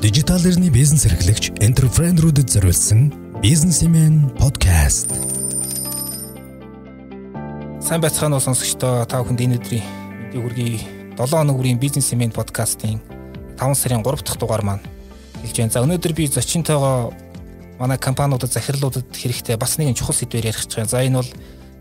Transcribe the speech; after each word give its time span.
Дижитал 0.00 0.40
эрхний 0.40 0.70
бизнес 0.72 1.04
эрхлэгч 1.04 1.60
энтерпренерүүдэд 1.60 2.48
зориулсан 2.48 3.12
бизнесмен 3.44 4.32
подкаст. 4.40 5.12
Сайн 7.84 8.00
байцгаана 8.00 8.40
уу 8.40 8.40
сонсогчдоо 8.40 9.04
та 9.04 9.20
бүхэнд 9.20 9.44
энэ 9.44 9.60
өдрийн 9.60 9.84
мэдээ 10.32 10.40
хүргэе. 10.40 10.80
7 11.20 11.36
хоног 11.36 11.60
бүрийн 11.60 11.76
бизнесмен 11.76 12.32
подкастын 12.32 12.96
5 13.60 13.76
сарын 13.76 14.00
3 14.00 14.24
дахь 14.24 14.40
дугаар 14.40 14.64
маань 14.64 14.84
хэлж 15.44 15.68
байна. 15.68 15.72
За 15.76 15.84
өнөөдөр 15.84 16.12
би 16.16 16.32
зочинтойгоо 16.32 17.12
манай 17.76 18.00
компаниудад 18.00 18.56
захирлуудад 18.56 19.04
хэрэгтэй 19.12 19.60
бас 19.60 19.76
нэгэн 19.76 20.00
чухал 20.00 20.16
сэдвээр 20.16 20.48
ярих 20.48 20.64
гэж 20.64 20.80
байна. 20.80 20.88
За 20.88 21.04
энэ 21.04 21.20
бол 21.20 21.30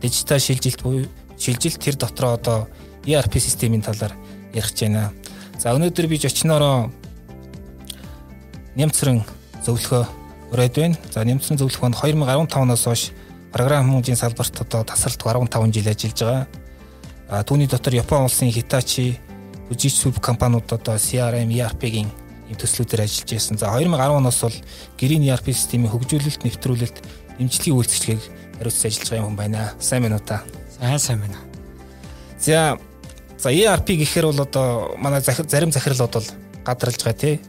дижитал 0.03 0.43
шилжилт 0.43 0.83
буюу 0.83 1.07
шилжилт 1.39 1.79
тэр 1.79 1.95
дотроо 1.95 2.35
одоо 2.35 2.67
ERP 3.07 3.39
системийн 3.39 3.79
талаар 3.79 4.11
ярих 4.51 4.75
гэж 4.75 4.91
байна. 4.91 5.15
За 5.55 5.71
өнөөдөр 5.71 6.11
би 6.11 6.19
зочноороо 6.19 6.91
нэмцрэн 8.79 9.19
зөвлөхөө 9.65 10.03
өрөөд 10.55 10.75
байна. 10.79 10.95
За 11.11 11.23
нэмцрэн 11.27 11.59
зөвлөх 11.59 11.83
нь 11.83 11.97
2015 11.99 12.55
оноос 12.55 12.83
хойш 12.87 13.11
програм 13.51 13.85
хүмүүжийн 13.85 14.17
салбарт 14.17 14.55
одоо 14.63 14.87
тасралтгүй 14.87 15.35
15 15.35 15.75
жил 15.75 15.87
ажиллаж 15.91 16.19
байгаа. 16.23 16.47
А 17.29 17.43
түүний 17.43 17.67
дотор 17.67 17.93
Япон 17.93 18.25
улсын 18.25 18.49
Hitachi, 18.49 19.19
Fujitsu 19.69 20.13
компаниуд 20.21 20.71
одоо 20.73 20.97
CRM, 20.97 21.51
ERP-гийн 21.51 22.09
ийм 22.49 22.57
төслүүдээр 22.57 23.05
ажиллаж 23.05 23.29
байсан. 23.29 23.57
За 23.57 23.69
2010 23.69 24.17
оноос 24.17 24.41
бол 24.41 24.57
гэрийн 24.97 25.27
ERP 25.29 25.53
системийн 25.53 25.93
хөгжүүлэлт, 25.93 26.41
нэвтрүүлэлт, 26.41 26.97
дэмжлэгийн 27.37 27.77
үйлчлэгийг 27.77 28.23
хариуцсан 28.57 28.89
ажиллаж 28.89 29.09
байгаа 29.09 29.29
юм 29.29 29.37
байна. 29.37 29.73
Сайн 29.79 30.03
байна 30.03 30.17
уу 30.17 30.25
та? 30.25 30.41
Сайн 30.79 30.99
сайн 30.99 31.19
байна. 31.21 31.37
За 32.39 32.79
за 33.37 33.49
ERP 33.53 34.01
гэхээр 34.01 34.25
бол 34.25 34.41
одоо 34.41 34.97
манай 34.97 35.21
зарим 35.21 35.71
захирлууд 35.71 36.13
бол 36.17 36.27
гадралж 36.65 37.03
байгаа 37.05 37.21
тий. 37.21 37.41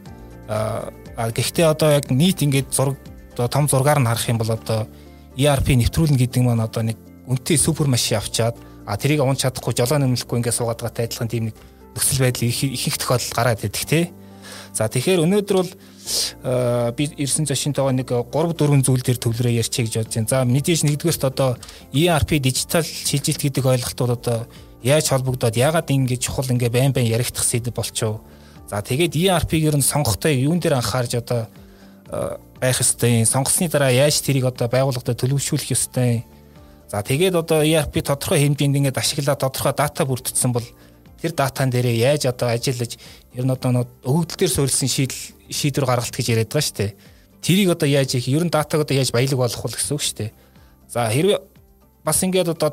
А 0.47 0.93
гэхдээ 1.29 1.67
одоо 1.69 1.93
яг 1.93 2.09
нийт 2.09 2.41
ингээд 2.41 2.73
зураг 2.73 2.97
одоо 3.37 3.47
том 3.47 3.69
зургаар 3.69 4.01
нь 4.01 4.09
харах 4.09 4.25
юм 4.25 4.41
бол 4.41 4.49
одоо 4.49 4.89
ERP 5.37 5.77
нэвтрүүлнэ 5.77 6.17
гэдэг 6.17 6.41
маань 6.41 6.65
одоо 6.65 6.81
нэг 6.81 6.97
үнэтэй 7.29 7.57
супер 7.61 7.85
машин 7.85 8.17
авчаад 8.17 8.57
а 8.89 8.97
тэрийг 8.97 9.21
унж 9.21 9.45
чадахгүй 9.45 9.77
жолоо 9.77 10.01
нэмлэхгүй 10.01 10.41
ингээд 10.41 10.57
суугаад 10.57 10.81
байгаатай 10.81 11.05
адилхан 11.05 11.29
тийм 11.29 11.43
нэг 11.51 11.55
нөхцөл 11.95 12.25
байдал 12.25 12.49
их 12.49 12.63
их 12.63 12.97
тохиолдол 12.97 13.35
гараад 13.35 13.63
идэх 13.63 13.85
тий. 13.85 14.09
За 14.73 14.87
тэгэхээр 14.87 15.23
өнөөдөр 15.27 15.57
бол 15.59 15.71
би 16.95 17.03
ирсэн 17.19 17.45
зочинтойгоо 17.45 17.91
нэг 17.91 18.09
3 18.09 18.31
4 18.31 18.81
зүйл 18.87 19.03
дээр 19.03 19.19
төвлөрөө 19.19 19.59
ярьчих 19.59 19.87
гэж 19.87 19.95
бодож 19.99 20.15
байна. 20.15 20.31
За 20.31 20.43
мэдээж 20.47 20.81
нэгдүгээрт 20.87 21.23
одоо 21.27 21.59
ERP 21.91 22.39
дижитал 22.39 22.83
шилжилт 22.83 23.41
гэдэг 23.43 23.63
ойлголтууд 23.67 24.11
одоо 24.15 24.47
яаж 24.81 25.11
холбогдоод 25.11 25.55
яагаад 25.59 25.91
ингэж 25.91 26.19
чухал 26.23 26.49
ингээ 26.49 26.71
байн 26.71 26.91
байн 26.95 27.11
яригдах 27.11 27.43
сэдв 27.43 27.75
болчихов 27.75 28.23
За 28.71 28.79
тэгээд 28.79 29.19
ERP-гээр 29.19 29.75
нь 29.75 29.83
сонгохтой 29.83 30.47
юун 30.47 30.63
дээр 30.63 30.79
анхаарж 30.79 31.19
одоо 31.19 31.51
э, 32.07 32.39
байх 32.55 32.79
ёстой. 32.79 33.27
Сонгосны 33.27 33.67
дараа 33.67 33.91
яаж 33.91 34.23
тэрийг 34.23 34.47
одоо 34.47 34.71
байгууллагад 34.71 35.11
төлөвшүүлэх 35.11 35.75
ёстой. 35.75 36.23
За 36.87 37.03
тэгээд 37.03 37.35
одоо 37.35 37.67
ERP 37.67 37.99
тодорхой 37.99 38.39
хэмжээнд 38.39 38.79
ингээд 38.79 38.95
ашиглаад 38.95 39.43
тодорхой 39.43 39.75
дата 39.75 40.07
бүрдсэн 40.07 40.55
бол 40.55 40.63
тэр 41.19 41.35
датан 41.35 41.67
дээрээ 41.67 42.15
яаж 42.15 42.31
одоо 42.31 42.47
ажиллаж 42.47 42.95
ер 43.35 43.43
нь 43.43 43.51
одоо 43.51 43.83
өгөгдөл 44.07 44.39
дээр 44.39 44.55
суурилсан 44.55 44.87
шийдэл 44.87 45.19
шийдвэр 45.51 45.91
гаргалт 45.91 46.15
гэж 46.15 46.31
яриад 46.31 46.47
байгаа 46.55 46.63
шүү 46.63 46.77
дээ. 46.79 46.95
Тэрийг 47.43 47.69
одоо 47.75 47.91
яаж 47.91 48.15
их 48.15 48.31
ер 48.31 48.47
нь 48.47 48.55
датаг 48.55 48.87
одоо 48.87 48.95
яаж 48.95 49.11
баялаг 49.11 49.35
болгох 49.35 49.67
вэ 49.67 49.75
гэсэн 49.75 49.95
үг 49.99 50.03
шүү 50.07 50.15
дээ. 50.15 50.31
За 50.87 51.11
хэрвээ 51.11 51.43
бас 52.07 52.23
ингээд 52.23 52.55
одоо 52.55 52.71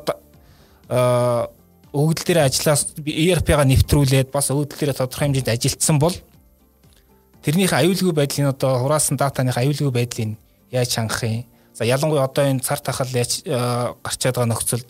э, 0.87 1.58
өгдөл 1.93 2.25
дээр 2.25 2.45
ажиллаас 2.45 2.93
ERP-га 3.01 3.65
нэвтрүүлээд 3.65 4.29
бас 4.29 4.51
өгдөл 4.53 4.77
дээр 4.77 4.93
тодорхой 4.93 5.29
хэмжээнд 5.29 5.49
ажилтсан 5.49 5.97
бол 5.97 6.13
тэрнийхээ 7.41 7.81
аюулгүй 7.81 8.13
байдлын 8.13 8.53
одоо 8.53 8.77
хураасан 8.83 9.17
датаных 9.17 9.57
аюулгүй 9.57 9.89
байдлыг 9.89 10.37
яаж 10.69 10.91
хангах 10.93 11.23
юм? 11.23 11.45
За 11.73 11.85
ялангуяа 11.85 12.29
одоо 12.29 12.45
энэ 12.45 12.61
цар 12.61 12.79
тахал 12.79 13.09
яаж 13.09 13.41
э, 13.45 13.55
гарчаад 14.03 14.35
байгаа 14.35 14.53
нөхцөл 14.53 14.83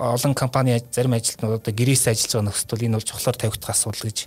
олон 0.00 0.34
компани 0.34 0.80
зарим 0.92 1.12
ажилтнууд 1.12 1.60
одоо 1.60 1.74
гэрээс 1.74 2.08
ажиллаж 2.08 2.32
байгаа 2.32 2.48
нөхцөл 2.48 2.84
энэ 2.88 2.96
бол 2.96 3.04
чухлаар 3.04 3.36
тавигдах 3.36 3.70
асуудал 3.76 4.08
гэж 4.08 4.18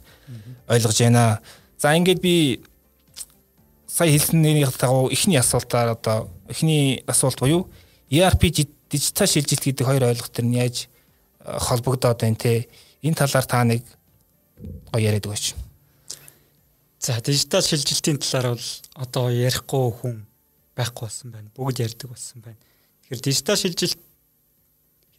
ойлгож 0.70 0.98
байна. 1.00 1.40
За 1.80 1.96
ингээд 1.98 2.22
би 2.22 2.62
сая 3.88 4.12
хэлсэнийх 4.12 4.78
дагуу 4.78 5.10
эхний 5.10 5.38
асуултаар 5.38 5.98
одоо 5.98 6.30
эхний 6.50 7.04
асуулт 7.08 7.40
буюу 7.40 7.70
ERP 8.10 8.70
дижитал 8.90 9.28
шилжилт 9.28 9.64
гэдэг 9.64 9.86
хоёр 9.88 10.04
ойлголт 10.04 10.34
төр 10.34 10.46
нь 10.46 10.58
яаж 10.62 10.90
холбогдоод 11.44 12.20
байна 12.24 12.40
те. 12.40 12.68
Энэ 13.04 13.20
талаар 13.20 13.46
та 13.46 13.64
нэг 13.64 13.84
гоё 14.92 15.04
яриад 15.04 15.28
өгөөч. 15.28 15.56
За 17.04 17.20
дижитал 17.20 17.62
шилжилтийн 17.62 18.20
талаар 18.20 18.56
бол 18.56 18.70
одоо 18.96 19.28
ярихгүй 19.28 19.92
хүн 20.00 20.16
байхгүй 20.76 21.04
болсон 21.04 21.32
байна. 21.36 21.52
Бүгд 21.52 21.84
ярьдаг 21.84 22.10
болсон 22.10 22.40
байна. 22.40 22.60
Тэгэхээр 23.04 23.22
дижитал 23.28 23.60
шилжилт 23.60 24.00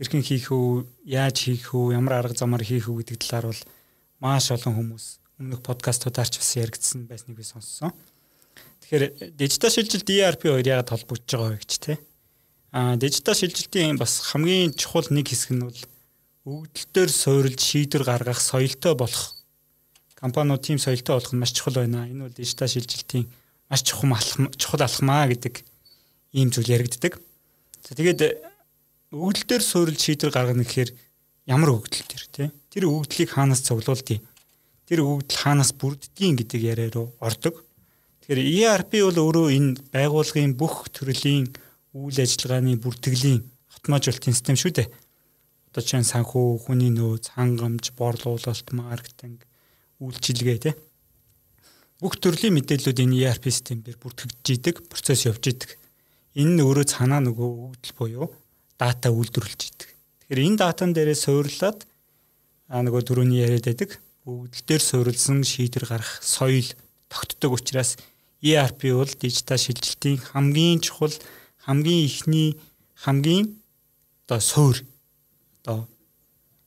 хэрхэн 0.01 0.25
хийх 0.25 0.49
үү, 0.49 0.89
яаж 1.05 1.37
хийх 1.45 1.77
үү, 1.77 1.93
ямар 1.93 2.25
арга 2.25 2.35
замаар 2.35 2.65
хийх 2.65 2.89
үү 2.89 3.05
гэдэг 3.05 3.21
талаар 3.21 3.53
бол 3.53 3.63
маш 4.25 4.49
олон 4.49 4.75
хүмүүс 4.81 5.07
өмнөх 5.39 5.61
подкастуудаар 5.61 6.31
ч 6.33 6.41
бас 6.41 6.51
яригдсан 6.57 7.05
байсныг 7.05 7.37
би 7.37 7.45
сонссон. 7.45 7.93
Тэгэхээр 8.83 9.37
дижитал 9.37 9.71
шилжилт 9.71 10.09
ERP 10.09 10.49
хоёр 10.49 10.65
яагаад 10.65 10.89
холбогдож 10.89 11.29
байгаа 11.29 11.53
вэ 11.53 11.61
гэж 11.63 11.73
те. 11.85 11.95
Аа 12.73 12.97
дижитал 12.97 13.37
шилжилтийн 13.37 14.01
бас 14.01 14.25
хамгийн 14.33 14.75
чухал 14.75 15.07
нэг 15.13 15.31
хэсэг 15.31 15.55
нь 15.55 15.63
бол 15.63 15.81
өгдөлтөөр 16.45 17.09
суурилж 17.09 17.57
шийдвэр 17.57 18.05
гаргах 18.05 18.37
соёлтой 18.37 18.93
болох 18.93 19.33
компаниуд 20.13 20.61
тийм 20.61 20.77
соёлтой 20.77 21.17
болох 21.17 21.33
нь 21.33 21.41
маш 21.41 21.57
чухал 21.57 21.81
байна. 21.81 22.05
Энэ 22.05 22.29
бол 22.29 22.37
дижитал 22.37 22.69
шилжилтийн 22.69 23.25
маш 23.73 23.81
чухал 23.81 24.13
чухал 24.61 24.85
алхмаа 24.85 25.25
гэдэг 25.33 25.65
ийм 26.37 26.53
зүйл 26.53 26.77
яригддаг. 26.77 27.17
За 27.81 27.97
тэгээд 27.97 28.45
өгдөлтөөр 29.09 29.63
суурилж 29.65 30.01
шийдвэр 30.05 30.37
гаргана 30.37 30.69
гэхээр 30.69 30.93
ямар 31.49 31.81
өгдөл 31.81 32.05
төр 32.13 32.25
тий? 32.29 32.49
Тэр 32.69 32.93
өгдлийг 32.93 33.33
хаанаас 33.33 33.65
цуглуулдгийг 33.65 34.21
тэр 34.85 35.01
өгдөл 35.01 35.41
хаанаас 35.41 35.73
бүрддгийг 35.73 36.45
гэдэг 36.45 36.61
яриа 36.61 36.93
руу 36.93 37.17
ордог. 37.25 37.65
Тэгэхээр 38.29 38.69
ERP 38.69 38.93
бол 39.01 39.33
өөрөө 39.33 39.49
энэ 39.49 39.81
байгууллагын 39.97 40.53
бүх 40.61 40.93
төрлийн 40.93 41.49
үйл 41.97 42.19
ажиллагааны 42.21 42.77
бүртгэлийн 42.85 43.41
автоматжуулалтын 43.73 44.37
систем 44.37 44.61
шүү 44.61 44.73
дээ 44.77 44.89
одоо 45.75 45.83
чинь 45.83 46.07
санхүү, 46.07 46.71
хүний 46.71 46.95
нөөц, 46.95 47.35
хангамж, 47.35 47.99
борлуулалт, 47.99 48.69
маркетинг, 48.71 49.43
үйлчилгээ 49.99 50.59
тий. 50.63 50.75
Бүх 51.99 52.15
төрлийн 52.23 52.55
мэдээллүүд 52.55 53.03
энэ 53.03 53.27
ERP 53.27 53.51
системээр 53.51 53.99
бүртгэгдэж 53.99 54.47
идэг, 54.55 54.87
процесс 54.87 55.27
явж 55.27 55.51
идэг. 55.51 55.75
Энэ 56.39 56.63
нь 56.63 56.63
өөрөө 56.63 56.87
цанаа 56.87 57.19
нөгөө 57.27 57.75
өгдөл 57.75 57.95
буюу 57.99 58.31
дата 58.79 59.11
үйлдвэрлэж 59.11 59.61
идэг. 59.75 59.91
Тэгэхээр 60.23 60.47
энэ 60.47 60.59
датан 60.63 60.95
дээрээ 60.95 61.19
суйрлаад 61.19 61.83
а 62.71 62.79
нөгөө 62.87 63.03
дөрөвний 63.03 63.43
яриад 63.43 63.67
байдаг 63.67 63.99
өгдөл 64.31 64.63
дээр 64.63 64.83
суурилсан 64.83 65.43
шийдвэр 65.43 65.91
гарах 65.91 66.23
соёл 66.23 66.71
тогтдог 67.11 67.59
учраас 67.59 67.99
ERP 68.39 68.95
бол 68.95 69.11
дижитал 69.11 69.59
шилжилтийн 69.59 70.23
хамгийн 70.23 70.79
чухал 70.81 71.15
хамгийн 71.67 72.07
ихний 72.07 72.57
хамгийн 72.95 73.59
одоо 74.25 74.41
суур 74.41 74.77
одоо 75.65 75.89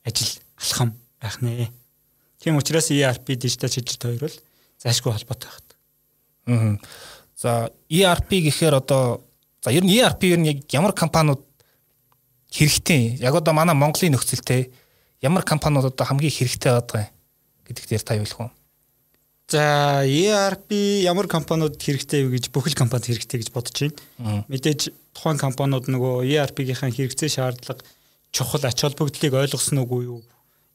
ажил 0.03 0.41
алхам 0.57 0.97
байх 1.21 1.41
нэ. 1.41 1.69
Тийм 2.41 2.57
учраас 2.57 2.89
ERP 2.89 3.35
дижитал 3.35 3.69
шилжилт 3.69 4.01
хоёр 4.01 4.19
бол 4.19 4.35
зайлшгүй 4.81 5.13
холбоотой 5.13 5.49
байна. 6.45 6.79
Аа. 6.79 6.79
За 7.37 7.71
ERP 7.89 8.41
гэхээр 8.49 8.75
одоо 8.81 9.21
за 9.61 9.71
ер 9.71 9.85
нь 9.85 9.93
ERP 9.93 10.33
ер 10.33 10.39
нь 10.39 10.49
яг 10.49 10.65
ямар 10.73 10.93
компаниуд 10.93 11.45
хэрэгтэй 12.49 13.21
яг 13.21 13.35
одоо 13.35 13.53
манай 13.53 13.75
Монголын 13.75 14.17
нөхцөлтэй 14.17 14.73
ямар 15.21 15.43
компаниуд 15.43 15.93
одоо 15.93 16.05
хамгийн 16.05 16.33
хэрэгтэй 16.33 16.73
байгаа 16.73 17.09
гэдэг 17.67 17.85
дээр 17.85 18.01
та 18.01 18.15
юу 18.17 18.25
хэлэх 18.25 18.39
вэ? 18.39 18.49
За 19.47 20.03
ERP 20.03 21.03
ямар 21.05 21.27
компаниуд 21.27 21.77
хэрэгтэй 21.77 22.25
вэ 22.25 22.41
гэж 22.41 22.49
бүхэл 22.49 22.73
компанид 22.73 23.05
хэрэгтэй 23.05 23.45
гэж 23.45 23.49
бодож 23.53 23.77
байна. 24.17 24.43
Мэдээж 24.49 24.89
тухайн 25.13 25.37
компаниуд 25.37 25.87
нөгөө 25.87 26.25
ERP-ийн 26.25 26.91
хэрэгцээ 26.91 27.29
шаардлага 27.31 27.85
чухал 28.37 28.61
ач 28.69 28.77
холбогдлыг 28.85 29.33
ойлгосон 29.33 29.81
уу 29.81 30.01
юу 30.05 30.21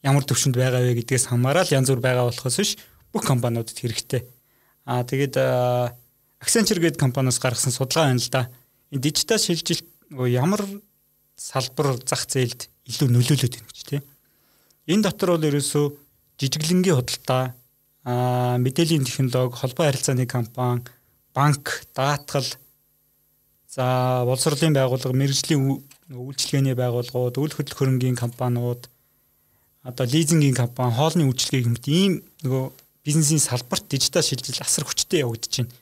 ямар 0.03 0.27
төвшөнд 0.27 0.59
байгаа 0.59 0.83
вэ 0.83 0.99
гэдгээс 0.99 1.31
хамаарал 1.31 1.71
янз 1.71 1.89
бүр 1.95 2.03
байгаа 2.03 2.27
болохоос 2.27 2.59
биш 2.59 2.75
бүх 3.15 3.23
компаниудад 3.23 3.79
хэрэгтэй. 3.79 4.27
Аа 4.91 5.07
тэгээд 5.07 5.39
Accenture 6.43 6.83
гэдэг 6.83 6.99
компаниас 6.99 7.39
гаргасан 7.39 7.71
судалгаа 7.71 8.11
байна 8.11 8.19
л 8.19 8.31
да. 8.35 8.51
Энэ 8.91 9.03
дижитал 9.03 9.39
шилжилт 9.39 9.87
ямар 10.11 10.67
салбар 11.39 12.03
зах 12.03 12.27
зээлд 12.27 12.67
илүү 12.91 13.09
нөлөөлөд 13.15 13.55
байна 13.55 13.71
гэж 13.71 13.83
тийм. 13.87 14.03
Энэ 14.91 15.07
дотор 15.07 15.39
бол 15.39 15.47
ерөөсөө 15.47 15.87
жижиглэнгийн 16.43 16.99
худалдаа, 16.99 17.55
аа 18.03 18.59
мэдээллийн 18.59 19.07
технологи, 19.07 19.55
холбоо 19.55 19.87
харилцааны 19.87 20.27
компани, 20.27 20.83
банк, 21.31 21.87
даатгал, 21.95 22.49
за 23.71 24.27
боловсролын 24.27 24.75
байгууллага, 24.75 25.15
мэрэгжлийн 25.15 25.79
үйлчилгээний 26.19 26.77
байгууллагууд, 26.77 27.37
үйл 27.41 27.55
хөдлөх 27.57 27.79
хөрөнгийн 27.79 28.19
компаниуд, 28.19 28.89
одоо 29.83 30.07
лизингийн 30.07 30.55
компани, 30.55 30.95
хоолны 30.95 31.27
үйлчилгээ 31.27 31.63
гэмт 31.65 31.87
ийм 31.89 32.23
нөгөө 32.45 32.65
бизнесийн 33.05 33.43
салбарт 33.43 33.89
дижитал 33.89 34.23
шилжил 34.23 34.63
асар 34.63 34.85
хүчтэй 34.87 35.25
явагдаж 35.25 35.65
байна. 35.65 35.75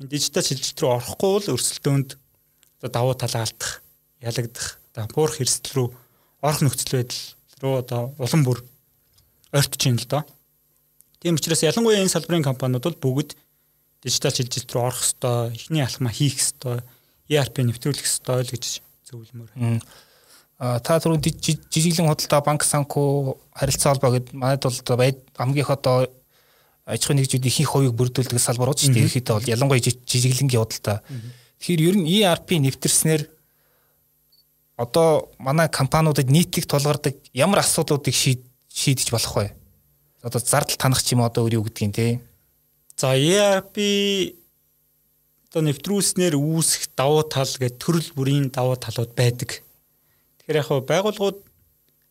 Энэ 0.00 0.10
дижитал 0.10 0.44
шилжилт 0.46 0.80
рүү 0.80 0.90
орохгүй 0.96 1.30
бол 1.34 1.52
өрсөлдөөнд 1.58 2.10
одоо 2.80 2.90
давуу 2.90 3.14
тал 3.14 3.34
алдах, 3.36 3.82
ялагдах, 4.20 4.80
одоо 4.94 5.04
буурах 5.12 5.40
эрсдэл 5.44 5.74
рүү 5.76 5.88
орох 6.40 6.60
нөхцөл 6.64 6.96
байдал 7.00 7.22
руу 7.60 7.74
одоо 7.80 8.02
улам 8.18 8.42
бүр 8.44 8.64
ойртож 9.52 9.82
байна 9.84 10.00
л 10.00 10.08
доо. 10.08 10.22
Тийм 11.20 11.36
учраас 11.36 11.64
ялангуяа 11.64 12.00
энэ 12.00 12.12
салбарын 12.12 12.44
компаниуд 12.44 12.84
бол 12.84 13.00
бүгд 13.00 13.36
дижитал 14.04 14.32
шилжилт 14.32 14.72
рүү 14.72 14.82
орох 14.84 15.00
хэвээр 15.04 15.56
эхний 15.56 15.84
алхмаа 15.84 16.12
хийх 16.12 16.36
хэвээр 16.36 16.84
ERP 17.32 17.56
нэвтрүүлэх 17.64 18.04
хэвээр 18.04 18.44
л 18.44 18.52
гэж 18.52 18.83
зөвлөмөр. 19.08 19.80
А 20.58 20.78
та 20.78 21.00
түрүүн 21.02 21.20
жижиглэн 21.20 22.08
худалдаа 22.08 22.40
банк 22.46 22.62
санхүү 22.62 23.34
харилцаа 23.58 23.92
холбоо 23.92 24.12
гэд 24.16 24.32
манайд 24.32 24.62
бол 24.62 24.78
хамгийн 25.34 25.64
их 25.66 25.70
одоо 25.70 26.06
аж 26.86 27.00
ахуйн 27.02 27.18
нэгжүүд 27.20 27.48
ихэнх 27.48 27.70
хувийг 27.74 27.94
бүрдүүлдэг 27.98 28.38
салбарууд 28.38 28.78
шүү 28.78 28.94
дээ. 28.94 29.02
Ерөнхийдөө 29.02 29.34
бол 29.34 29.50
ялангуяа 29.50 29.82
жижиглэнгийн 29.82 30.62
худалдаа. 30.62 31.02
Тэгэхээр 31.58 31.86
ер 31.90 31.96
нь 31.98 32.06
ERP 32.06 32.48
нэвтэрснээр 32.60 33.22
одоо 34.76 35.32
манай 35.38 35.68
компаниудад 35.68 36.30
нийтлэг 36.30 36.68
тулгардаг 36.70 37.18
ямар 37.32 37.64
асуудлуудыг 37.64 38.14
шийдэж 38.14 39.10
болох 39.10 39.34
вэ? 39.34 39.56
Одоо 40.22 40.40
зардал 40.40 40.76
танах 40.78 41.02
ч 41.02 41.16
юм 41.16 41.26
одоо 41.26 41.48
өөр 41.48 41.58
юу 41.60 41.66
гэдгийг 41.66 41.94
те. 41.94 42.20
За 42.96 43.16
ERP 43.18 43.74
одоо 45.54 45.70
нэвтрүүлснээр 45.70 46.34
үүсэх 46.34 46.90
давуу 46.98 47.22
тал 47.30 47.46
гэдэг 47.46 47.78
төрөл 47.78 48.10
бүрийн 48.18 48.50
давуу 48.50 48.74
талууд 48.74 49.14
байдаг. 49.14 49.62
Тэгэхээр 50.42 50.58
яг 50.58 50.70
байгууллагууд 50.82 51.38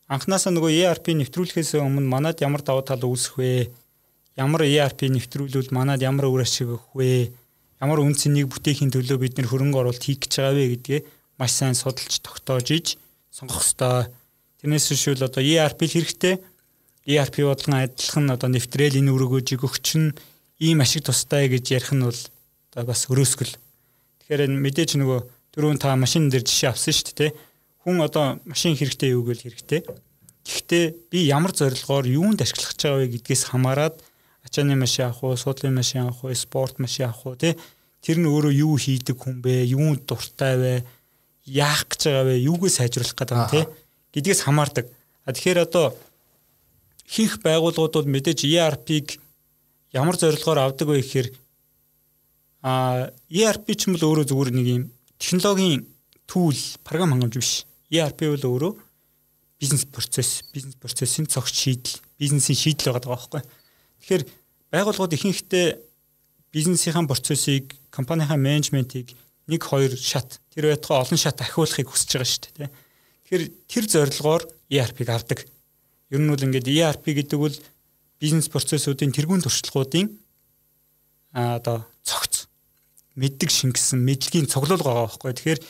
анханасаа 0.07 0.55
нөгөө 0.55 0.71
ERP 0.87 1.11
нэвтрүүлэхээс 1.11 1.75
өмнө 1.75 2.07
манад 2.07 2.39
ямар 2.39 2.63
давуу 2.63 2.87
тал 2.87 3.03
үүсэх 3.03 3.35
вэ? 3.35 3.67
Ямар 4.39 4.63
ERP 4.63 5.11
нэвтрүүлвэл 5.11 5.75
манад 5.75 5.99
ямар 5.99 6.31
үр 6.31 6.47
ашиг 6.47 6.71
өгөх 6.71 6.95
вэ? 6.95 7.35
Ямар 7.83 7.99
үн 7.99 8.15
цэнийг 8.15 8.47
бүтээхийн 8.47 8.95
төлөө 8.95 9.19
бид 9.19 9.35
нэр 9.35 9.51
хөрөнгө 9.51 9.91
оруулалт 9.91 10.07
хийх 10.07 10.23
гэж 10.23 10.39
байгаа 10.39 10.55
вэ 10.55 10.65
гэдгээ 10.79 10.99
маш 11.35 11.51
сайн 11.51 11.75
судалж 11.75 12.23
тогтоож 12.23 12.71
иж 12.71 12.95
сонгох 13.27 13.59
ёстой. 13.59 14.07
Тэрнээс 14.63 14.87
шүүл 14.87 15.27
одоо 15.27 15.43
ERP 15.43 15.83
л 15.83 15.95
хэрэгтэй. 15.99 16.39
ERP 17.11 17.43
бодлон 17.43 17.91
адилхан 17.91 18.31
одоо 18.31 18.47
нэвтрээл 18.47 19.03
энэ 19.03 19.11
өргөөжийг 19.11 19.67
өгч 19.67 19.87
нь 19.99 20.15
ийм 20.63 20.79
ашиг 20.79 21.03
тустай 21.03 21.51
гэж 21.51 21.75
ярих 21.75 21.91
нь 21.91 22.07
бол 22.07 22.21
одоо 22.73 22.89
бас 22.89 23.05
өрөөсгөл. 23.07 23.53
Тэгэхээр 24.25 24.45
энэ 24.49 24.61
мэдээж 24.65 24.97
нөгөө 24.97 25.19
дөрөв 25.53 25.77
та 25.77 25.93
машин 25.93 26.33
дээр 26.33 26.43
жишээ 26.43 26.73
авсан 26.73 26.93
шүү 26.93 27.13
дээ. 27.13 27.31
Хүн 27.85 28.01
одоо 28.01 28.41
машин 28.49 28.73
хэрэгтэй 28.73 29.13
юу 29.13 29.23
гэвэл 29.23 29.45
хэрэгтэй. 29.53 29.81
Гэхдээ 30.43 30.85
би 31.13 31.19
ямар 31.29 31.53
зорилгоор 31.53 32.09
юунд 32.09 32.41
ашиглах 32.41 32.73
гэж 32.73 32.81
байгаа 32.83 32.99
вэ 33.05 33.13
гэдгээс 33.15 33.43
хамаарат 33.53 33.95
ачааны 34.43 34.75
машин 34.75 35.07
авах 35.07 35.23
уу, 35.23 35.37
суудлын 35.37 35.73
машин 35.73 36.09
авах 36.09 36.23
уу, 36.23 36.35
спорт 36.35 36.79
машин 36.79 37.07
авах 37.07 37.25
уу 37.25 37.35
тий 37.39 37.55
тэр 38.03 38.19
нь 38.19 38.27
өөрөө 38.27 38.51
юу 38.51 38.75
хийдэг 38.75 39.15
хүн 39.15 39.39
бэ, 39.39 39.63
юунд 39.71 40.03
дуртай 40.03 40.59
вэ, 40.59 40.73
яах 41.47 41.87
гэж 41.87 42.01
байгаа 42.11 42.25
вэ, 42.27 42.35
юугээ 42.43 42.71
сайжруулах 42.75 43.15
гэдэг 43.15 43.37
юм 43.39 43.47
тий 43.47 43.63
гэдгээс 44.19 44.43
хамаардаг. 44.43 44.85
А 45.23 45.31
тэгэхээр 45.31 45.63
одоо 45.63 45.95
хийх 47.07 47.39
байгууллагууд 47.39 48.03
бол 48.03 48.09
мэдээж 48.11 48.43
ERP-г 48.43 49.23
ямар 49.95 50.19
зорилгоор 50.19 50.59
авдаг 50.59 50.87
вэ 50.91 50.99
гэхээр 50.99 51.27
а 52.63 53.11
ERP 53.27 53.75
ч 53.75 53.91
юм 53.91 53.99
бол 53.99 54.15
өөрөө 54.15 54.31
зүгээр 54.31 54.51
нэг 54.55 54.67
юм 54.71 54.83
технологийн 55.19 55.83
түүл, 56.25 56.55
програм 56.87 57.11
хангамж 57.11 57.35
биш. 57.35 57.67
ERP 57.91 58.31
бол 58.31 58.47
өөрөө 58.55 58.73
бизнес 59.59 59.83
процесс, 59.85 60.47
бизнес 60.55 60.79
процессын 60.79 61.27
цогц 61.27 61.51
шийдэл, 61.51 61.99
бизнесийн 62.15 62.55
шийдэл 62.55 62.95
байгаа 62.95 63.19
байхгүй. 63.19 63.43
Тэгэхээр 63.99 64.23
байгууллагууд 64.71 65.15
ихэнхдээ 65.19 65.67
бизнесийн 66.55 67.07
процессыг, 67.07 67.75
компанийн 67.91 68.31
менежментийг 68.39 69.11
нэг 69.47 69.61
хоёр 69.63 69.91
шат 69.99 70.39
тэр 70.55 70.71
байтугай 70.71 71.03
олон 71.03 71.19
шат 71.19 71.43
ахиулахыг 71.43 71.91
хүсэж 71.91 72.09
байгаа 72.15 72.31
шүү 72.31 72.43
дээ. 72.63 72.71
Тэгэхээр 73.27 73.43
тэр 73.67 73.85
зорилгоор 73.91 74.43
ERP-г 74.71 75.09
авдаг. 75.11 75.39
Ер 76.11 76.19
нь 76.23 76.31
бол 76.31 76.45
ингээд 76.47 76.67
ERP 76.71 77.05
гэдэг 77.11 77.39
бол 77.39 77.55
бизнес 78.19 78.47
процессуудын 78.47 79.11
тэргуун 79.11 79.43
туршлагуудын 79.43 80.07
а 81.33 81.59
одоо 81.59 81.83
цогц 82.05 82.42
мэддэг 83.15 83.49
шингэсэн 83.49 83.99
мэдлэгийн 84.01 84.49
цуглуул 84.49 84.81
байгаа 84.81 85.05
байхгүй. 85.09 85.33
Тэгэхээр 85.33 85.61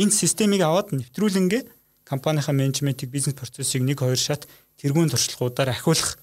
энэ 0.00 0.12
системийг 0.12 0.62
аваад 0.64 0.92
нэвтрүүлэнгээ 0.92 1.62
компанийнхаа 2.04 2.54
менежментийг 2.56 3.10
бизнес 3.10 3.36
процессыг 3.38 3.82
нэг 3.86 4.02
хоёр 4.02 4.18
шат 4.18 4.44
тэргуун 4.76 5.08
туршлагуудаар 5.08 5.72
ахиулах 5.72 6.18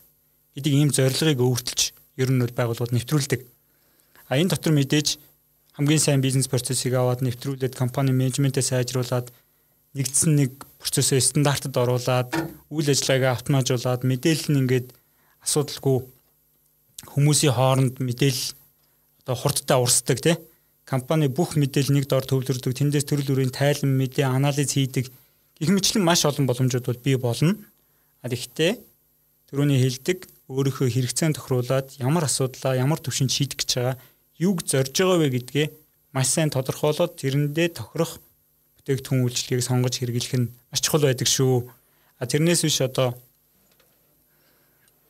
гэдэг 0.53 0.73
ийм 0.73 0.89
зорилгыг 0.93 1.39
өвөртөлж 1.41 1.81
ер 2.21 2.29
нь 2.29 2.41
бол 2.41 2.53
байгууллагууд 2.53 2.93
нэвтрүүлдэг. 2.93 3.41
А 4.29 4.37
энэ 4.37 4.51
дотор 4.53 4.73
мэдээж 4.73 5.17
хамгийн 5.77 6.01
сайн 6.01 6.21
бизнес 6.21 6.49
процессыг 6.49 6.93
аваад 6.97 7.21
нэвтрүүлээд 7.21 7.77
компани 7.77 8.11
менежментээ 8.11 8.65
сайжруулад 8.65 9.29
нэгдсэн 9.93 10.33
нэг 10.33 10.51
процессыг 10.81 11.21
стандартад 11.21 11.77
оруулад 11.77 12.29
үйл 12.73 12.89
ажиллагаагаа 12.89 13.37
автоматжуулаад 13.37 14.01
мэдээлэл 14.05 14.51
нь 14.53 14.61
ингээд 14.65 14.87
асуудалгүй 15.45 15.97
хүмүүсийн 17.13 17.53
хооронд 17.53 17.95
мэдээлэл 18.01 18.57
одоо 19.23 19.35
хурдтай 19.37 19.77
урсдаг 19.77 20.17
тий 20.19 20.35
компани 20.87 21.27
бүх 21.27 21.59
мэдээлэл 21.59 21.99
нэг 21.99 22.05
дор 22.07 22.23
төвлөрдөг 22.23 22.71
тэндээс 22.71 23.05
төрөл 23.11 23.35
бүрийн 23.35 23.51
тайлан 23.51 23.91
мэдээ 23.99 24.23
анализ 24.23 24.71
хийдэг 24.71 25.11
гэх 25.59 25.71
мэтлэн 25.75 26.07
маш 26.07 26.23
олон 26.23 26.47
боломжууд 26.47 26.87
бол 26.87 27.03
бий 27.03 27.19
болно 27.19 27.59
а 28.23 28.31
гэхдээ 28.31 28.79
төрөний 29.51 29.83
хэлдэг 29.83 30.23
өөрийнхөө 30.47 30.87
хэрэгцээнд 30.87 31.35
тохируулаад 31.35 31.99
ямар 31.99 32.23
асуудлаа 32.23 32.79
ямар 32.79 33.03
төвшөнд 33.03 33.35
шийдэх 33.35 33.59
гэж 33.59 33.71
байгаа 33.75 33.95
юуг 34.39 34.63
зорж 34.63 34.95
байгаа 34.95 35.19
вэ 35.19 35.29
гэдгээ 35.35 35.67
маш 36.15 36.31
сайн 36.31 36.53
тодорхойлоод 36.53 37.19
тэрэндээ 37.19 37.75
тохирох 37.75 38.23
бүтээгдэхүүн 38.79 39.25
үйлчлэгийг 39.27 39.67
сонгож 39.67 39.99
хэрэглэх 39.99 40.35
нь 40.39 40.51
маш 40.71 40.79
чухал 40.79 41.03
байдаг 41.03 41.27
шүү. 41.27 41.67
А 42.21 42.23
тэрнээс 42.23 42.63
биш 42.63 42.79
одоо 42.79 43.17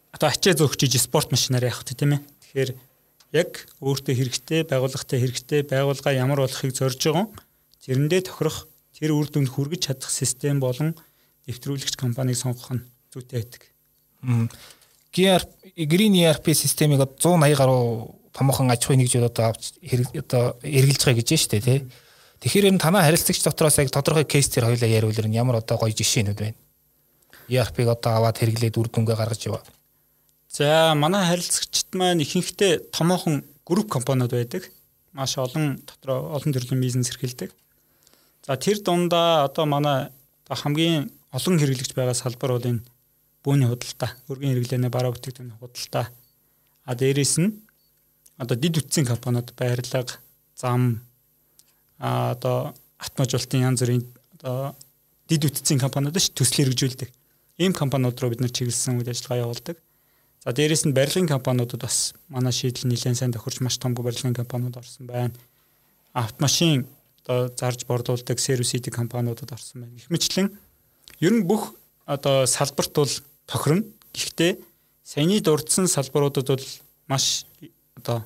одоо 0.09 0.27
ачаа 0.33 0.57
зөөгчиж 0.57 0.97
спорт 0.97 1.29
машинаар 1.29 1.69
явах 1.69 1.85
тийм 1.85 2.17
ээ. 2.17 2.21
Тэгэхээр 2.41 2.69
яг 3.33 3.67
өөртөө 3.83 4.13
хэрэгтэй, 4.15 4.63
байгууллагатай 4.67 5.19
хэрэгтэй, 5.19 5.61
байгууллага 5.67 6.15
ямар 6.15 6.39
болохыг 6.45 6.71
зорж 6.71 6.99
байгаа 7.01 7.27
тэрэндээ 7.87 8.21
тохирох 8.27 8.67
тэр 8.95 9.15
үр 9.15 9.27
дүнд 9.31 9.51
хүргэж 9.51 9.91
чадах 9.91 10.11
систем 10.11 10.59
болон 10.59 10.95
нэвтрүүлэгч 11.47 11.95
компанийг 11.95 12.35
сонгох 12.35 12.71
нь 12.75 12.83
зүйтэй 13.11 13.43
байдаг. 13.43 13.63
GR 15.13 15.43
Green 15.87 16.13
ERP 16.19 16.51
системийг 16.51 16.99
180 16.99 17.55
гаруй 17.55 18.11
томоохон 18.35 18.71
аж 18.71 18.83
ахуйн 18.83 19.01
нэгжүүд 19.01 19.29
одоо 19.31 19.55
авч 19.55 19.79
одоо 20.13 20.59
эргэлж 20.61 21.01
байгаа 21.03 21.19
гэж 21.19 21.27
байна 21.31 21.41
шүү 21.41 21.51
дээ 21.55 21.63
тий. 21.63 21.79
Тэгэхээр 22.43 22.69
энэ 22.69 22.83
танаа 22.83 23.07
харилцагч 23.07 23.41
дотроос 23.41 23.79
яг 23.81 23.89
тодорхой 23.89 24.27
кейс 24.27 24.51
төр 24.51 24.67
хоёлаа 24.69 24.89
яриул 24.89 25.15
ер 25.15 25.27
нь 25.27 25.39
ямар 25.39 25.63
одоо 25.63 25.77
гоё 25.79 25.95
жишээнүүд 25.95 26.37
байна. 26.37 26.59
ERP-г 27.49 27.87
одоо 27.87 28.11
аваад 28.19 28.37
хэрэглээд 28.37 28.77
үр 28.77 28.87
дүнгээ 28.91 29.15
гаргаж 29.17 29.41
яваа. 29.47 29.63
За 30.57 30.95
манай 30.97 31.21
харилцагчд 31.29 31.93
маань 31.93 32.23
ихэнхдээ 32.25 32.89
томоохон 32.89 33.45
групп 33.61 33.93
компаниуд 33.93 34.33
байдаг. 34.33 34.63
Маш 35.13 35.37
олон 35.37 35.85
дотроо 35.85 36.33
олон 36.33 36.49
төрлийн 36.49 36.81
бизнес 36.81 37.13
эрхэлдэг. 37.13 37.53
За 38.41 38.57
тэр 38.57 38.81
дундаа 38.81 39.45
одоо 39.45 39.65
манай 39.69 40.09
хамгийн 40.49 41.13
олон 41.29 41.61
хэрэглэгч 41.61 41.93
байгаа 41.93 42.17
салбар 42.17 42.57
бол 42.57 42.69
энэ 42.73 42.81
бүүний 43.45 43.69
худалдаа, 43.69 44.17
өргөн 44.25 44.57
хэрэглээний 44.57 44.89
бараа 44.89 45.13
бүтээгдэхүүний 45.13 45.61
худалдаа. 45.61 46.09
А 46.89 46.91
дээрэс 46.97 47.37
нь 47.37 47.53
одоо 48.41 48.57
дид 48.57 48.81
үтсийн 48.81 49.05
компаниуд 49.05 49.53
байрлага, 49.53 50.17
зам 50.57 51.05
а 52.01 52.33
одоо 52.33 52.73
автомобилтын 52.97 53.61
янз 53.61 53.85
бүрийн 53.85 54.09
одоо 54.41 54.73
дид 55.29 55.45
үтсийн 55.45 55.77
компаниуд 55.77 56.17
ш 56.17 56.33
төсөл 56.33 56.65
хэрэгжүүлдэг. 56.65 57.13
Ийм 57.61 57.77
компаниуд 57.77 58.17
руу 58.17 58.33
бид 58.33 58.41
нар 58.41 58.49
чиглэсэн 58.49 58.97
үйл 58.97 59.13
ажиллагаа 59.13 59.45
явуулдаг. 59.45 59.77
За 60.47 60.53
дээрэс 60.55 60.87
нь 60.87 60.95
барилгын 60.95 61.27
компаниудад 61.27 61.83
бас 61.83 62.15
манай 62.31 62.55
шийдэл 62.55 62.87
нэлээд 62.87 63.19
сайн 63.19 63.35
тохирч 63.35 63.59
маш 63.59 63.75
том 63.83 63.91
барилгын 63.91 64.31
компаниуд 64.31 64.79
орсон 64.79 65.03
байна. 65.03 65.35
Автомашин 66.15 66.87
одоо 67.27 67.51
зарж 67.51 67.83
борлуулдаг 67.83 68.39
сервис 68.39 68.71
хийдэг 68.71 68.95
компаниудад 68.95 69.51
орсон 69.51 69.83
байна. 69.83 69.99
Их 69.99 70.07
мэтлэн 70.07 70.55
ер 71.19 71.33
нь 71.35 71.43
бүх 71.43 71.75
одоо 72.07 72.47
салбарт 72.47 72.95
бол 72.95 73.11
тохирно. 73.43 73.91
Гэхдээ 74.15 74.55
саяны 75.03 75.43
дурдсан 75.43 75.91
салбаруудад 75.91 76.47
бол 76.47 76.65
маш 77.11 77.43
одоо 77.99 78.23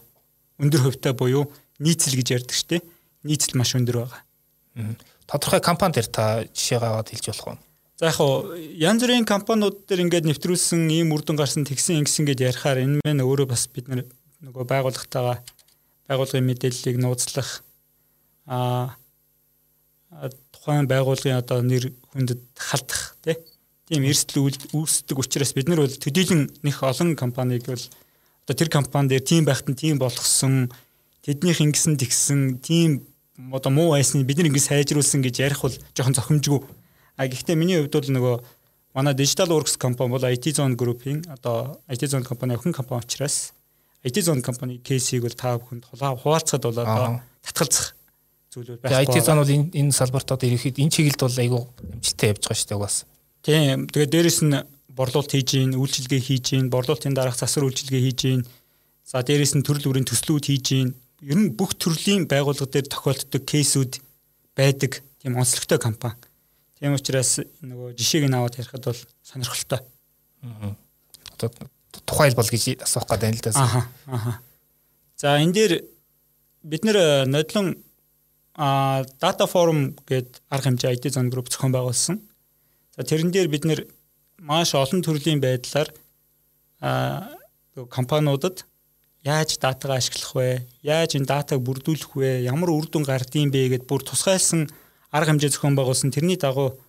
өндөр 0.62 0.94
хувьтай 0.94 1.18
буюу 1.18 1.50
нийцэл 1.82 2.14
гэж 2.22 2.38
ярьдаг 2.38 2.54
шүү 2.54 2.70
дээ. 2.70 2.82
Нийцэл 3.26 3.58
маш 3.58 3.74
өндөр 3.74 4.06
байгаа. 4.06 4.22
Тодорхой 5.26 5.62
компани 5.66 5.98
дээр 5.98 6.06
та 6.06 6.46
жишээ 6.54 6.86
аваад 6.86 7.10
хэлж 7.10 7.34
болох 7.34 7.48
уу? 7.50 7.71
За 8.02 8.10
яг 8.10 8.18
хуу 8.18 8.58
янз 8.82 9.04
бүрийн 9.06 9.30
компаниуд 9.30 9.86
дээр 9.86 10.02
ингээд 10.02 10.26
нэвтрүүлсэн 10.26 10.90
ийм 10.90 11.14
үр 11.14 11.22
дүн 11.22 11.38
гарсан 11.38 11.70
тэгсэн 11.70 12.02
ингэсэн 12.02 12.26
гэж 12.26 12.40
ярихаар 12.50 12.82
энэ 12.82 12.98
мэн 13.06 13.22
өөрөө 13.22 13.46
бас 13.54 13.70
бид 13.70 13.94
нөгөө 13.94 14.66
байгууллагатайгаа 14.66 15.38
байгууллагын 16.10 16.50
мэдээллийг 16.50 16.98
нууцлах 16.98 17.62
а 18.50 18.98
тухайн 20.50 20.90
байгууллагын 20.90 21.46
одоо 21.46 21.62
нэр 21.62 21.94
хүндэд 22.10 22.42
халдах 22.58 23.22
тийм 23.22 24.02
эрсдэл 24.10 24.50
үүсдэг 24.74 25.22
учраас 25.22 25.54
бид 25.54 25.70
нар 25.70 25.86
бол 25.86 25.94
төдийлөн 25.94 26.50
нэх 26.66 26.82
олон 26.82 27.14
компаниг 27.14 27.70
бол 27.70 27.86
одоо 28.50 28.56
тэр 28.58 28.74
компани 28.74 29.14
дээр 29.14 29.30
тийм 29.30 29.46
байхад 29.46 29.70
нь 29.70 29.78
тийм 29.78 30.02
болгосон 30.02 30.74
тэднийх 31.22 31.62
ингэсэн 31.62 32.02
тэгсэн 32.02 32.66
тийм 32.66 33.06
одоо 33.54 33.70
муу 33.70 33.94
байсныг 33.94 34.26
бид 34.26 34.42
нар 34.42 34.50
ингэ 34.50 34.58
сайжруулсан 34.58 35.22
гэж 35.22 35.36
ярих 35.38 35.62
бол 35.62 35.78
жоохон 35.94 36.18
зохимжгүй. 36.18 36.81
А 37.22 37.30
гэхдээ 37.30 37.54
миний 37.54 37.78
хувьд 37.78 37.94
бол 37.94 38.10
нөгөө 38.18 38.36
манай 38.98 39.14
Digital 39.14 39.54
Works 39.54 39.78
компани 39.78 40.10
бол 40.10 40.26
IT 40.26 40.58
Zone 40.58 40.74
Group-ийн 40.74 41.22
одоо 41.30 41.78
IT 41.86 42.10
Zone 42.10 42.26
компани 42.26 42.58
охин 42.58 42.74
компани 42.74 43.06
учраас 43.06 43.54
IT 44.02 44.26
Zone 44.26 44.42
компани 44.42 44.82
кейсийг 44.82 45.22
бол 45.22 45.38
та 45.38 45.54
бүхэнд 45.62 45.86
хуваалцахад 45.94 46.66
бол 46.66 46.82
одоо 46.82 47.22
татгалзах 47.46 47.94
зүйлүүд 48.50 48.82
байхгүй. 48.82 49.06
IT 49.06 49.16
Zone 49.22 49.38
бол 49.38 49.54
энэ 49.54 49.70
энэ 49.70 49.94
салбарт 49.94 50.34
одоо 50.34 50.50
ерөөхдөө 50.50 50.82
энэ 50.82 50.94
чиглэлд 50.98 51.22
бол 51.22 51.38
айгүй 51.46 51.62
амжилттай 51.94 52.28
явж 52.34 52.42
байгаа 52.42 52.58
шүү 52.58 52.70
дээ 52.74 52.80
угаас. 52.82 52.98
Тийм. 53.46 53.78
Тэгээд 53.86 54.14
дээрэс 54.18 54.40
нь 54.42 54.58
борлуулалт 54.90 55.30
хийж 55.30 55.50
гин, 55.54 55.78
үйлчилгээ 55.78 56.22
хийж 56.26 56.46
гин, 56.58 56.74
борлуулалтын 56.74 57.14
дараах 57.14 57.38
засвар 57.38 57.70
үйлчилгээ 57.70 58.02
хийж 58.02 58.20
гин. 58.26 58.42
За 59.06 59.22
дээрэс 59.22 59.54
нь 59.54 59.62
төрөл 59.62 59.94
бүрийн 59.94 60.10
төслүүд 60.10 60.50
хийж 60.50 60.66
гин. 60.74 60.90
Ер 61.22 61.38
нь 61.38 61.54
бүх 61.54 61.78
төрлийн 61.78 62.26
байгууллага 62.26 62.66
дээр 62.66 62.90
тохиолддог 62.90 63.46
кейсүүд 63.46 64.02
байдаг 64.58 65.06
тийм 65.22 65.38
онцлогтой 65.38 65.78
компани. 65.78 66.18
Тийм 66.82 66.98
учраас 66.98 67.38
нөгөө 67.62 67.94
жишээг 67.94 68.26
нь 68.26 68.34
аваад 68.34 68.58
ярихад 68.58 68.90
бол 68.90 69.02
сонирхолтой. 69.22 69.86
Аа. 70.42 70.74
Одоо 71.38 71.54
тухайлбал 72.10 72.50
гэж 72.50 72.82
асуух 72.82 73.06
гэдэг 73.06 73.30
юм 73.30 73.38
л 73.38 73.44
да. 73.46 73.52
Аа. 73.54 73.86
Аа. 74.10 74.34
За 75.14 75.38
энэ 75.38 75.54
дээр 75.54 75.74
бид 76.66 76.82
нэр 76.82 77.30
нодлон 77.30 77.78
а 78.58 79.06
дата 79.22 79.46
форум 79.46 79.94
гээд 80.10 80.42
арга 80.50 80.74
хэмжээ 80.74 80.98
IT 80.98 81.14
зон 81.14 81.30
групп 81.30 81.54
зохион 81.54 81.70
байгуулсан. 81.70 82.18
За 82.98 83.06
тэрэн 83.06 83.30
дээр 83.30 83.46
бид 83.46 83.62
нэр 83.62 83.86
маш 84.42 84.74
олон 84.74 85.06
төрлийн 85.06 85.38
байдлаар 85.38 85.94
а 86.82 87.30
компаниудад 87.94 88.66
яаж 89.22 89.62
датагаа 89.62 90.02
ашиглах 90.02 90.34
вэ? 90.34 90.66
Яаж 90.82 91.14
энэ 91.14 91.30
датаг 91.30 91.62
бүрдүүлэх 91.62 92.18
вэ? 92.18 92.42
Ямар 92.42 92.74
үр 92.74 92.90
дүн 92.90 93.06
гардыг 93.06 93.54
бэ 93.54 93.78
гэд 93.78 93.86
бүр 93.86 94.02
тусгайлсан 94.02 94.66
арга 95.12 95.32
хэмжээ 95.36 95.52
зохион 95.52 95.76
байгуулсан. 95.76 96.12
Тэрний 96.16 96.40
дагуу 96.40 96.80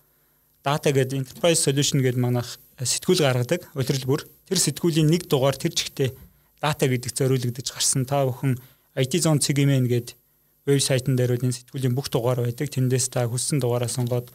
data 0.63 0.89
гэдэг 0.95 1.19
enterprise 1.19 1.59
solution 1.59 1.99
гэдэг 1.99 2.19
манайх 2.23 2.59
сэтгүүл 2.79 3.21
гаргадаг. 3.21 3.67
Улирал 3.75 4.07
бүр. 4.07 4.21
Тэр 4.47 4.59
сэтгүүлийн 4.59 5.11
нэг 5.11 5.27
дугаар 5.27 5.59
тэр 5.59 5.75
чигтээ 5.75 6.15
data 6.63 6.85
гэдэг 6.87 7.11
зориулагдаж 7.11 7.67
гарсан. 7.67 8.07
Та 8.07 8.23
бүхэн 8.23 8.55
IT 8.95 9.13
zone 9.19 9.43
CGMN 9.43 9.91
гэдэг 9.91 10.15
вебсайтн 10.63 11.19
дээр 11.19 11.35
үл 11.35 11.45
энэ 11.51 11.57
сэтгүүлийн 11.59 11.91
бүх 11.91 12.07
дугаар 12.07 12.47
байдаг. 12.47 12.71
Тэндээс 12.71 13.11
та 13.11 13.27
хүссэн 13.27 13.59
дугаараа 13.59 13.91
сонгоод 13.91 14.31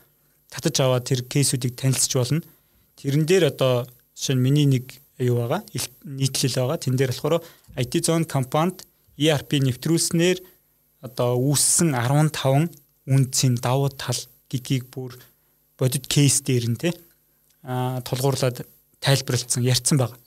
татаж 0.53 0.77
аваад 0.85 1.09
тэр 1.09 1.25
кейсүүдийг 1.25 1.73
танилцж 1.81 2.13
болно. 2.13 2.45
Тэрэн 3.01 3.25
дээр 3.25 3.57
одоо 3.57 3.89
жишээ 4.13 4.37
нь 4.37 4.45
миний 4.45 4.69
нэг 4.69 5.01
юу 5.17 5.41
байгаа 5.41 5.65
нийтлэл 6.05 6.61
байгаа. 6.61 6.77
Тэн 6.77 7.01
дээр 7.01 7.17
болохоор 7.17 7.41
IT 7.81 8.05
zone 8.05 8.29
компанид 8.29 8.85
ERP 9.17 9.65
нэвтрүүлснээр 9.65 10.39
одоо 11.01 11.41
үүссэн 11.41 11.97
15 11.97 12.69
үндсийн 13.09 13.57
давуу 13.57 13.89
тал 13.89 14.21
гэдгийг 14.53 14.93
бүр 14.93 15.17
бодит 15.81 16.07
кейс 16.07 16.41
дээр 16.45 16.69
нь 16.69 16.81
те 16.81 16.93
а 17.65 18.01
тулгуурлаад 18.05 18.65
тайлбарлалцсан 19.01 19.65
ярьсан 19.65 19.99
байгаа. 19.99 20.19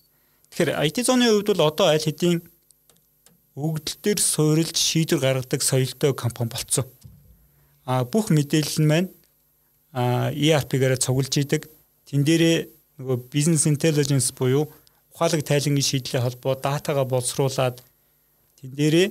Тэгэхээр 0.52 0.82
IT 0.88 0.98
зоны 1.06 1.30
хувьд 1.30 1.54
бол 1.54 1.70
одоо 1.70 1.88
аль 1.94 2.04
хэдийн 2.04 2.42
өгдөл 3.56 3.98
төр 4.04 4.20
суурилж 4.20 4.78
шийдвэр 4.78 5.20
гаргадаг 5.20 5.62
соёлтой 5.62 6.12
компани 6.16 6.52
болцсон. 6.52 6.86
А 7.86 8.04
бүх 8.04 8.32
мэдээлэл 8.32 8.80
нь 8.84 8.90
маань 8.90 9.10
ERP-гээр 9.92 11.00
цуглаж 11.04 11.36
идэг. 11.36 11.68
Тэн 12.08 12.24
дээрээ 12.24 12.58
нөгөө 13.00 13.18
бизнес 13.28 13.68
интелligence 13.68 14.32
буюу 14.32 14.72
ухаалаг 15.12 15.44
тайлангийн 15.44 15.84
шийдлийн 15.84 16.24
холбоо 16.24 16.56
датагаа 16.56 17.04
боловсруулад 17.04 17.84
тэн 18.60 18.72
дээрээ 18.72 19.08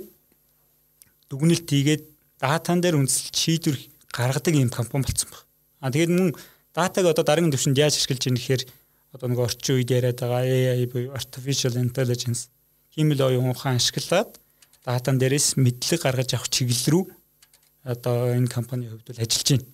дүгнэлт 1.29 1.69
хийгээд 1.69 2.05
датан 2.41 2.81
дээр 2.81 2.97
үндэслэж 2.97 3.37
шийдвэр 3.37 3.77
гаргадаг 4.09 4.55
юм 4.57 4.73
компани 4.73 5.05
болсон 5.05 5.29
баг. 5.29 5.45
А 5.85 5.93
тэгээд 5.93 6.11
мөн 6.11 6.33
датаг 6.73 7.05
одоо 7.05 7.25
дараагийн 7.25 7.53
түвшинд 7.53 7.77
яаж 7.77 8.01
ашиглаж 8.01 8.25
ийм 8.27 8.41
гэхээр 8.41 8.63
одоо 9.13 9.29
нэг 9.29 9.39
орчин 9.45 9.77
үед 9.77 9.91
яриад 9.93 10.19
байгаа 10.19 10.43
AI 10.49 10.89
буюу 10.89 11.13
artificial 11.13 11.77
intelligence 11.77 12.49
хиймэл 12.97 13.21
оюун 13.29 13.53
ухаан 13.53 13.77
ашиглаад 13.77 14.41
датан 14.85 15.21
дээрээс 15.21 15.61
мэдлэг 15.61 16.01
гаргаж 16.01 16.35
авах 16.35 16.49
чиглэл 16.49 16.89
рүү 16.89 17.05
одоо 17.85 18.33
энэ 18.33 18.49
компани 18.49 18.89
хувьд 18.89 19.05
бол 19.05 19.21
ажиллаж 19.21 19.49
байна. 19.53 19.69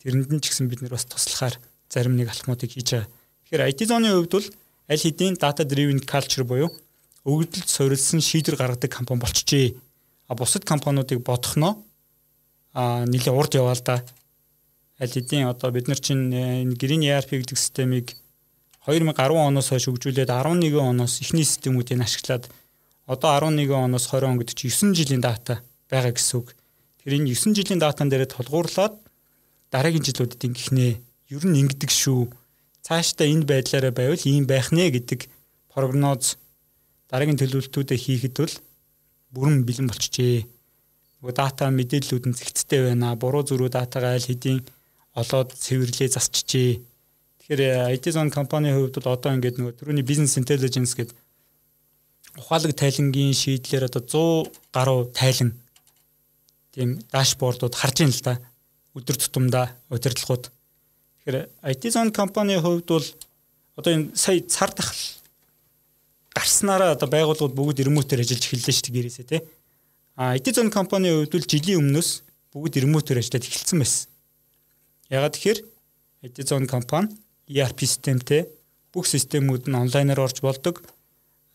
Тэрэнд 0.00 0.30
нь 0.32 0.42
ч 0.44 0.52
гэсэн 0.52 0.68
бид 0.68 0.80
нэр 0.84 0.92
бас 0.92 1.08
туслахаар 1.08 1.56
зарим 1.88 2.16
нэг 2.16 2.28
алхмуудыг 2.28 2.72
хийж 2.72 2.88
байгаа. 3.00 3.08
Тэгэхээр 3.48 3.68
IT 3.68 3.80
зоны 3.88 4.12
хувьд 4.12 4.32
бол 4.32 4.48
аль 4.92 5.02
хэдийн 5.02 5.36
data 5.40 5.64
driven 5.64 6.00
culture 6.04 6.44
буюу 6.44 6.68
өгөгдөлд 7.24 7.68
суурилсан 7.68 8.20
шийдвэр 8.20 8.56
гаргадаг 8.56 8.90
компани 8.90 9.20
болчихжээ. 9.20 9.76
А 10.28 10.34
бусад 10.34 10.64
компаниудыг 10.64 11.20
бодохноо 11.20 11.84
а 12.72 13.04
нэлээд 13.06 13.36
урд 13.36 13.52
яваа 13.54 13.74
л 13.74 13.84
да. 13.84 14.04
Аль 15.00 15.10
хэдийн 15.10 15.48
одоо 15.48 15.70
бид 15.70 15.88
нар 15.88 15.98
чинь 15.98 16.30
э, 16.32 16.62
энэ 16.62 16.76
Green 16.76 17.02
ERP 17.04 17.40
гэдэг 17.40 17.58
системийг 17.58 18.16
2010 18.86 19.16
оноос 19.16 19.72
хойш 19.72 19.88
хөгжүүлээд 19.88 20.30
11 20.30 20.76
оноос 20.76 21.20
эхний 21.24 21.44
системүүдийг 21.44 22.00
ашиглаад 22.00 22.48
одоо 23.06 23.30
11 23.38 23.70
оноос 23.70 24.06
20 24.08 24.28
он 24.28 24.38
гэдэг 24.38 24.54
чинь 24.54 24.94
9 24.94 24.98
жилийн 24.98 25.22
дата 25.24 25.64
байгаа 25.90 26.12
гэсэн 26.12 26.36
үг. 26.40 26.54
Тэгэхээр 27.00 27.16
энэ 27.16 27.32
9 27.32 27.56
жилийн 27.58 27.80
датан 27.80 28.08
дээрээ 28.12 28.34
тулгуурлаад 28.34 28.94
дараагийн 29.72 30.04
жилүүдэд 30.04 30.46
ингэхнээ 30.46 30.92
ер 31.34 31.44
нь 31.46 31.60
ингэдэг 31.64 31.90
шүү 31.90 32.30
цаашдаа 32.86 33.26
энэ 33.28 33.46
байдлаараа 33.46 33.92
байвал 33.94 34.24
ийм 34.26 34.44
байх 34.50 34.72
нэ 34.72 34.90
гэдэг 34.90 35.28
прогноз 35.70 36.36
дараагийн 37.10 37.38
төлөвлөлтүүдэд 37.40 38.00
хийхэд 38.00 38.34
бол 38.40 38.54
бүрэн 39.34 39.62
бэлэн 39.66 39.86
болчихжээ. 39.90 40.48
Нөгөө 41.20 41.34
дата 41.36 41.68
мэдээллүүд 41.68 42.24
нь 42.28 42.36
зэгцтэй 42.36 42.80
байна. 42.88 43.16
Буруу 43.16 43.44
зөрүү 43.44 43.68
датагаа 43.68 44.16
аль 44.16 44.24
хэдийн 44.24 44.64
олоод 45.14 45.52
цэвэрлээ 45.52 46.08
засчихжээ. 46.16 46.80
Тэгэхээр 47.44 47.92
IT 47.92 48.04
zone 48.16 48.32
компанийн 48.32 48.76
хувьд 48.76 48.96
бол 48.98 49.14
одоо 49.14 49.36
ингээд 49.36 49.60
нөгөө 49.60 49.76
түрүүний 49.76 50.06
business 50.06 50.40
intelligence 50.40 50.96
гэдэг 50.96 51.16
ухаалаг 52.40 52.72
тайлангийн 52.72 53.36
шийдлэр 53.36 53.90
одоо 53.90 54.48
100 54.48 54.72
гаруй 54.72 55.00
тайлан 55.12 55.50
тийм 56.72 57.02
дашбордууд 57.12 57.74
харж 57.76 57.96
ийн 58.00 58.14
л 58.14 58.22
да. 58.24 58.40
Өдөр 58.96 59.16
тутамдаа 59.20 59.66
удирдлагууд 59.92 60.48
Тэгэхээр 61.20 61.52
IT 61.68 61.82
zone 61.92 62.12
компанийн 62.16 62.64
хувьд 62.64 62.88
бол 62.88 63.06
одоо 63.76 63.92
энэ 63.92 64.16
сая 64.16 64.40
цар 64.40 64.72
тахал 64.72 64.96
гарснараа 66.32 66.96
одоо 66.96 67.08
байгууллагууд 67.12 67.52
бүгд 67.52 67.84
ремоутээр 67.84 68.24
ажиллаж 68.24 68.44
эхэллээ 68.48 68.72
шүү 68.72 68.84
дээ 68.88 68.96
гэрээсээ 68.96 69.26
тий. 69.28 69.40
А 70.20 70.36
zone 70.36 70.68
компанийн 70.68 71.16
хувьд 71.16 71.32
бол 71.32 71.48
жилийн 71.48 71.80
өмнөөс 71.80 72.10
бүгд 72.52 72.84
ремоутээр 72.84 73.24
ажиллаад 73.24 73.48
эхэлсэн 73.48 73.78
байсан. 73.80 74.12
Ягаад 75.08 75.32
тэгэхээр 75.32 75.58
zone 76.44 76.68
компани 76.68 77.08
ERP 77.48 77.88
системтэй 77.88 78.44
бүх 78.92 79.08
системүүд 79.08 79.72
нь 79.72 79.80
онлайнаар 79.80 80.20
орж 80.20 80.44
болдог. 80.44 80.84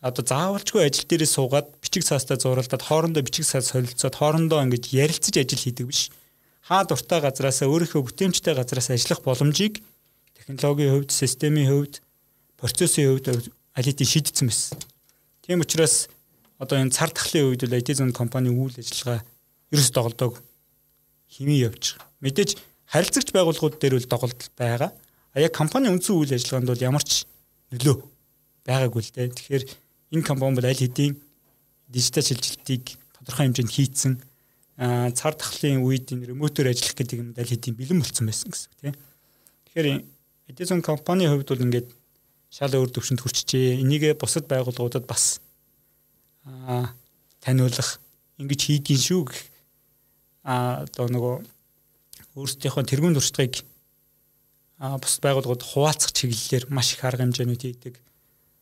Одоо 0.02 0.26
заавалжгүй 0.26 0.82
ажил 0.82 1.06
дээрээ 1.06 1.30
суугаад 1.30 1.78
бичиг 1.78 2.02
цаастаа 2.10 2.42
зуралдаад 2.42 2.82
хоорондоо 2.82 3.22
бичиг 3.22 3.46
цаас 3.46 3.70
солилцоод 3.70 4.18
хоорондоо 4.18 4.58
ингэж 4.66 4.90
ярилцаж 4.90 5.38
ажил 5.38 5.62
хийдэг 5.62 5.86
биш 5.86 6.10
хаа 6.66 6.82
дуртай 6.82 7.22
газраас 7.22 7.62
өөрийнхөө 7.62 8.02
бүтээмжтэй 8.02 8.58
газраас 8.58 8.90
ажиллах 8.90 9.22
боломжийг 9.22 9.78
технологийн 10.34 10.90
хувьд, 10.90 11.14
системийн 11.14 11.70
хувьд, 11.70 12.02
процессын 12.58 13.14
хувьд 13.14 13.54
алитийн 13.78 14.10
шийдсэн 14.10 14.50
байсан. 14.50 14.78
Тийм 15.46 15.62
учраас 15.62 16.10
одоо 16.58 16.76
энэ 16.80 16.94
цар 16.94 17.10
тахлын 17.12 17.52
үед 17.52 17.64
л 17.64 17.76
IT 17.76 17.96
зон 17.96 18.12
компани 18.16 18.48
үйл 18.48 18.72
ажиллагаа 18.76 19.20
ерөөс 19.72 19.90
доголдог 19.92 20.40
хэмээн 21.28 21.68
явж 21.68 21.96
байгаа. 21.96 22.08
Мэдээж 22.24 22.50
харилцагч 22.88 23.28
байгууллагууд 23.34 23.76
дээр 23.76 23.98
үл 23.98 24.08
доголдол 24.08 24.50
байгаа. 24.56 24.90
А 25.34 25.40
яг 25.40 25.52
компани 25.52 25.92
үндсэн 25.92 26.16
үйл 26.16 26.32
ажиллагаанд 26.32 26.70
бол 26.72 26.86
ямар 26.86 27.04
ч 27.04 27.26
нөлөө 27.74 27.96
байгаагүй 28.64 29.02
л 29.04 29.12
дээ. 29.12 29.36
Тэгэхээр 29.36 29.64
энэ 30.16 30.24
компани 30.24 30.56
бол 30.56 30.70
аль 30.70 30.80
хэдийн 30.80 31.18
дижитал 31.90 32.24
шилжилтийг 32.24 32.96
тодорхой 33.20 33.50
хэмжээнд 33.50 33.72
хийцэн 33.74 34.12
цар 35.12 35.34
тахлын 35.34 35.84
үед 35.84 36.08
энэ 36.12 36.30
ремотоор 36.30 36.72
ажиллах 36.72 36.96
гэдэг 36.96 37.16
юм 37.20 37.28
аль 37.36 37.50
хэдийн 37.52 37.76
бэлэн 37.76 38.00
болцсон 38.00 38.26
байсан 38.26 38.48
гэсэн 38.48 38.68
үг 38.70 38.78
тийм. 38.80 38.96
Тэгэхээр 39.66 39.88
Edison 40.46 40.80
компанийн 40.80 41.34
хувьд 41.34 41.50
бол 41.50 41.64
ингээд 41.66 41.88
шал 42.50 42.70
өөр 42.70 42.90
төвшөнд 42.94 43.20
хүрчжээ. 43.20 43.82
Энийгээ 43.82 44.14
бусад 44.14 44.46
байгууллагуудад 44.46 45.04
бас 45.10 45.42
таниулах 47.42 47.98
ингэж 48.38 48.60
хийдгийн 48.62 49.02
шүү 49.02 49.22
гэх 49.26 49.40
аа 50.46 50.86
одоо 50.86 51.06
нөгөө 51.10 51.34
өөрсдийнхөө 52.38 52.84
тэргуун 52.86 53.16
туршлагыг 53.18 53.64
аа 54.78 55.00
бусад 55.00 55.22
байгууллагууд 55.24 55.62
хуваалцах 55.64 56.12
чиглэлээр 56.12 56.68
маш 56.70 56.94
их 56.94 57.02
арга 57.02 57.24
хэмжээнүүд 57.24 57.62
хийдэг. 57.64 57.94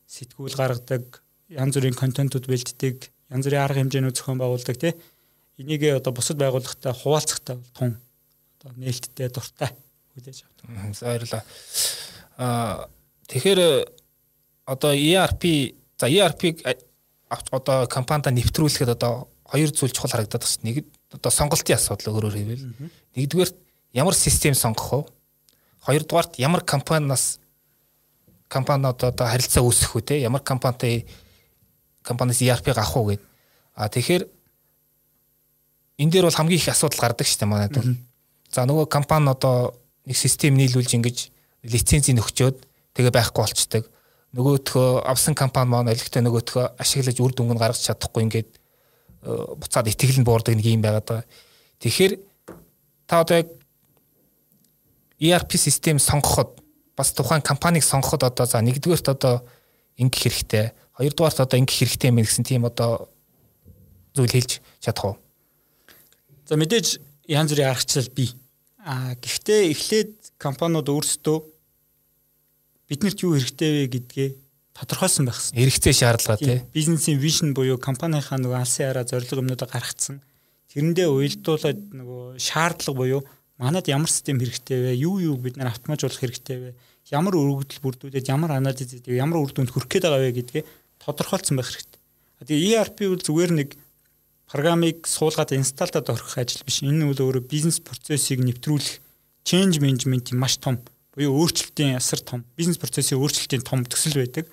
Сэтгүүл 0.07 0.55
гаргадаг, 0.55 1.21
янз 1.51 1.75
бүрийн 1.75 1.99
контентууд 1.99 2.47
бэлддэг, 2.47 3.11
янз 3.35 3.45
бүрийн 3.45 3.65
арга 3.67 3.83
хэмжээнүүд 3.83 4.17
зохион 4.17 4.39
байгуулдаг 4.39 4.77
тийм 4.79 4.95
энийгээ 5.59 5.99
одоо 5.99 6.13
бусад 6.15 6.39
байгууллагатай 6.39 6.93
хуваалцахтай 6.95 7.57
тун 7.75 7.99
одоо 8.59 8.71
нээлттэй 8.79 9.29
дуртай 9.31 9.71
хүлээж 10.15 10.39
авдаг. 10.47 10.65
Баярлалаа. 11.03 11.43
Аа 12.39 12.89
тэгэхээр 13.27 13.61
одоо 14.67 14.93
ERP 14.95 15.75
за 15.99 16.07
ERP-г 16.11 16.63
одоо 17.51 17.87
компанида 17.87 18.31
нэвтрүүлэхэд 18.31 18.95
одоо 18.95 19.29
хоёр 19.45 19.71
зүйл 19.71 19.93
чухал 19.93 20.11
харагдаад 20.11 20.43
байна. 20.43 20.65
Нэг 20.65 20.77
одоо 21.13 21.31
сонголтын 21.31 21.77
асуудал 21.77 22.15
өөрөөр 22.15 22.35
хэлбэл 22.35 22.67
нэгдүгээр 23.17 23.51
ямар 23.95 24.15
систем 24.15 24.55
сонгох 24.55 24.91
вэ? 24.91 25.01
Хоёрдугаарт 25.87 26.39
ямар 26.39 26.65
компаниас 26.65 27.39
компаниуд 28.49 29.03
одоо 29.03 29.27
харилцаа 29.27 29.63
үүсгэх 29.63 29.95
үү 29.95 30.03
те 30.03 30.15
ямар 30.21 30.43
компанитай 30.43 31.07
компаниас 32.03 32.43
ERP-г 32.43 32.79
авах 32.79 32.97
уу 32.97 33.07
гэд. 33.15 33.23
А 33.75 33.89
тэгэхээр 33.89 34.25
энэ 35.99 36.11
дээр 36.11 36.27
бол 36.27 36.39
хамгийн 36.39 36.61
их 36.61 36.69
асуудал 36.69 37.01
гардаг 37.01 37.27
шүү 37.27 37.39
дээ 37.43 37.51
манайд 37.51 37.75
бол. 37.75 37.95
За 38.51 38.67
нөгөө 38.67 38.87
компани 38.87 39.31
одоо 39.31 39.75
нэг 40.07 40.17
систем 40.17 40.55
нийлүүлж 40.55 40.95
ингэж 40.95 41.19
лицензийг 41.65 42.21
өгчөөд 42.21 42.57
тэгээ 42.95 43.13
байхгүй 43.15 43.43
болчдөг. 43.43 43.85
Нөгөөдхөө 44.35 45.07
авсан 45.07 45.35
компани 45.39 45.71
маань 45.71 45.93
олигтой 45.95 46.23
нөгөөдхөө 46.27 46.65
ашиглаж 46.83 47.17
үр 47.23 47.33
дүнг 47.33 47.55
нь 47.55 47.61
гаргаж 47.61 47.87
чадахгүй 47.87 48.27
ингээд 48.27 48.51
э, 48.51 49.31
буцаад 49.55 49.87
итгэл 49.87 50.19
нь 50.19 50.27
буурдаг 50.27 50.59
нэг 50.59 50.67
юм 50.67 50.83
байгаад 50.83 51.07
байгаа. 51.07 51.27
Тэгэхээр 51.79 52.13
та 53.07 53.23
одоо 53.23 53.37
яг 53.39 53.49
ERP 55.23 55.55
систем 55.55 55.99
сонгоход 56.03 56.59
бас 56.97 57.13
тухайн 57.15 57.43
компанийг 57.43 57.85
сонгоход 57.87 58.27
одоо 58.27 58.47
за 58.47 58.59
нэгдүгээрт 58.59 59.09
одоо 59.15 59.47
ингэх 59.99 60.23
хэрэгтэй. 60.27 60.75
Хоёрдугаарт 60.99 61.41
одоо 61.41 61.59
ингэх 61.59 61.79
хэрэгтэй 61.79 62.11
юм 62.11 62.19
гэсэн 62.19 62.43
тийм 62.43 62.67
одоо 62.67 63.09
зүйл 64.15 64.35
хэлж 64.35 64.59
чадах 64.83 65.05
уу? 65.05 65.17
За 66.47 66.59
мэдээж 66.59 66.99
янз 67.31 67.51
бүрийн 67.55 67.71
аргачлал 67.71 68.11
бий. 68.15 68.35
А 68.83 69.15
гэхдээ 69.15 69.71
эхлээд 69.71 70.13
компаниуд 70.39 70.91
өөрсдөө 70.91 71.39
биднэрт 72.95 73.19
юу 73.27 73.35
хэрэгтэй 73.35 73.71
вэ 73.75 73.85
гэдгээ 73.91 74.29
тодорхойлсон 74.79 75.27
байх 75.27 75.39
хэрэгтэй. 75.39 75.59
Хэрэгцээ 75.59 75.95
шаардлага 75.99 76.39
тий. 76.39 76.63
Бизнесийн 76.71 77.19
вижн 77.19 77.51
буюу 77.55 77.79
компанийнхаа 77.79 78.39
нөгөө 78.39 78.59
алсын 78.63 78.91
хараа 78.91 79.07
зорилго 79.07 79.43
юмнуудаа 79.43 79.67
гаргацсан. 79.67 80.23
Тэрэндээ 80.71 81.07
уялдуулаад 81.11 81.81
нөгөө 81.95 82.23
шаардлага 82.39 82.99
буюу 82.99 83.21
манад 83.59 83.87
ямар 83.87 84.11
систем 84.11 84.39
хэрэгтэй 84.43 84.95
вэ? 84.95 84.99
Юу 84.99 85.23
юу 85.23 85.37
бид 85.39 85.59
нар 85.59 85.71
автоматжуулах 85.71 86.19
хэрэгтэй 86.19 86.59
вэ? 86.59 86.71
Ямар 87.15 87.39
өргөдөл 87.39 87.83
бүрдүүлээд 87.83 88.31
ямар 88.31 88.59
анализ 88.59 88.83
хийдэг, 88.83 89.15
ямар 89.15 89.43
үр 89.43 89.55
дүнд 89.55 89.71
хүрэх 89.71 89.91
гээд 89.91 90.07
байгаа 90.11 90.23
вэ 90.27 90.39
гэдгээ 90.43 90.63
тодорхойлсон 91.05 91.59
байх 91.59 91.71
хэрэгтэй. 91.71 92.01
Тэгээ 92.43 92.75
ERP 92.83 92.99
бол 93.15 93.23
зүгээр 93.23 93.53
нэг 93.55 93.69
программыг 94.51 95.07
суулгаад 95.07 95.55
инсталдад 95.55 96.11
орхих 96.11 96.35
ажил 96.35 96.67
биш. 96.67 96.83
Энэ 96.83 97.07
бол 97.07 97.31
өөрөө 97.31 97.45
бизнес 97.47 97.79
процессыг 97.79 98.43
нэвтрүүлэх 98.43 98.99
change 99.47 99.79
management 99.79 100.33
маш 100.35 100.59
том 100.59 100.81
буюу 101.15 101.39
өөрчлөлтийн 101.47 101.97
асар 101.97 102.21
том 102.21 102.45
бизнес 102.59 102.79
процессын 102.83 103.23
өөрчлөлтийн 103.23 103.63
том 103.63 103.87
төсөл 103.87 104.19
байдаг. 104.19 104.51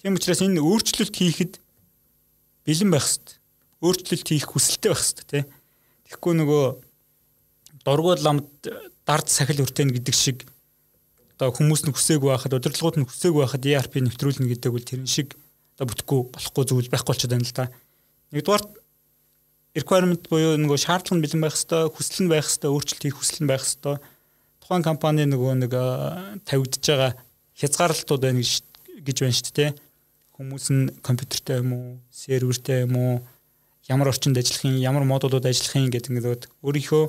Тийм 0.00 0.16
учраас 0.16 0.40
энэ 0.40 0.64
өөрчлөлт 0.64 1.12
хийхэд 1.12 1.60
бэлэн 2.64 2.90
байх 2.90 3.04
хэрэгтэй. 3.04 3.36
Өөрчлөлт 3.84 4.26
хийх 4.28 4.46
хүсэлтэй 4.48 4.90
байх 4.90 5.02
хэрэгтэй 5.04 5.26
тий. 5.28 5.44
Тэгэхгүй 6.08 6.34
нөгөө 6.40 6.64
дургуул 7.84 8.22
ламд 8.24 8.48
дард 9.04 9.28
сахил 9.28 9.60
хүртэн 9.60 9.92
гэдэг 9.92 10.16
шиг 10.16 10.46
одоо 11.36 11.50
хүмүүс 11.50 11.82
нь 11.84 11.92
хүсээгүй 11.92 12.30
байхад 12.30 12.54
удирдлагууд 12.54 12.96
нь 13.02 13.08
хүсээгүй 13.08 13.42
байхад 13.42 13.66
ERP 13.66 13.94
нэвтрүүлнэ 13.98 14.48
гэдэг 14.54 14.70
бол 14.70 14.86
тэрэн 14.86 15.10
шиг 15.10 15.34
одоо 15.74 15.90
бүтэхгүй 15.90 16.20
болохгүй 16.30 16.64
зүйл 16.70 16.92
байхгүй 16.92 17.10
болчиход 17.10 17.34
байна 17.34 17.48
л 17.48 17.56
да. 17.56 17.66
Нэгдүгээр 18.30 18.64
requirement 19.82 20.22
буюу 20.30 20.54
нөгөө 20.60 20.78
шаардлага 20.78 21.16
нь 21.18 21.24
бэлэн 21.24 21.42
байх 21.42 21.56
хэвээр, 21.58 21.90
хүсэл 21.90 22.20
нь 22.22 22.30
байх 22.30 22.46
хэвээр, 22.46 22.74
өөрчлөлт 22.76 23.02
хийх 23.02 23.16
хүсэл 23.18 23.40
нь 23.42 23.50
байх 23.50 23.64
хэвээр. 23.64 23.98
Тухайн 24.62 24.86
компани 24.86 25.26
нөгөө 25.26 25.58
нэг 25.58 25.74
тавигдж 26.46 26.86
байгаа 26.86 27.12
хязгаарлалтууд 27.58 28.22
байна 28.22 28.46
гэж 29.02 29.16
байна 29.18 29.34
шүү 29.34 29.54
дээ. 29.58 29.70
Хүмүүс 30.38 30.66
нь 30.70 30.84
компьютертэй 31.02 31.58
юм 31.58 31.70
уу, 31.74 31.88
сервертэй 32.14 32.86
юм 32.86 32.94
уу, 32.94 33.14
ямар 33.90 34.14
орчинд 34.14 34.38
ажиллах 34.38 34.62
юм, 34.70 34.78
ямар 34.78 35.02
модулууд 35.02 35.42
ажиллах 35.42 35.74
юм 35.74 35.90
гэдэг 35.90 36.14
ингээд 36.14 36.46
өөрийнхөө 36.62 37.04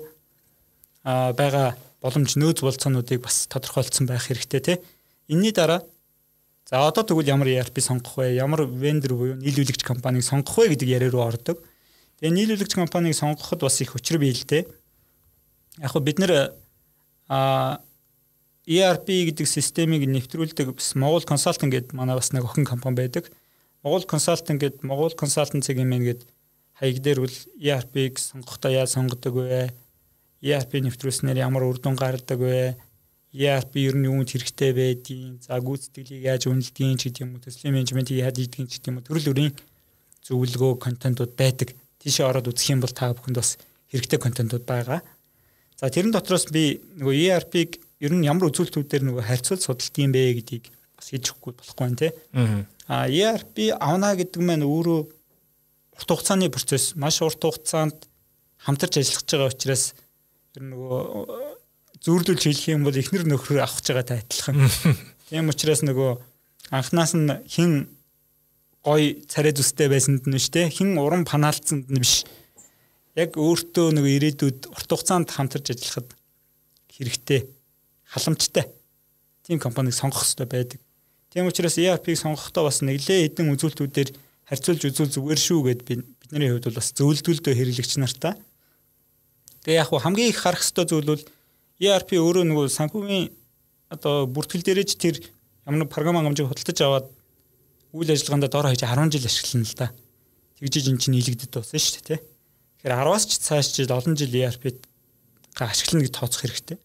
байгаа 1.06 1.78
боломж 2.02 2.34
нөөц 2.36 2.66
болцоонуудыг 2.66 3.22
бас 3.22 3.46
тодорхойлцсон 3.48 4.10
байх 4.10 4.26
хэрэгтэй 4.26 4.60
тий. 4.60 4.78
Энийний 5.30 5.54
дараа 5.54 5.86
за 6.66 6.82
одоо 6.82 7.06
тэгвэл 7.06 7.30
ямар 7.30 7.48
ERP 7.48 7.80
сонгох 7.80 8.18
вэ? 8.18 8.34
Ямар 8.34 8.66
вендор 8.66 9.14
буюу 9.14 9.38
нийлүүлэгч 9.38 9.86
компанийг 9.86 10.26
сонгох 10.26 10.58
вэ 10.58 10.74
гэдэг 10.74 10.90
яриа 10.90 11.12
руу 11.14 11.28
ордог. 11.30 11.62
Тэгээ 12.18 12.34
нийлүүлэгч 12.34 12.74
компанийг 12.76 13.16
сонгоход 13.16 13.62
бас 13.62 13.78
их 13.80 13.96
учир 13.96 14.18
бий 14.18 14.34
л 14.34 14.42
дээ. 14.42 14.66
Яг 15.80 15.92
хөө 15.94 16.02
бид 16.02 16.18
нэр 16.20 16.56
а 17.28 17.80
ERP 18.64 19.34
гэдэг 19.34 19.48
системийг 19.48 20.08
нэвтрүүлдэг 20.08 20.72
бас 20.76 20.96
Монгол 20.96 21.28
консалтинг 21.28 21.72
гэдэг 21.76 21.94
манай 21.94 22.16
бас 22.16 22.32
нэг 22.32 22.48
охин 22.48 22.64
компани 22.64 22.96
байдаг. 22.96 23.28
Монгол 23.84 24.08
консалтинг 24.08 24.64
гэдэг 24.64 24.88
Монгол 24.88 25.12
консалтинцэг 25.12 25.76
юм 25.76 25.92
гээд 25.92 26.24
хаяг 26.80 26.98
дээр 27.04 27.20
бол 27.28 27.38
ERP-г 27.60 28.16
сонгохдоо 28.20 28.72
яаж 28.72 28.96
сонгодог 28.96 29.36
вэ? 29.36 29.76
ERP 30.40 30.80
нэвтрүүлснээр 30.80 31.44
ямар 31.44 31.68
үр 31.68 31.80
дүн 31.80 32.00
гардаг 32.00 32.40
вэ? 32.40 32.80
ERP 33.34 33.74
ер 33.84 33.96
нь 33.98 34.08
юунд 34.08 34.30
хэрэгтэй 34.30 34.72
байдгийг, 34.72 35.42
за 35.42 35.58
гүйцэтгэлийг 35.58 36.22
яаж 36.22 36.48
үнэлдгийг 36.48 36.98
ч 37.02 37.10
гэдэг 37.10 37.24
юм 37.26 37.32
уу, 37.34 37.42
төслийн 37.42 37.74
менежментийг 37.74 38.22
яаж 38.22 38.38
хийдгийг 38.38 38.70
ч 38.70 38.78
гэдэг 38.78 38.90
юм 38.94 38.98
уу, 39.02 39.08
төрөл 39.10 39.30
бүрийн 39.34 39.54
зөвлөгөө 40.22 40.74
контентууд 40.78 41.34
байдаг. 41.34 41.74
Тийшээ 41.98 42.30
ороод 42.30 42.48
үзэх 42.54 42.78
юм 42.78 42.86
бол 42.86 42.94
та 42.94 43.10
бүхэнд 43.10 43.42
бас 43.42 43.58
хэрэгтэй 43.90 44.20
контентууд 44.22 44.66
байгаа. 44.70 45.02
За 45.80 45.90
тэрэн 45.90 46.14
дотроос 46.14 46.48
би 46.54 46.80
нөгөө 47.00 47.16
ERP-г 47.34 47.82
ер 48.04 48.14
нь 48.14 48.28
ямар 48.28 48.50
үзүүлэлтүүдээр 48.52 49.04
нөгөө 49.08 49.24
харьцуул 49.24 49.62
судалт 49.62 49.96
юм 50.00 50.12
бэ 50.12 50.44
гэдгийг 50.44 50.72
бас 50.98 51.12
өгөхгүй 51.12 51.54
болохгүй 51.60 51.88
нэ. 51.94 52.10
Аа 52.88 53.08
ERP 53.08 53.72
авна 53.80 54.14
гэдэг 54.16 54.42
маань 54.44 54.68
өөрөө 54.68 55.00
урт 55.98 56.10
хугацааны 56.10 56.50
процесс, 56.52 56.96
маш 56.96 57.22
урт 57.24 57.40
хугацаанд 57.40 58.08
хамтарч 58.64 59.00
ажиллаж 59.00 59.28
байгаа 59.28 59.52
учраас 59.52 59.84
тэр 60.54 60.64
нөгөө 60.72 61.02
зүүрлүүлж 62.04 62.44
хэлэх 62.44 62.68
юм 62.76 62.84
бол 62.84 62.96
эхнэр 63.00 63.24
нөхрөө 63.28 63.64
авах 63.64 63.80
гэж 63.80 63.88
байгаатай 63.92 64.18
адилхан. 64.24 64.58
Тийм 65.32 65.48
учраас 65.52 65.82
нөгөө 65.88 66.12
анхнаас 66.76 67.14
нь 67.16 67.32
хин 67.48 67.72
гой 68.84 69.24
царай 69.32 69.56
зүстэй 69.56 69.88
байсанд 69.88 70.28
нь 70.28 70.40
шүү 70.40 70.54
дээ. 70.56 70.76
Хин 70.76 71.00
уран 71.00 71.24
панаалцсанд 71.24 71.88
нь 71.88 72.02
биш. 72.04 72.28
Яг 73.14 73.38
өөртөө 73.38 73.94
нөгөө 73.94 74.14
ирээдүйд 74.18 74.60
урт 74.74 74.90
хугацаанд 74.90 75.30
хамтарч 75.30 75.74
ажиллахад 75.74 76.10
хэрэгтэй 76.94 77.46
халамжтай 78.10 78.66
тийм 79.46 79.60
компанийг 79.62 79.94
сонгох 79.94 80.26
хэрэгтэй 80.26 80.50
байдаг. 80.50 80.80
Тийм 81.30 81.50
учраас 81.50 81.78
ERP-г 81.78 82.18
сонгохдоо 82.18 82.70
бас 82.70 82.82
нэглээ 82.82 83.30
хэдэн 83.30 83.54
үзүүлэлтүүдээр 83.54 84.10
харьцуулж 84.50 84.82
үзүүл 84.90 85.14
зүгээр 85.14 85.42
шүү 85.42 85.60
гэд 85.70 85.82
бидний 85.86 86.50
хувьд 86.50 86.70
бол 86.70 86.80
бас 86.82 86.90
зөвлөдөлдөө 86.98 87.54
хэрэглэгч 87.54 87.94
нартаа 88.02 88.34
Тэгээ 89.64 89.80
яг 89.80 89.90
хамгийн 89.96 90.30
их 90.30 90.44
харах 90.44 90.60
хэвээр 90.60 90.90
зүйл 90.92 91.08
бол 91.08 91.24
ERP 91.80 92.10
өөрөө 92.20 92.44
нөгөө 92.52 92.68
санхүүгийн 92.68 93.32
одоо 93.88 94.28
бүртгэл 94.28 94.60
дээрэж 94.60 94.90
тэр 95.00 95.16
ямар 95.64 95.88
нэг 95.88 95.90
програм 95.90 96.20
хангамжийг 96.20 96.52
худалдаж 96.52 96.80
аваад 96.84 97.08
үйл 97.96 98.12
ажиллагаанд 98.12 98.52
дор 98.52 98.68
хаяж 98.68 98.84
10 98.84 99.08
жил 99.16 99.24
ашиглана 99.24 99.64
л 99.64 99.76
да. 99.80 99.88
Тэгжиж 100.60 100.86
эн 100.92 101.00
чинь 101.00 101.16
нийлэгдэд 101.16 101.56
болсон 101.56 101.80
шүү 101.80 102.04
дээ, 102.04 102.20
тэ. 102.20 102.24
Тэгэхээр 102.84 103.00
10-аас 103.00 103.24
ч 103.32 103.40
цааш 103.40 103.68
жил 103.80 103.96
олон 103.96 104.20
жил 104.20 104.36
ERP-г 104.36 104.84
ашиглана 105.56 106.04
гэж 106.04 106.12
тооцох 106.20 106.44
хэрэгтэй. 106.44 106.78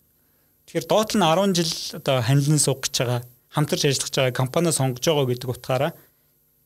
Тэгэхээр 0.71 0.87
доот 0.87 1.19
нь 1.19 1.27
10 1.27 1.59
жил 1.59 1.73
одоо 1.99 2.23
ханилан 2.23 2.63
суух 2.63 2.87
гэж 2.87 2.95
байгаа, 3.03 3.21
хамтарч 3.51 3.83
ажиллаж 3.83 4.15
байгаа 4.15 4.39
компани 4.39 4.71
сонгож 4.71 5.03
байгаа 5.03 5.27
гэдэг 5.27 5.51
утгаараа 5.51 5.93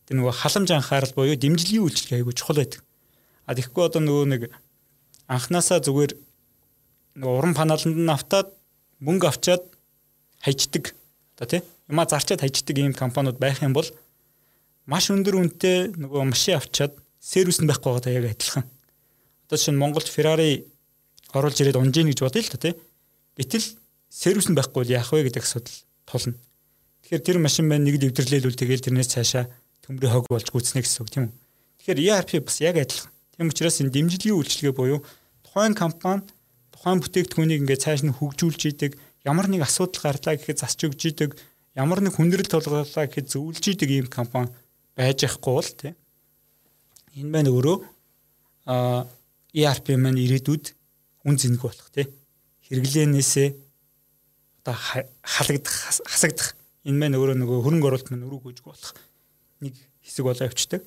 тэр 0.04 0.14
нөгөө 0.20 0.36
халамж 0.36 0.68
анхаарал 0.76 1.16
буюу 1.16 1.40
дэмжлэгийн 1.40 1.80
үйлчлэг 1.80 2.20
аягүй 2.20 2.34
чухал 2.36 2.60
байдаг. 2.60 2.84
А 3.48 3.56
тэгэхгүй 3.56 3.82
одоо 3.88 4.00
нөгөө 4.04 4.26
нэг 4.36 4.42
анханасаа 5.32 5.80
зүгээр 5.80 6.12
нөгөө 7.16 7.36
уран 7.40 7.56
паналанд 7.56 7.96
нь 7.96 8.12
автаад 8.12 8.52
мөнгө 9.00 9.32
авчаад 9.32 9.64
хайчдаг 10.44 10.92
одоо 11.40 11.48
тий 11.48 11.62
юма 11.88 12.04
зарчаад 12.04 12.44
хайчдаг 12.44 12.76
ийм 12.76 12.92
компаниуд 12.92 13.40
байх 13.40 13.64
юм 13.64 13.72
бол 13.72 13.88
маш 14.84 15.08
өндөр 15.08 15.40
үнэтэй 15.40 15.96
нөгөө 15.96 16.22
машин 16.28 16.60
авчаад 16.60 16.92
сервис 17.16 17.64
нь 17.64 17.68
байхгүй 17.70 17.96
байгаа 17.96 18.12
яг 18.12 18.36
адилхан. 18.36 18.68
Одоо 19.52 19.60
чинь 19.60 19.76
Монголд 19.76 20.08
Ferrari 20.08 20.64
оруулж 21.36 21.60
ирээд 21.60 21.76
унжийн 21.76 22.08
гэж 22.08 22.24
бодъё 22.24 22.40
л 22.40 22.48
та 22.48 22.56
тий. 22.56 22.72
Гэтэл 23.36 23.76
сервис 24.08 24.48
нь 24.48 24.56
байхгүй 24.56 24.80
бол 24.80 24.96
яах 24.96 25.12
вэ 25.12 25.28
гэдэг 25.28 25.44
асуудал 25.44 25.76
тулна. 26.08 26.40
Тэгэхээр 27.04 27.20
тэр 27.20 27.36
машин 27.36 27.68
маань 27.68 27.84
нэг 27.84 28.00
л 28.00 28.08
өвдөрлөөлөл 28.08 28.56
тэгэл 28.56 28.80
тэрнээс 28.80 29.12
цаашаа 29.12 29.52
төмрийн 29.84 30.08
хог 30.08 30.32
болж 30.32 30.48
гүйцнэ 30.48 30.80
гэсэн 30.80 31.04
үг 31.04 31.12
тийм 31.12 31.24
үү. 31.28 31.36
Тэгэхээр 31.84 32.00
ERP 32.00 32.30
бас 32.48 32.64
яг 32.64 32.80
адилхан. 32.80 33.12
Тийм 33.12 33.52
учраас 33.52 33.76
энэ 33.84 33.92
дэмжлэгийн 33.92 34.40
үйлчилгээ 34.40 34.72
буюу 34.72 35.04
тухайн 35.44 35.76
компани 35.76 36.24
тухайн 36.72 37.04
бүтээгдэхүүнийг 37.04 37.68
ингээд 37.68 37.84
цааш 37.84 38.08
нь 38.08 38.16
хөгжүүлж 38.16 38.72
идэг 38.72 38.96
ямар 39.28 39.52
нэг 39.52 39.68
асуудал 39.68 40.16
гарлаа 40.16 40.40
гэхэд 40.40 40.64
засч 40.64 40.80
өгч 40.88 41.12
идэг 41.12 41.36
ямар 41.76 42.00
нэг 42.00 42.16
хүндрэл 42.16 42.48
тулгарлаа 42.48 43.04
гэхэд 43.04 43.28
зөвлөж 43.28 43.64
идэг 43.68 43.90
ийм 43.92 44.08
компани 44.08 44.48
байж 44.96 45.28
ахгүй 45.28 45.52
бол 45.60 45.70
тийм 45.76 45.92
энэ 47.20 47.28
маань 47.28 47.52
өөрөө 47.52 47.76
а 48.64 49.04
ERP 49.52 49.96
маань 49.96 50.20
ирээдүйд 50.20 50.64
үн 51.28 51.36
зэнэг 51.36 51.62
болох 51.62 51.88
тийм 51.92 52.08
хэрэглээнээсээ 52.68 53.48
одоо 54.64 54.76
халагдах 55.22 55.76
хасагдах 56.08 56.56
энэ 56.88 56.98
маань 56.98 57.18
өөрөө 57.20 57.36
нөгөө 57.38 57.58
хөрөнгө 57.64 57.88
оруулалт 57.88 58.10
маань 58.10 58.26
өрөг 58.26 58.42
гүйж 58.48 58.58
болох 58.64 58.92
нэг 59.60 59.76
хэсэг 60.02 60.24
болоо 60.24 60.48
явцдаг 60.48 60.82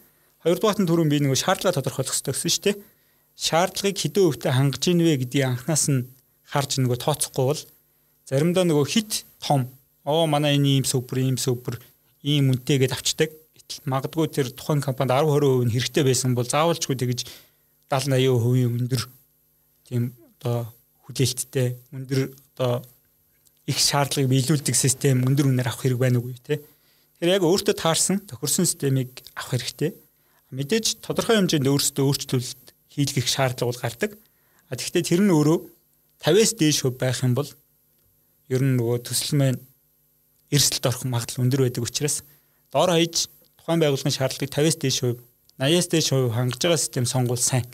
Хоёрдугаар 0.46 0.78
нь 0.78 0.86
түрүүн 0.86 1.10
би 1.10 1.18
нөгөө 1.26 1.42
шаардлага 1.42 1.82
тодорхойлох 1.82 2.14
хэрэгтэй 2.14 2.34
гэсэн 2.38 2.54
шүү 2.54 2.64
дээ. 2.70 2.76
Шаардлагыг 3.34 3.98
хэдэн 3.98 4.26
хувьтай 4.30 4.54
хангаж 4.54 4.84
ийн 4.86 5.02
вэ 5.02 5.18
гэдгийг 5.26 5.42
анханаас 5.50 5.90
нь 5.90 6.06
харж 6.46 6.78
нөгөө 6.86 7.02
тооцохгүй 7.02 7.46
бол 7.50 7.62
заримдаа 8.30 8.62
нөгөө 8.70 8.86
хит 8.86 9.26
том 9.42 9.66
оо 10.06 10.30
манай 10.30 10.62
энэ 10.62 10.70
ийм 10.78 10.86
супер 10.86 11.26
ийм 11.26 11.42
супер 11.42 11.82
ийм 12.22 12.54
үнэтэй 12.54 12.78
гэдээ 12.78 12.94
авчдаг. 12.94 13.30
Магадгүй 13.90 14.30
тэр 14.30 14.54
тухайн 14.54 14.86
компанид 14.86 15.18
10 15.18 15.34
20% 15.34 15.66
нь 15.66 15.74
хэрэгтэй 15.74 16.04
байсан 16.06 16.38
бол 16.38 16.46
заавалчгүй 16.46 16.94
тэгж 16.94 17.26
70 17.90 18.18
80% 18.18 18.80
өндөр 18.80 19.02
тийм 19.86 20.04
одоо 20.42 20.74
хүлээлттэй 21.06 21.78
өндөр 21.94 22.20
одоо 22.56 22.82
их 23.66 23.78
шаардлагыг 23.82 24.30
биелүүлдэг 24.30 24.76
систем 24.78 25.26
өндөр 25.26 25.50
үнээр 25.50 25.70
авах 25.70 25.82
хэрэг 25.82 26.00
байна 26.02 26.22
уу 26.22 26.34
те. 26.42 26.62
Тэр 27.18 27.34
яг 27.34 27.46
өөртөө 27.46 27.76
таарсан 27.78 28.22
тохирсон 28.26 28.66
системийг 28.66 29.22
авах 29.34 29.58
хэрэгтэй. 29.58 29.94
Мэдээж 30.54 31.02
тодорхой 31.02 31.42
хэмжээнд 31.42 31.66
өөрсдөө 31.66 32.06
өөрчлөлт 32.06 32.66
хийлгэх 32.94 33.26
шаардлага 33.26 33.70
бол 33.74 33.82
гардаг. 33.82 34.12
А 34.70 34.78
тэгвэл 34.78 35.02
тэр 35.02 35.22
нь 35.26 35.34
өөрөө 35.34 35.58
50-аас 36.22 36.54
дээш 36.58 36.78
хувь 36.86 36.98
байх 36.98 37.22
юм 37.26 37.34
бол 37.34 37.50
ер 38.50 38.62
нь 38.62 38.78
нөгөө 38.78 38.98
төсөл 39.02 39.38
маань 39.38 39.62
эрсдэлд 40.54 40.86
орох 40.90 41.04
магадлал 41.10 41.44
өндөр 41.46 41.66
байдаг 41.66 41.84
учраас 41.86 42.22
доор 42.70 42.94
хаяж 42.94 43.30
тухайн 43.58 43.82
байгууллагын 43.82 44.14
шаардлагыг 44.14 44.54
50-аас 44.54 44.78
дээш 44.78 44.98
хувь 45.02 45.20
80-аас 45.60 45.88
дээш 45.92 46.08
хувь 46.12 46.36
хангаж 46.36 46.62
байгаа 46.62 46.80
систем 46.80 47.06
сонгуул 47.06 47.40
сайн. 47.40 47.66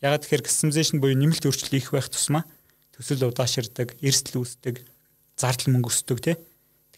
Ягаад 0.00 0.24
тэгэхээр 0.24 0.46
customization 0.46 1.00
буюу 1.02 1.16
нэмэлт 1.18 1.44
өөрчлөлт 1.44 1.74
их 1.76 1.92
байх 1.92 2.08
тусмаа 2.08 2.44
төсөл 2.96 3.30
удаашрдаг, 3.30 3.94
эрсдэл 4.02 4.42
үүсдэг, 4.42 4.82
зардал 5.38 5.70
мөнгө 5.74 5.90
өсдөг 5.92 6.18
тий. 6.18 6.36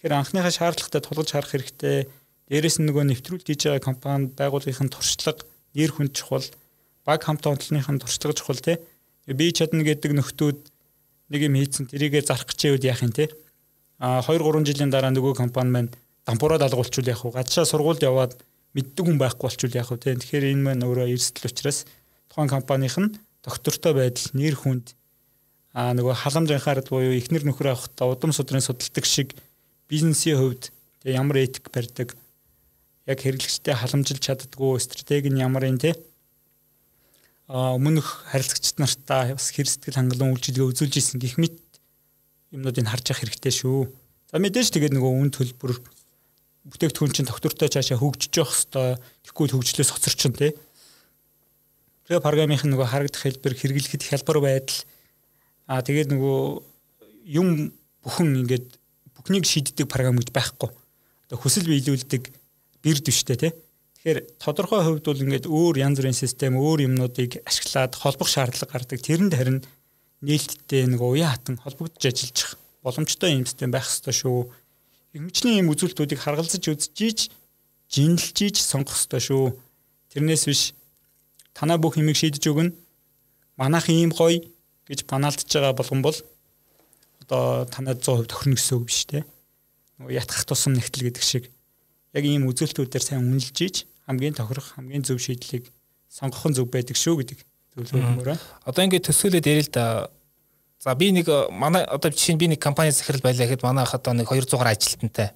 Тэгэхээр 0.00 0.16
анхныхаа 0.16 0.52
шаардлагатай 0.52 1.00
тулгаж 1.04 1.28
харах 1.28 1.52
хэрэгтэй. 1.52 2.08
Дээрээс 2.48 2.80
нь 2.80 2.88
нөгөө 2.88 3.04
нэвтрүүлж 3.10 3.44
хийж 3.44 3.62
байгаа 3.68 3.84
компанид 3.84 4.32
байгууллагын 4.38 4.88
туршлага, 4.88 5.44
нэр 5.76 5.92
хүнд 5.92 6.16
чухал, 6.16 6.46
баг 7.04 7.20
хамт 7.20 7.44
онцлогын 7.44 8.00
туршлага 8.00 8.32
чухал 8.32 8.60
тий. 8.64 8.80
Би 9.28 9.52
чадна 9.52 9.84
гэдэг 9.84 10.16
нөхдүүд 10.16 10.58
нэг 11.30 11.40
юм 11.46 11.54
хийцэн 11.54 11.86
тэрийгэ 11.86 12.26
зарах 12.26 12.50
гэж 12.50 12.74
байвал 12.74 12.88
яах 12.90 13.02
юм 13.06 13.12
те 13.14 13.30
а 14.00 14.20
2 14.24 14.42
3 14.42 14.66
жилийн 14.66 14.90
дараа 14.90 15.14
нөгөө 15.14 15.38
компани 15.38 15.70
маань 15.70 15.90
дампуураа 16.26 16.58
далгуулчул 16.58 17.06
яах 17.06 17.22
вэ 17.24 17.36
гадшаа 17.38 17.64
сургуульд 17.64 18.02
яваад 18.02 18.34
мэддэг 18.74 19.04
хүн 19.06 19.18
байхгүй 19.18 19.46
болчул 19.46 19.74
яах 19.74 19.90
вэ 19.90 19.98
тэгэхээр 19.98 20.50
энэ 20.54 20.64
маань 20.66 20.86
өөрөө 20.86 21.08
эрсдэл 21.14 21.50
учраас 21.50 21.86
тухайн 22.30 22.50
компанийх 22.50 22.96
нь 22.98 23.14
доктортой 23.42 23.92
байдал 23.94 24.28
нэр 24.36 24.54
хүнд 24.54 24.94
а 25.74 25.94
нөгөө 25.94 26.14
халамжийнхаар 26.22 26.82
буюу 26.86 27.14
ихнэр 27.18 27.46
нөхөр 27.46 27.74
авахдаа 27.74 28.10
удам 28.10 28.34
судрын 28.34 28.62
судалдаг 28.62 29.04
шиг 29.06 29.34
бизнесийн 29.90 30.38
хувьд 30.38 30.70
тэгээ 31.02 31.18
ямар 31.18 31.36
этик 31.42 31.70
барьдаг 31.70 32.14
яг 33.06 33.18
хэрэглэгчтэй 33.18 33.74
халамжилж 33.74 34.22
чаддгүй 34.22 34.78
стратеги 34.78 35.30
нь 35.30 35.42
ямар 35.42 35.66
юм 35.66 35.78
те 35.78 35.98
өмнөх 37.50 38.30
харилцагчид 38.30 38.78
нартаа 38.78 39.34
бас 39.34 39.50
хэр 39.50 39.66
сэтгэл 39.66 39.98
хангалуун 39.98 40.38
үйлчилгээ 40.38 40.70
үзүүлж 40.70 40.94
исэн 41.02 41.18
гэх 41.18 41.34
мэт 41.34 41.58
юмнуудыг 42.54 42.86
харж 42.86 43.10
явах 43.10 43.26
хэрэгтэй 43.26 43.50
шүү. 43.50 43.90
За 44.30 44.38
мэдээж 44.38 44.70
тэгээд 44.70 44.94
нөгөө 44.94 45.10
үн 45.18 45.30
төлбөр 45.34 45.82
бүтээгдэхүүн 46.68 47.14
чинь 47.16 47.28
доктортой 47.30 47.68
цаашаа 47.72 47.96
хөгжиж 47.96 48.32
явах 48.36 48.52
хэвээр 48.52 49.00
тэгэхгүй 49.24 49.46
хөгжлөөс 49.54 49.90
хоцорчин 49.96 50.34
тий. 50.36 50.52
Тэгээ 52.08 52.20
програмынх 52.20 52.64
нь 52.66 52.72
нөгөө 52.74 52.88
харагдах 52.90 53.22
хэлбэр 53.24 53.54
хэрэглэхэд 53.56 54.02
хялбар 54.04 54.38
байдал 54.44 54.78
аа 55.70 55.80
тэгээд 55.80 56.12
нөгөө 56.12 56.38
юм 57.32 57.72
бүхэн 58.04 58.44
ингээд 58.44 58.68
бүхнийг 59.16 59.44
шийддэг 59.48 59.88
програм 59.88 60.20
гэж 60.20 60.28
байхгүй. 60.34 60.68
Одоо 61.30 61.38
хүсэл 61.40 61.70
биелүүлдэг 61.70 62.28
бэр 62.84 62.98
дэвштэй 63.00 63.38
тий 63.40 63.52
Тэгэхээр 64.00 64.40
тодорхой 64.40 64.80
хувьд 64.80 65.04
бол 65.04 65.24
ингээд 65.28 65.44
өөр 65.44 65.76
янз 65.76 66.00
бүрийн 66.00 66.16
систем, 66.16 66.56
өөр 66.56 66.88
юмнуудыг 66.88 67.44
ашиглаад 67.44 67.92
холбох 68.00 68.32
шаардлага 68.32 68.72
гардаг. 68.72 68.96
Тэрэнд 68.96 69.36
харин 69.36 69.60
нээлттэй 70.24 70.88
нэг 70.88 71.04
уян 71.04 71.28
хатан 71.28 71.60
холбогдож 71.60 72.00
ажиллаж 72.08 72.56
боломжтой 72.80 73.36
юм 73.36 73.44
систем 73.44 73.68
байх 73.68 73.84
ёстой 73.84 74.16
шүү. 74.16 74.48
Игмчлийн 75.10 75.66
юм 75.66 75.72
үзүүлэлтүүдийг 75.74 76.20
харгалзаж 76.22 76.64
үзчихийж, 76.70 77.30
жинлжиж 77.90 78.62
сонгох 78.62 78.94
ёстой 78.94 79.18
шүү. 79.18 79.58
Тэрнээс 80.14 80.44
биш 80.46 80.62
танаа 81.54 81.78
бүх 81.82 81.98
юмыг 81.98 82.14
шийдэж 82.14 82.46
өгнө. 82.46 82.74
Манайх 83.58 83.90
ийм 83.90 84.14
гоё 84.14 84.38
гэж 84.86 85.06
панаалтж 85.10 85.50
байгаа 85.50 85.74
болгон 85.74 86.02
бол 86.02 86.18
одоо 87.26 87.66
танад 87.66 87.98
100% 87.98 88.30
тохирно 88.30 88.54
гэсэн 88.54 88.76
үг 88.78 88.86
биш 88.86 89.06
те. 89.10 89.26
Нөгөө 89.98 90.14
ятгах 90.14 90.46
тусам 90.46 90.78
нэгтэл 90.78 91.10
гэдэг 91.10 91.24
шиг 91.26 91.50
яг 92.14 92.24
ийм 92.24 92.46
үзүүлэлтүүдээр 92.46 93.02
сайн 93.02 93.26
үнэлж 93.26 93.58
ийж 93.66 93.76
хамгийн 94.06 94.34
тохирох 94.34 94.74
хамгийн 94.74 95.06
зөв 95.06 95.18
шийдлийг 95.22 95.70
сонгох 96.10 96.46
нь 96.50 96.56
зөв 96.58 96.66
байдаг 96.70 96.98
шүү 96.98 97.22
гэдэг 97.22 97.38
зөвлөгөөр. 97.90 98.38
Одоо 98.66 98.82
ингээд 98.82 99.06
төсөөлөд 99.06 99.46
ярил 99.46 99.66
л 99.66 99.74
да. 99.74 100.10
За 100.80 100.94
би 100.96 101.12
нэг 101.12 101.28
манай 101.52 101.84
одоо 101.84 102.10
жишээ 102.10 102.34
нь 102.34 102.40
би 102.40 102.48
нэг 102.48 102.58
компани 102.58 102.90
захирал 102.90 103.20
байлаа 103.20 103.44
гэхэд 103.44 103.62
манайх 103.62 103.92
одоо 103.92 104.16
нэг 104.16 104.32
200 104.32 104.56
ажилтнтай. 104.64 105.30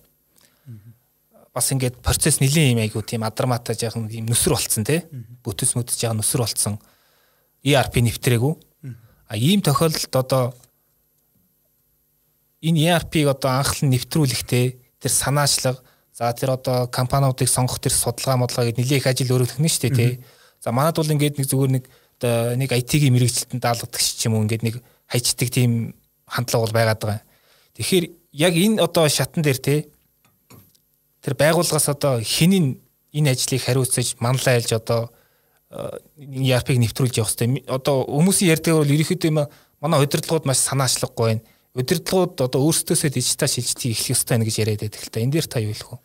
Бас 1.52 1.70
ингээд 1.70 2.00
процесс 2.00 2.40
нэлийн 2.40 2.74
юм 2.74 2.80
айгу 2.80 3.04
тийм 3.04 3.22
адарматаа 3.28 3.76
жаахан 3.76 4.08
юм 4.08 4.26
нүсэр 4.26 4.56
болцсон 4.56 4.88
тий. 4.88 5.04
Бүтэц 5.44 5.76
мөдөж 5.76 6.00
жаахан 6.00 6.18
нүсэр 6.18 6.40
болцсон. 6.40 6.80
ERP 7.62 8.00
нэвтрээгүй. 8.00 8.54
А 9.28 9.36
ийм 9.36 9.60
тохиолдолд 9.60 10.16
одоо 10.16 10.56
энэ 12.64 12.88
ERP-г 12.96 13.28
одоо 13.36 13.60
анхлан 13.60 13.92
нэвтрүүлэхдээ 13.92 14.66
тэр 15.04 15.12
санаачлага 15.12 15.84
За 16.14 16.32
тэр 16.32 16.54
одоо 16.54 16.86
компаниудыг 16.86 17.50
сонгох 17.50 17.82
тэр 17.82 17.90
судалгаа 17.90 18.38
модлага 18.38 18.70
гэдэг 18.70 18.86
нэлээх 18.86 19.06
ажил 19.10 19.34
өөрөө 19.34 19.50
төгнө 19.50 19.66
шүү 19.66 19.82
дээ 19.82 19.98
тий. 19.98 20.12
За 20.62 20.70
манад 20.70 20.94
бол 20.94 21.10
ингээд 21.10 21.42
нэг 21.42 21.46
зүгээр 21.50 21.72
нэг 21.74 21.84
одоо 22.22 22.54
нэг 22.54 22.70
IT-ийн 22.70 23.10
мэрэгчлэлтэнд 23.18 23.58
даалгадаг 23.58 23.98
ч 23.98 24.22
юм 24.30 24.38
уу 24.38 24.46
ингээд 24.46 24.62
нэг 24.62 24.74
хайчдаг 25.14 25.48
тийм 25.54 25.94
хандлага 26.26 26.66
бол 26.66 26.74
байгаад 26.74 27.00
байгаа. 27.00 27.22
Тэгэхээр 27.78 28.04
яг 28.34 28.54
энэ 28.58 28.82
одоо 28.82 29.06
шатан 29.06 29.46
дээр 29.46 29.58
тий 29.62 29.78
тэр 31.22 31.38
байгууллагаас 31.38 31.88
одоо 31.94 32.18
хинийн 32.18 32.82
энэ 33.14 33.30
ажлыг 33.30 33.62
хариуцаж 33.62 34.18
манлай 34.18 34.58
айлж 34.58 34.74
одоо 34.74 35.14
ERP-г 36.18 36.78
нэвтрүүлж 36.82 37.22
явах 37.22 37.30
хэрэгтэй. 37.30 37.70
Одоо 37.70 38.02
хүмүүсийн 38.10 38.50
ярьдаг 38.58 38.74
бол 38.74 38.90
ерөнхийдөө 38.90 39.32
манай 39.78 40.02
удирдлагууд 40.02 40.46
маш 40.50 40.58
санаачлаггүй 40.66 41.26
байна 41.26 41.42
удирдлагууд 41.74 42.38
одоо 42.38 42.60
өөрсдөөсөө 42.70 43.10
дижитал 43.10 43.50
шилжилтийг 43.50 43.98
эхлэх 43.98 44.14
ёстой 44.14 44.38
байна 44.38 44.46
гэж 44.46 44.56
яриад 44.62 44.82
байдаг 44.86 45.02
л 45.02 45.10
та. 45.10 45.20
Энэ 45.20 45.34
дээр 45.34 45.48
та 45.50 45.58
юу 45.58 45.74
хэлэх 45.74 45.90
вэ? 45.90 45.98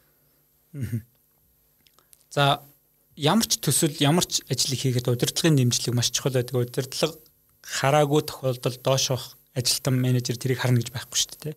За 2.34 2.66
ямар 3.14 3.46
ч 3.46 3.62
төсөл 3.62 3.94
ямар 4.02 4.26
ч 4.26 4.42
ажлыг 4.50 4.82
хийхэд 4.82 5.14
удирдлагын 5.14 5.62
дэмжлэг 5.62 5.94
маш 5.94 6.10
чухал 6.10 6.34
байдаг. 6.34 6.58
Удирдлага 6.58 7.22
хараагүй 7.70 8.26
тохиолдолд 8.26 8.82
доошох 8.82 9.38
ажилтан 9.54 9.96
менежер 10.02 10.38
тэрийг 10.42 10.60
харна 10.62 10.82
гэж 10.82 10.90
байхгүй 10.90 11.18
шүү 11.22 11.38
дээ. 11.46 11.56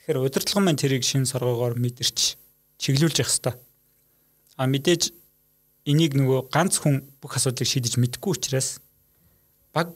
Тэгэхээр 0.00 0.24
удирдлага 0.24 0.64
маань 0.64 0.80
тэрийг 0.80 1.04
шин 1.04 1.28
соргоогоор 1.28 1.76
мэдэрч 1.76 2.36
чиглүүлж 2.80 3.20
явах 3.20 3.32
хэрэгтэй. 3.32 3.54
А 4.56 4.64
мэдээж 4.64 5.12
энийг 5.84 6.16
нөгөө 6.16 6.48
ганц 6.48 6.80
хүн 6.80 7.04
бүх 7.20 7.36
асуудлыг 7.36 7.68
шийдэж 7.68 8.00
мэдгүй 8.00 8.32
учраас 8.32 8.80
баг 9.76 9.92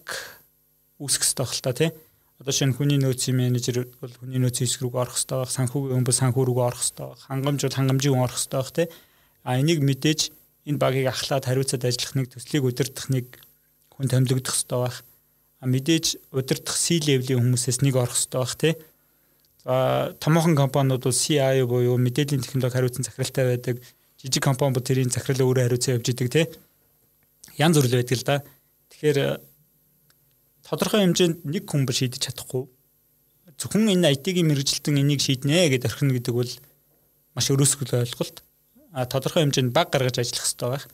үүсэх 1.01 1.25
хэрэгтэй 1.25 1.45
байх 1.45 1.55
л 1.57 1.65
та 1.65 1.73
тийм. 1.73 1.93
Одоо 2.39 2.55
шинэ 2.55 2.77
хүний 2.77 2.99
нөөцийн 3.01 3.37
менежер 3.37 3.89
бол 3.99 4.13
хүний 4.21 4.39
нөөцийн 4.39 4.69
хэсэг 4.69 4.85
рүү 4.85 4.95
орох 4.95 5.17
хэрэгтэй 5.17 5.39
байх, 5.43 5.53
санхүүгийн 5.57 5.97
хүн 5.97 6.07
бол 6.07 6.21
санхүү 6.21 6.45
рүү 6.45 6.61
орох 6.63 6.83
хэрэгтэй 6.83 7.07
байх, 7.09 7.23
хангамж 7.27 7.61
бол 7.67 7.79
хангамжийн 7.79 8.15
хүн 8.15 8.25
орох 8.27 8.39
хэрэгтэй 8.39 8.59
байх 8.61 8.73
тийм. 8.77 8.89
А 9.43 9.51
энийг 9.59 9.81
мэдээж 9.83 10.21
энэ 10.69 10.79
багийг 10.79 11.07
ахлаад 11.11 11.45
хариуцаад 11.49 11.83
ажиллах 11.89 12.15
нэг 12.15 12.27
төслийг 12.31 12.63
удирдах 12.63 13.07
нэг 13.11 13.27
хүн 13.91 14.07
томилогдох 14.07 14.55
хэрэгтэй 14.55 14.79
байх. 14.79 14.97
Мэдээж 15.63 16.19
удирдах 16.31 16.77
C-level-ийн 16.79 17.43
хүмүүсээс 17.43 17.83
нэг 17.83 17.95
орох 17.99 18.15
хэрэгтэй 18.15 18.39
байх 18.39 18.55
тийм. 18.55 18.77
За 19.65 20.15
томоохон 20.23 20.55
компаниуд 20.55 21.03
бол 21.03 21.13
CIO 21.13 21.67
буюу 21.67 21.99
мэдээллийн 21.99 22.43
технологи 22.43 22.75
хариуцсан 22.79 23.05
захиралтай 23.05 23.45
байдаг. 23.45 23.77
Жижиг 24.23 24.43
компани 24.43 24.75
бол 24.75 24.87
тэрийн 24.87 25.11
захирал 25.11 25.51
өөрөө 25.51 25.67
хариуцсан 25.67 25.99
явж 25.99 26.07
идэг 26.15 26.29
тийм. 26.31 26.47
Янз 27.59 27.75
бүр 27.75 27.91
л 27.91 27.99
байдаг 27.99 28.17
л 28.19 28.27
да. 28.27 28.37
Тэгэхээр 28.95 29.19
тодорхой 30.63 31.01
хэмжээнд 31.03 31.43
нэг 31.43 31.65
хүн 31.67 31.83
ба 31.85 31.93
шийдэж 31.93 32.23
чадахгүй 32.23 32.71
зөвхөн 33.59 33.91
энэ 33.91 34.15
IT-ийн 34.15 34.47
мэрэгжилтэн 34.47 35.03
энийг 35.03 35.19
шийднэ 35.19 35.67
гэдээ 35.75 35.91
орхино 35.91 36.15
гэдэг 36.15 36.35
бол 36.35 36.53
маш 37.35 37.51
өрөөсгөл 37.51 38.07
ойлголт. 38.07 38.47
А 38.95 39.03
тодорхой 39.11 39.43
хэмжээнд 39.43 39.75
баг 39.75 39.91
гаргаж 39.91 40.23
ажиллах 40.23 40.47
хэрэгтэй 40.47 40.69
байх. 40.71 40.85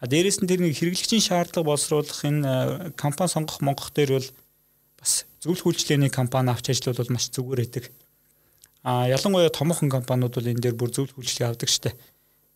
А 0.00 0.06
дээрэс 0.06 0.42
нь 0.42 0.48
тэр 0.50 0.60
нэг 0.60 0.76
хэрэглэгчийн 0.76 1.24
шаардлага 1.24 1.68
боловсруулах 1.72 2.20
энэ 2.24 2.92
компани 2.96 3.32
сонгох 3.32 3.64
монгох 3.64 3.90
дээр 3.96 4.20
бол 4.20 4.28
бас 5.00 5.24
зөвлөх 5.40 5.72
үйлчлэгээний 5.72 6.12
компани 6.12 6.52
авч 6.52 6.72
ажиллавал 6.72 7.12
маш 7.12 7.32
зүгээр 7.32 7.60
байдаг. 7.64 7.84
А 8.84 9.08
ялангуяа 9.08 9.48
томоохон 9.48 9.88
компаниуд 9.88 10.36
бол 10.36 10.50
энэ 10.52 10.60
дээр 10.60 10.76
бүр 10.76 10.92
зөвлөх 10.92 11.16
үйлчлэгээ 11.16 11.48
авдаг 11.48 11.70
штеп. 11.72 11.96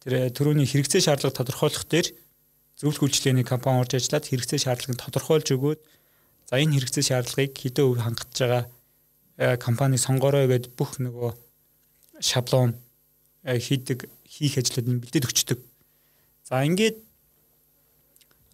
Тэр 0.05 0.29
төрөний 0.37 0.69
хэрэгцээ 0.69 1.01
шаардлага 1.09 1.41
тодорхойлох 1.41 1.89
дээр 1.89 2.13
зөвлөх 2.77 3.09
үйлчлэгээний 3.09 3.49
компани 3.49 3.81
орж 3.81 3.97
ажиллаад 3.97 4.29
хэрэгцээ 4.29 4.61
шаардлагыг 4.61 5.01
тодорхойлж 5.01 5.49
өгөөд 5.57 5.81
За 6.51 6.59
энэ 6.59 6.83
хэрэгцээ 6.83 7.15
шаардлагыг 7.15 7.55
хэдэн 7.55 7.87
өв 7.87 8.03
хангаж 8.03 8.35
байгаа 8.35 8.65
э, 9.39 9.55
компани 9.55 10.03
сонгорой 10.03 10.51
гэд 10.51 10.75
бүх 10.75 10.99
нөгөө 10.99 11.31
шаблон 12.19 12.75
э, 13.47 13.55
хийдэг 13.55 14.11
хийх 14.27 14.59
ажлууд 14.59 14.91
нь 14.91 14.99
бэлдээд 14.99 15.31
өгчдөг. 15.31 15.63
За 16.43 16.67
ингээд 16.67 16.99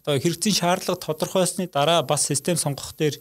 одоо 0.07 0.23
хэрэгцээ 0.23 0.55
шаардлага 0.63 1.03
тодорхойлсны 1.03 1.67
дараа 1.67 1.99
бас 1.99 2.23
систем 2.23 2.55
сонгох 2.55 2.95
дээр 2.95 3.19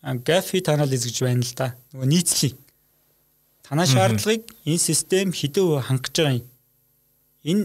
fit 0.00 0.66
analysis 0.72 1.12
гэж 1.12 1.18
байна 1.28 1.44
л 1.44 1.52
да. 1.52 1.76
Нөгөө 1.92 2.08
нийцлий. 2.08 2.56
Танаа 3.60 3.84
шаардлагыг 3.84 4.48
энэ 4.64 4.80
систем 4.80 5.36
хэдэн 5.36 5.84
хангаж 5.84 6.16
байгаа 6.16 6.40
юм. 6.40 6.48
Энэ 7.44 7.64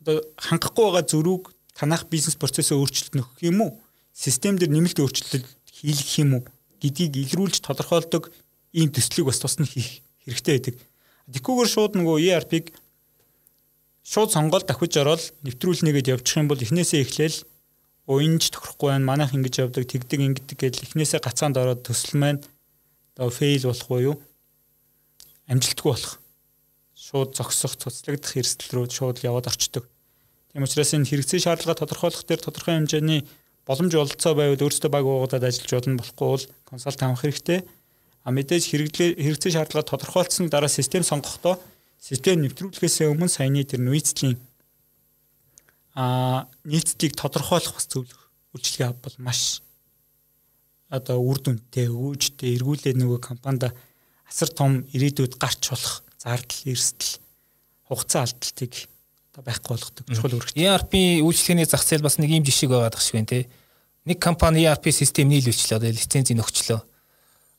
одоо 0.00 0.16
хангахгүй 0.40 0.84
байгаа 0.88 1.04
зөрүүг 1.12 1.44
танах 1.76 2.08
бизнес 2.08 2.40
процессыг 2.40 2.80
өөрчлөлт 2.80 3.20
нөхөх 3.20 3.44
юм 3.44 3.68
уу? 3.68 3.76
Систем 4.16 4.56
дээр 4.56 4.72
нэмэлт 4.72 4.96
өөрчлөлт 4.96 5.44
хийх 5.68 6.24
юм 6.24 6.40
уу 6.40 6.42
гэдгийг 6.80 7.20
илрүүлж 7.20 7.60
тодорхойлдог 7.60 8.32
ийм 8.72 8.88
төслийг 8.88 9.28
бас 9.28 9.44
тусна 9.44 9.68
хийх 9.68 10.00
хэрэгтэй 10.24 10.56
байдаг. 10.56 10.74
Тэгхгүйгээр 11.36 11.68
шууд 11.68 11.92
нөгөө 12.00 12.16
ERP-г 12.32 12.72
шууд 14.08 14.32
сонгоод 14.32 14.64
давхиж 14.64 14.96
ороод 14.96 15.22
нэвтрүүлнэгээд 15.44 16.16
явчих 16.16 16.40
юм 16.40 16.48
бол 16.48 16.56
эхнээсээ 16.64 17.04
эхлээл 17.04 17.49
уянж 18.10 18.50
тохирохгүй 18.50 18.90
байна. 18.90 19.06
Манайх 19.06 19.30
ингэж 19.30 19.62
явдаг, 19.62 19.86
тэгдэг, 19.86 20.18
ингэдэг 20.18 20.58
гэдэл 20.58 20.84
эхнээсээ 20.90 21.22
гацаанд 21.22 21.62
ороод 21.62 21.86
төсөл 21.86 22.18
маань 22.18 22.42
одоо 23.14 23.30
фейл 23.30 23.70
болохгүй 23.70 24.00
юу? 24.10 24.16
Амжилтгүй 25.46 25.90
болох. 25.94 26.18
Шууд 26.98 27.38
зогсох, 27.38 27.78
цуцлагдах 27.78 28.34
эрсдэл 28.34 28.82
рүү 28.82 28.90
шууд 28.90 29.22
яваад 29.22 29.46
орчдөг. 29.46 29.86
Тийм 30.50 30.66
учраас 30.66 30.90
энэ 30.90 31.06
хэрэгцээ 31.06 31.46
шаардлага 31.46 31.86
тодорхойлох 31.86 32.26
дээр 32.26 32.42
тодорхой 32.42 32.74
хэмжээний 32.82 33.22
боломж 33.62 33.94
олцоо 33.94 34.34
байвал 34.34 34.58
өөрсдөө 34.66 34.90
баг 34.90 35.06
уугадад 35.06 35.46
ажиллаж 35.46 35.70
болно 35.70 36.02
болохгүй 36.02 36.26
бол 36.26 36.44
консалт 36.66 37.00
авах 37.06 37.22
хэрэгтэй. 37.22 37.62
А 38.26 38.34
мэдээж 38.34 38.64
хэрэгцээ 38.74 39.54
шаардлага 39.54 39.86
тодорхойлцсны 39.94 40.50
дараа 40.50 40.68
систем 40.68 41.06
сонгохдоо 41.06 41.62
систем 42.02 42.42
нэвтрүүлэхээс 42.42 43.06
өмнө 43.06 43.30
саяны 43.30 43.62
тэр 43.62 43.86
нийцлийн 43.86 44.34
а 45.94 46.46
нийцлийг 46.64 47.16
тодорхойлох 47.16 47.74
бас 47.74 47.86
зөвлөх 47.90 48.20
үйлчлэгээ 48.54 48.94
бол 48.98 49.16
маш 49.18 49.62
одоо 50.90 51.22
үр 51.22 51.38
дүнтэй 51.38 51.86
өвөжтэй 51.90 52.58
эргүүлээд 52.58 52.98
нөгөө 52.98 53.20
компанид 53.22 53.70
асар 54.26 54.50
том 54.50 54.82
ирээдүйд 54.90 55.38
гарч 55.38 55.70
болох 55.70 56.02
зардал 56.18 56.62
эрсдэл 56.66 57.18
хугацаа 57.86 58.26
алдалтыг 58.26 58.74
одоо 59.30 59.42
байхгүй 59.46 59.70
болгодог 59.74 60.04
чухал 60.10 60.34
үүрэгтэй. 60.34 60.66
ERP 60.66 60.92
үйлчлэгээний 61.22 61.66
зах 61.66 61.86
зээл 61.86 62.02
бас 62.02 62.18
нэг 62.18 62.30
юм 62.34 62.46
жишээ 62.46 62.70
байгаад 62.70 62.94
байгаа 62.94 63.06
шиг 63.06 63.18
байна 63.18 63.30
те. 63.30 63.50
Нэг 64.06 64.18
компани 64.18 64.66
ERP 64.66 64.90
систем 64.90 65.30
нийлүүлчлээ 65.30 65.78
одоо 65.78 65.90
лицензийг 65.90 66.42
өгчлөө. 66.42 66.80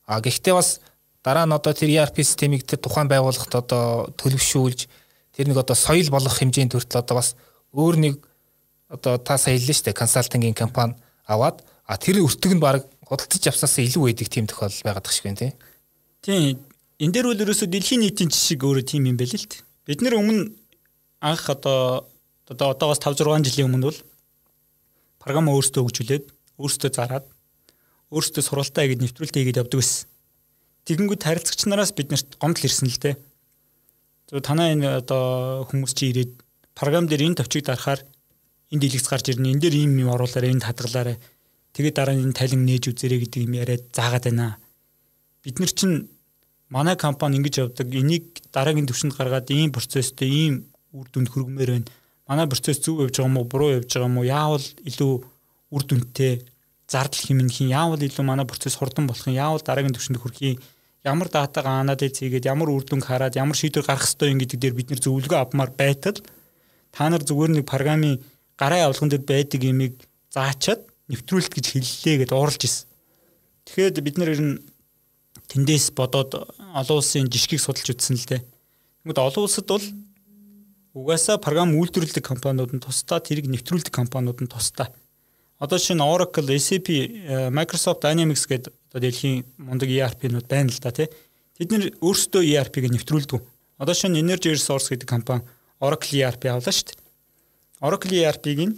А 0.08 0.20
гэхдээ 0.20 0.52
бас 0.52 0.80
дараа 1.24 1.48
нь 1.48 1.56
одоо 1.56 1.72
тэр 1.72 1.88
ERP 1.88 2.20
системийг 2.20 2.68
тэр 2.68 2.84
тухайн 2.84 3.08
байгууллагт 3.08 3.52
одоо 3.56 4.12
төлөвшүүлж 4.20 4.80
тэр 5.32 5.48
нэг 5.48 5.56
одоо 5.56 5.76
соёл 5.76 6.12
болгох 6.12 6.36
хэмжээнд 6.36 6.76
хүртэл 6.76 7.00
одоо 7.00 7.16
бас 7.16 7.32
өөр 7.72 7.96
нэг 7.96 8.14
одоо 8.92 9.16
та 9.16 9.40
саяллаа 9.40 9.72
шүү 9.72 9.88
дээ 9.88 10.00
консалтингийн 10.00 10.56
компани 10.56 10.96
аваад 11.24 11.64
а 11.88 11.96
тэр 11.96 12.20
өртөг 12.20 12.52
нь 12.56 12.62
баг 12.62 12.84
худалдаж 13.08 13.44
авсаас 13.48 13.80
илүү 13.80 14.12
байдаг 14.12 14.28
тийм 14.28 14.46
тохиолдол 14.46 14.84
байгаад 14.84 15.04
тах 15.04 15.12
шиг 15.16 15.24
байна 15.28 15.40
тий. 15.40 15.52
Тийм. 16.22 16.60
Энд 17.02 17.12
дээр 17.16 17.26
бол 17.32 17.42
ерөөсөө 17.44 17.68
дэлхийн 17.68 18.04
нийтийн 18.04 18.30
жишг 18.30 18.62
өөрөө 18.62 18.84
тийм 18.86 19.08
юм 19.08 19.16
байл 19.16 19.32
л 19.32 19.48
дээ. 19.48 19.64
Бид 19.88 20.00
нэр 20.04 20.16
өмнө 20.20 20.52
анх 21.20 21.44
одоо 21.50 22.06
одоо 22.46 22.68
одоогоос 22.76 23.00
5 23.00 23.24
6 23.24 23.48
жилийн 23.48 23.68
өмнө 23.72 23.88
бол 23.90 24.00
програм 25.18 25.50
өөрсдөө 25.50 25.82
хөгжүүлээд 25.82 26.24
өөрсдөө 26.60 26.90
зараад 26.92 27.26
өөрсдөө 28.12 28.42
сургалтаа 28.44 28.84
хийгээд 28.84 29.02
нэвтрүүлэлт 29.02 29.36
хийгээд 29.36 29.60
явдаг 29.62 29.78
байсан. 29.80 30.06
Тэгэнгүүт 30.86 31.22
харилцагч 31.22 31.60
нараас 31.66 31.94
биднэрт 31.96 32.36
гомдол 32.42 32.66
ирсэн 32.66 32.90
л 32.90 32.98
дээ. 33.02 33.16
Зөв 34.28 34.42
танаа 34.42 34.74
энэ 34.74 35.02
одоо 35.02 35.64
хүмүүс 35.70 35.94
чи 35.94 36.10
ирээд 36.10 36.32
програм 36.74 37.06
дээр 37.06 37.32
энэ 37.32 37.38
товчийг 37.40 37.64
дарахаар 37.66 38.00
энэ 38.72 38.80
дэлгэц 38.80 39.06
гарч 39.08 39.26
ирнэ. 39.32 39.52
Энэ 39.52 39.62
дээр 39.62 39.74
ийм 39.84 39.92
юм 39.98 40.10
оруулаарай, 40.14 40.50
энд 40.52 40.64
хадгалаарай. 40.64 41.16
Тэгээд 41.72 41.96
дараа 41.96 42.14
нь 42.16 42.24
энэ 42.24 42.36
талин 42.36 42.64
нээж 42.64 42.92
үзэрэй 42.92 43.20
гэдэг 43.26 43.40
юм 43.44 43.54
яриад 43.56 43.84
заагаад 43.92 44.24
байна. 44.28 44.56
Бид 45.44 45.58
нар 45.58 45.72
чинь 45.72 46.08
манай 46.68 46.96
компани 46.96 47.36
ингэж 47.40 47.54
явдаг. 47.64 47.88
Энийг 47.88 48.40
дараагийн 48.52 48.88
төвшөнд 48.88 49.16
гаргаад 49.16 49.48
ийм 49.50 49.72
процесстэй 49.72 50.28
ийм 50.28 50.54
үр 50.92 51.08
дүнд 51.08 51.28
хүргэмээр 51.32 51.70
байна. 51.76 51.88
Манай 52.28 52.46
процесс 52.48 52.80
зөв 52.80 53.04
явж 53.04 53.16
байгаа 53.16 53.28
юм 53.28 53.36
уу, 53.40 53.48
буруу 53.48 53.70
явж 53.80 53.88
байгаа 53.92 54.08
юм 54.08 54.18
уу? 54.20 54.28
Яавал 54.28 54.66
илүү 54.88 55.12
үр 55.72 55.82
дүнтэй 55.88 56.44
зардал 56.92 57.24
хэмнэх 57.24 57.60
юм 57.64 57.72
яавал 57.72 58.00
илүү 58.00 58.24
манай 58.24 58.44
процесс 58.44 58.76
хурдан 58.76 59.08
болох 59.08 59.24
юм 59.26 59.36
яавал 59.40 59.64
дараагийн 59.64 59.96
түвшинд 59.96 60.20
хүрэх 60.20 60.40
юм 60.44 60.56
ямар 61.04 61.28
датагаа 61.32 61.80
анализ 61.80 62.20
хийгээд 62.20 62.46
ямар 62.52 62.68
үр 62.68 62.84
дүнг 62.84 63.04
хараад 63.08 63.34
ямар 63.40 63.56
шийдвэр 63.56 63.88
гаргах 63.88 64.06
ёстой 64.06 64.36
юм 64.36 64.38
гэдэг 64.44 64.58
дээр 64.60 64.74
бид 64.76 64.88
нэр 64.92 65.00
зөвлөгөө 65.00 65.40
авмаар 65.40 65.72
байтал 65.72 66.18
та 66.94 67.08
нар 67.08 67.24
зүгээр 67.24 67.58
нэг 67.58 67.66
програмын 67.66 68.20
гараа 68.60 68.86
явуулган 68.86 69.10
дээр 69.10 69.24
байдаг 69.26 69.60
юмыг 69.64 69.98
заачаад 70.30 70.86
нэвтрүүлэлт 71.08 71.52
гэж 71.56 71.66
хэллээ 71.72 72.16
гэдээ 72.22 72.38
ууралж 72.38 72.62
исэн. 72.62 72.86
Тэгэхээр 73.66 74.04
бид 74.04 74.16
нэр 74.20 74.30
ер 74.36 74.42
нь 74.44 74.54
тэндээс 75.48 75.96
бодоод 75.96 76.36
олон 76.76 76.96
улсын 77.00 77.32
жишгийг 77.32 77.64
судалж 77.64 77.96
үзсэн 77.96 78.16
л 78.20 78.28
дээ. 78.28 78.42
Тэгмэд 79.02 79.18
олон 79.18 79.44
улсад 79.48 79.66
бол 79.66 79.86
угаасаа 80.92 81.40
програм 81.40 81.72
үйлдвэрлэдэг 81.72 82.22
компаниуд 82.22 82.76
нь 82.76 82.84
тусдаа 82.84 83.18
тэрийг 83.18 83.48
нэвтрүүлдэг 83.48 83.92
компаниуд 83.92 84.44
нь 84.44 84.52
тусдаа 84.52 84.92
Одоо 85.62 85.78
шинэ 85.78 86.02
Oracle, 86.02 86.58
SAP, 86.58 86.88
э, 86.90 87.48
Microsoft 87.54 88.02
Dynamics 88.02 88.50
гэдэг 88.50 88.74
одоо 88.90 88.98
дэлхийн 88.98 89.46
мундаг 89.62 89.94
ERP-нууд 89.94 90.50
байна 90.50 90.74
л 90.74 90.82
да 90.82 90.90
тий. 90.90 91.06
Тэд 91.54 91.70
нэр 91.70 91.84
өөрсдөө 92.02 92.42
ERP-г 92.42 92.90
нэвтрүүлдэг. 92.90 93.38
Одоо 93.78 93.94
шинэ 93.94 94.18
Energy 94.18 94.50
Resource 94.50 94.90
гэдэг 94.90 95.06
компани 95.06 95.46
Oracle 95.82 96.22
ERP 96.22 96.46
авлаа 96.46 96.72
шүү 96.72 96.94
дээ. 96.94 96.98
Oracle 97.82 98.14
ERP-г 98.22 98.60
нь 98.70 98.74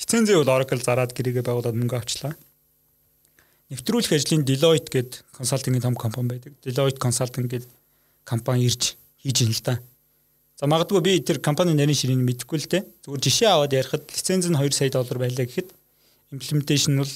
лицензээ 0.00 0.40
бол 0.40 0.54
Oracle 0.56 0.80
зараад 0.80 1.12
гэрээгээ 1.12 1.44
байгуулад 1.44 1.76
мөнгө 1.76 2.00
авчлаа. 2.00 2.32
Нэвтрүүлэх 3.70 4.16
ажлын 4.16 4.42
Deloitte 4.42 4.90
гэдэг 4.90 5.20
консалтингийн 5.36 5.84
том 5.84 5.94
компани 5.94 6.34
байдаг. 6.34 6.56
Deloitte 6.64 6.98
Consulting 6.98 7.46
гэдэг 7.46 7.70
компани 8.24 8.66
ирж 8.66 8.96
хийж 9.22 9.44
ин 9.46 9.54
л 9.54 9.62
да. 9.62 9.78
За 10.58 10.66
магадгүй 10.66 11.00
би 11.04 11.20
тэр 11.22 11.38
компани 11.38 11.76
нарийн 11.76 11.94
ширийг 11.94 12.18
мэдэхгүй 12.18 12.58
л 12.58 12.66
дээ. 12.66 12.82
Зүгээр 13.06 13.22
жишээ 13.22 13.48
аваад 13.52 13.72
ярихад 13.72 14.04
лиценз 14.10 14.50
нь 14.50 14.58
2 14.58 14.74
сая 14.74 14.90
доллар 14.90 15.22
байлаа 15.22 15.46
гэхэд 15.46 15.70
имплементашн 16.34 16.98
бол 16.98 17.14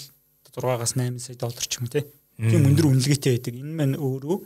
6-аас 0.54 0.94
8 0.94 1.18
сая 1.18 1.36
доллар 1.36 1.66
ч 1.66 1.82
юм 1.82 1.90
те. 1.90 2.06
Тийм 2.38 2.70
өндөр 2.70 2.86
үнэлгээтэй 2.86 3.34
байдаг. 3.34 3.54
Энэ 3.58 3.74
маань 3.74 3.96
өөрөө 3.98 4.36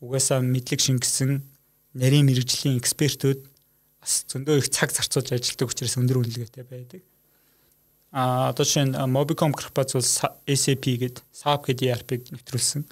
угаасаа 0.00 0.40
мэдлэг 0.40 0.80
шингэсэн 0.80 1.51
нарийн 1.94 2.26
мэрэгжлийн 2.28 2.80
экспертүүд 2.80 3.40
бас 4.02 4.24
зөндөө 4.32 4.64
их 4.64 4.68
цаг 4.72 4.90
зарцуулж 4.90 5.32
ажилладаг 5.32 5.68
учраас 5.70 5.96
өндөр 6.00 6.20
үнэлгээтэй 6.24 6.64
байдаг. 6.66 7.02
А 8.12 8.50
одоо 8.50 8.64
шинэ 8.66 8.98
Mobicom 9.08 9.56
корпорац 9.56 9.96
бол 9.96 10.04
SAP 10.04 10.84
гээд 11.00 11.24
SAP 11.32 11.72
гэдэг 11.72 11.86
ERP-г 11.88 12.22
нэвтрүүлсэн. 12.36 12.84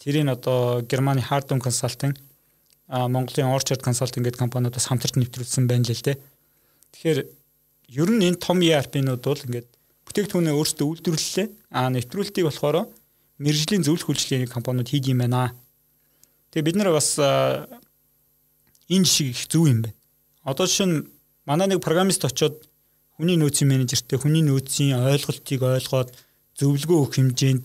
Тэрийг 0.00 0.28
одоо 0.32 0.80
Германы 0.86 1.20
Hardon 1.20 1.60
Consulting 1.60 2.16
Монголын 2.88 3.50
Orchard 3.50 3.82
Consulting 3.82 4.22
гэдэг 4.22 4.38
компаниудаас 4.38 4.86
хамтарч 4.86 5.18
нэвтрүүлсэн 5.18 5.66
байна 5.66 5.84
л 5.84 5.92
л 5.92 6.06
дээ. 6.06 6.16
Тэгэхээр 6.94 7.18
ер 8.00 8.10
нь 8.14 8.24
энэ 8.30 8.38
том 8.38 8.62
ERP-нууд 8.62 9.22
бол 9.26 9.44
ингээд 9.44 9.68
бүтээгдэхүүнээ 10.06 10.54
өөрсдөө 10.54 10.86
үйлдвэрлэлээ. 10.86 11.46
Аа 11.74 11.90
нэвтрүүлтийг 11.90 12.46
болохоор 12.46 12.86
мэрэгжлийн 13.42 13.84
зөвлөх 13.84 14.14
үйлчлэгийн 14.14 14.48
компаниуд 14.48 14.88
хийд 14.88 15.10
юм 15.10 15.26
байна. 15.26 15.52
Тэгээ 16.54 16.66
бид 16.70 16.76
нар 16.78 16.94
бас 16.94 17.18
энэ 18.88 19.06
шиг 19.06 19.34
их 19.34 19.48
зөв 19.48 19.66
юм 19.66 19.82
байна. 19.86 19.96
Одоо 20.42 20.66
жишээ 20.66 20.86
нь 20.86 21.06
манай 21.46 21.66
нэг 21.68 21.80
программист 21.82 22.24
очоод 22.24 22.66
хүний 23.16 23.36
нөөцийн 23.36 23.68
менежертэй 23.70 24.18
хүний 24.18 24.44
нөөцийн 24.44 24.98
ойлголтыг 24.98 25.60
ойлгоод 25.62 26.10
зөвлөгөө 26.58 26.98
өгөх 27.00 27.14
хэмжээнд 27.16 27.64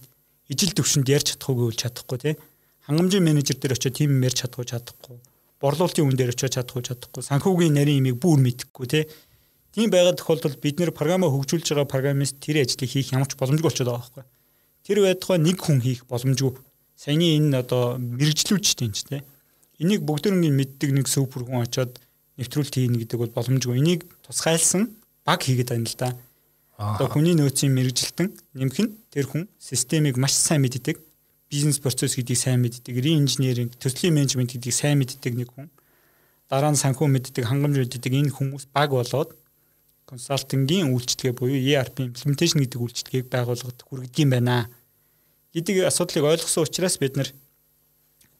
ижил 0.52 0.74
төвшөнд 0.76 1.08
ярьж 1.08 1.36
чадахгүй 1.36 1.56
гэвэл 1.72 1.82
чадахгүй 1.82 2.18
тийм 2.20 2.38
хангамжийн 2.88 3.24
менежер 3.24 3.58
дээр 3.60 3.76
очиод 3.78 3.96
тим 3.96 4.20
ярьж 4.24 4.38
чадахгүй 4.44 4.68
чадахгүй 4.68 5.18
борлуулалтын 5.62 6.06
хүн 6.08 6.18
дээр 6.18 6.34
очиод 6.34 6.56
чадахгүй 6.56 6.84
чадахгүй 6.88 7.22
санхүүгийн 7.24 7.76
нарийн 7.76 8.00
имийг 8.04 8.18
бүр 8.20 8.40
мэдэхгүй 8.42 8.88
тий 8.88 9.04
Тийм 9.72 9.88
байгаад 9.88 10.20
тохиолдолд 10.20 10.60
бид 10.60 10.84
нэр 10.84 10.92
програмаа 10.92 11.32
хөгжүүлж 11.32 11.72
байгаа 11.72 11.88
программист 11.88 12.44
тэр 12.44 12.60
ажлыг 12.60 12.92
хийх 12.92 13.16
ямар 13.16 13.28
ч 13.32 13.40
боломжгүй 13.40 13.72
болчиход 13.72 13.88
байгаа 13.88 14.04
байхгүй. 14.04 14.24
Тэр 14.84 14.98
байтугай 15.00 15.40
нэг 15.40 15.58
хүн 15.64 15.80
хийх 15.80 16.04
боломжгүй. 16.12 16.60
Саяны 17.00 17.40
энэ 17.40 17.64
одоо 17.64 17.96
мэрэгжлүүлжтэй 17.96 18.92
юм 18.92 18.92
чи 18.92 19.04
тэ. 19.08 19.24
Энийг 19.82 20.06
бүгдөрөнгийн 20.06 20.54
мэддэг 20.54 20.90
нэг 20.94 21.10
супер 21.10 21.44
хүн 21.50 21.66
очиод 21.66 21.98
нэвтрүүлэлт 22.38 22.78
хийнэ 22.78 23.02
гэдэг 23.02 23.18
бол 23.18 23.34
боломжгүй. 23.34 23.82
Энийг 23.82 24.06
тусгайлсан 24.22 24.94
баг 25.26 25.42
хийгээд 25.42 25.74
байна 25.74 25.90
л 25.90 25.98
да. 25.98 26.10
Одоо 26.78 27.10
хүний 27.10 27.34
нөөцийн 27.34 27.74
мэрэгжилтэн 27.74 28.30
нэмэх 28.54 28.78
нь 28.78 28.94
тэр 29.10 29.26
хүн 29.26 29.50
системийг 29.58 30.22
маш 30.22 30.38
сайн 30.38 30.62
мэддэг 30.62 31.02
бизнес 31.52 31.80
процесс 31.84 32.16
гэдгийг 32.16 32.40
сайн 32.40 32.64
мэддэг, 32.64 32.96
реинженеринг, 32.96 33.76
төслийн 33.76 34.16
менежмент 34.16 34.56
гэдгийг 34.56 34.72
сайн 34.72 34.98
мэддэг 35.04 35.36
нэг 35.36 35.52
хүн. 35.52 35.68
Дараа 36.48 36.72
нь 36.72 36.80
санхүү 36.80 37.12
мэддэг, 37.12 37.44
хангамж 37.44 37.76
мэддэг 37.76 38.14
энэ 38.16 38.32
хүмүүс 38.32 38.72
баг 38.72 38.96
болоод 38.96 39.36
консалтингийн 40.08 40.96
үйлчлэгээ 40.96 41.36
буюу 41.36 41.60
ERP 41.60 42.08
implementation 42.08 42.64
гэдэг 42.64 42.80
үйлчлэгийг 42.80 43.28
байгууллагад 43.28 43.80
хүргэдэг 43.84 44.24
юм 44.24 44.32
байна 44.32 44.72
гэдэг 45.52 45.88
асуудлыг 45.92 46.24
ойлгосон 46.32 46.64
учраас 46.64 46.96
бид 47.00 47.20
нар 47.20 47.30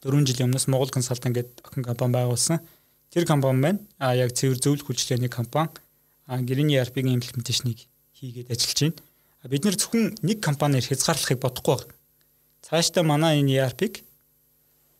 4 0.02 0.26
жил 0.26 0.44
өмнөөс 0.50 0.66
Монгол 0.66 0.90
консалтинг 0.90 1.34
гэдэг 1.38 1.62
охин 1.62 1.86
компани 1.86 2.12
байгуулсан. 2.18 2.58
Тэр 3.14 3.24
компани 3.24 3.58
маань 3.62 3.80
а 4.02 4.14
яг 4.18 4.34
цэвэр 4.34 4.58
зөвлөх 4.58 4.90
үйлчлэгээний 4.90 5.30
компани 5.30 5.70
а 6.26 6.42
гэрээний 6.42 6.82
ERP-ийн 6.82 7.14
implementation-ыг 7.14 7.86
хийгээд 8.18 8.50
ажиллаж 8.50 8.78
байна. 8.82 8.98
Бид 9.46 9.62
нэр 9.62 9.76
зөвхөн 9.78 10.18
нэг 10.26 10.38
компаниэр 10.42 10.86
хязгаарлахыг 10.86 11.38
бодохгүй 11.38 11.76
байна. 11.78 11.94
Цаашдаа 12.66 13.02
манай 13.06 13.42
энэ 13.42 13.62
ERP-г 13.62 14.02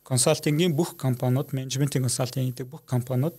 консалтингийн 0.07 0.75
бүх 0.75 0.95
компаниуд, 0.99 1.55
менежментийн 1.55 2.07
консалтинг 2.07 2.55
гэдэг 2.55 2.67
бүх 2.71 2.83
компаниуд 2.87 3.35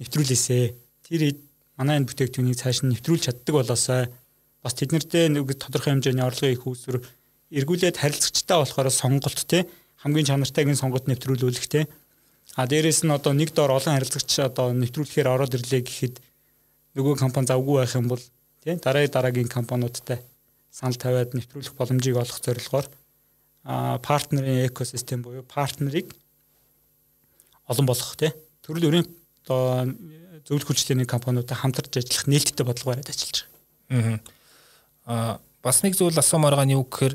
нэвтрүүлээсэ. 0.00 0.76
Тэр 1.08 1.40
манай 1.76 2.00
энэ 2.00 2.08
бүтээгдэхүүнийг 2.08 2.60
цааш 2.60 2.84
нь 2.84 2.92
нэвтрүүлж 2.92 3.32
чаддаг 3.32 3.54
болоосай. 3.56 4.12
Бас 4.60 4.76
тэднэртэй 4.76 5.32
нэг 5.32 5.56
тодорхой 5.56 5.96
хэмжээний 5.96 6.24
орлогын 6.24 6.52
их 6.52 6.68
үүсвэр 6.68 7.00
эргүүлээд 7.48 7.96
харилцагчтай 7.96 8.56
болохоор 8.60 8.92
сонголт 8.92 9.40
те 9.48 9.64
хамгийн 10.00 10.26
чанартайг 10.26 10.68
нь 10.72 10.80
сонгот 10.80 11.06
нэвтрүүлүүлэх 11.08 11.66
те. 11.68 11.86
А 12.56 12.66
дээрэс 12.66 13.04
нь 13.04 13.12
одоо 13.12 13.32
нэг 13.36 13.52
доор 13.52 13.76
олон 13.76 13.94
харилцагч 13.94 14.40
одоо 14.40 14.72
нэвтрүүлэхээр 14.72 15.28
ороод 15.28 15.54
ирлээ 15.54 15.82
гэхэд 15.84 16.16
нөгөө 16.96 17.20
компани 17.20 17.46
завгүй 17.46 17.76
байх 17.84 17.94
юм 17.94 18.08
бол 18.08 18.22
тий 18.64 18.74
дараа 18.80 19.06
дараагийн 19.06 19.48
компаниудтай 19.48 20.18
санал 20.72 20.98
тавиад 20.98 21.36
нэвтрүүлэх 21.36 21.76
боломжийг 21.76 22.16
олох 22.16 22.40
зорилгоор 22.40 22.86
а 23.64 23.98
партнерын 24.02 24.66
экосистем 24.66 25.22
буюу 25.22 25.44
партнерыг 25.44 26.10
олон 27.70 27.86
болгох 27.86 28.16
тий 28.16 28.32
төрөл 28.64 28.88
бүрийн 28.88 29.08
одоо 29.44 29.94
зөвлөх 30.48 30.72
хүчтэй 30.72 31.06
компаниудтай 31.06 31.56
хамтарч 31.56 32.02
ажиллах 32.02 32.26
нээлттэй 32.26 32.66
бодлого 32.66 32.96
бариад 32.96 33.12
ажиллаж 33.12 33.46
байгаа. 33.90 34.18
Аа 35.06 35.38
бас 35.62 35.82
нэг 35.84 35.94
зүйл 35.94 36.16
асуумаар 36.18 36.56
байгаа 36.56 36.66
нь 36.66 36.76
юу 36.76 36.84
гэхээр 36.88 37.14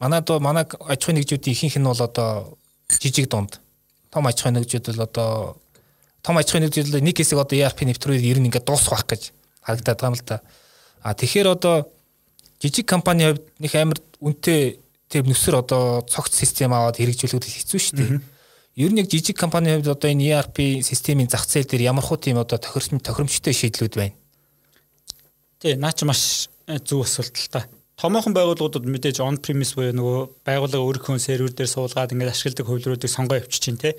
манай 0.00 0.20
доо 0.24 0.40
манай 0.40 0.64
аж 0.64 1.00
ахуйн 1.04 1.20
нэгжүүдийн 1.20 1.54
ихэнх 1.54 1.76
нь 1.76 1.86
бол 1.86 2.00
одоо 2.00 2.56
жижиг 2.88 3.28
дунд 3.28 3.60
том 4.10 4.26
аж 4.26 4.40
ахуйн 4.40 4.56
нэгжүүд 4.58 4.86
бол 4.96 5.04
одоо 5.04 5.60
том 6.24 6.36
аж 6.40 6.48
ахуйн 6.48 6.64
нэгжүүд 6.66 7.04
нэг 7.04 7.16
хэсэг 7.20 7.38
одоо 7.38 7.56
ERP 7.56 7.84
нэвтрүүлээд 7.84 8.30
ер 8.32 8.38
нь 8.40 8.48
ингээд 8.48 8.66
дуусах 8.66 9.04
гэж 9.04 9.36
харагдаад 9.60 10.00
байгаа 10.00 10.10
юм 10.10 10.16
л 10.16 10.24
да. 10.24 10.40
А 11.04 11.14
тэгэхээр 11.14 11.48
одоо 11.52 11.92
жижиг 12.60 12.88
компани 12.88 13.28
хувьд 13.28 13.44
нэг 13.60 13.72
амар 13.76 13.98
үнэтэй 14.20 14.80
тэр 15.08 15.24
нүсэр 15.28 15.60
одоо 15.60 16.04
цогц 16.08 16.36
систем 16.36 16.72
аваад 16.72 16.96
хэрэгжүүлэхэд 16.96 17.44
хэцүү 17.44 17.80
шүү 17.80 17.96
дээ. 17.96 18.20
Ер 18.80 18.92
нь 18.92 19.00
яг 19.00 19.08
жижиг 19.08 19.36
компани 19.36 19.76
хувьд 19.76 19.88
одоо 19.88 20.08
энэ 20.12 20.28
ERP 20.32 20.84
системийн 20.84 21.28
зах 21.28 21.48
зээл 21.48 21.68
дээр 21.68 21.92
ямар 21.92 22.04
хуу 22.04 22.20
тийм 22.20 22.36
одоо 22.40 22.60
тохиромж 22.60 23.04
тохиромжтой 23.04 23.52
шийдлүүд 23.56 23.94
байна. 23.96 24.16
Тий, 25.60 25.76
наа 25.76 25.92
чи 25.92 26.04
маш 26.04 26.48
э, 26.68 26.78
зөв 26.80 27.04
асуулт 27.04 27.36
л 27.36 27.48
та. 27.48 27.68
Томоохон 28.00 28.32
байгууллагуудад 28.32 28.88
мэдээж 28.88 29.20
on 29.20 29.36
premise 29.44 29.76
буюу 29.76 29.92
нөгөө 29.92 30.20
байгууллага 30.48 30.84
өөрийнхөө 30.88 31.20
сервер 31.20 31.52
дээр 31.52 31.68
суулгаад 31.68 32.14
ингээд 32.16 32.32
ашигладаг 32.32 32.64
хувилбаруудыг 32.64 33.12
сонгоо 33.12 33.36
явчих 33.36 33.60
чинь 33.60 33.76
тий. 33.76 33.92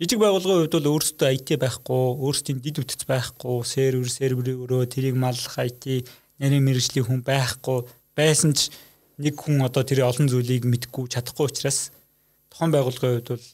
Жижиг 0.00 0.24
байгууллагын 0.24 0.64
хувьд 0.64 0.76
бол 0.80 0.96
өөрсдөө 0.96 1.28
IT 1.36 1.60
байхгүй, 1.60 2.04
өөрсдийн 2.16 2.64
дид 2.64 2.80
үтц 2.80 3.04
байхгүй, 3.04 3.60
сервер, 3.68 4.08
серверийн 4.08 4.64
өрөө 4.64 4.88
тэрийг 4.88 5.20
маллах 5.20 5.52
IT, 5.52 6.08
нарийн 6.40 6.64
мэрэгжлийн 6.64 7.04
хүн 7.04 7.20
байхгүй, 7.28 7.84
байсан 8.16 8.56
ч 8.56 8.72
нэг 9.20 9.36
хүн 9.36 9.68
одоо 9.68 9.84
тэр 9.84 10.08
олон 10.08 10.32
зүйлийг 10.32 10.64
мэдгүй 10.64 11.04
чадахгүй 11.12 11.52
учраас 11.52 11.92
тухайн 12.48 12.72
байгууллагын 12.72 13.20
хувьд 13.20 13.28
бол 13.36 13.44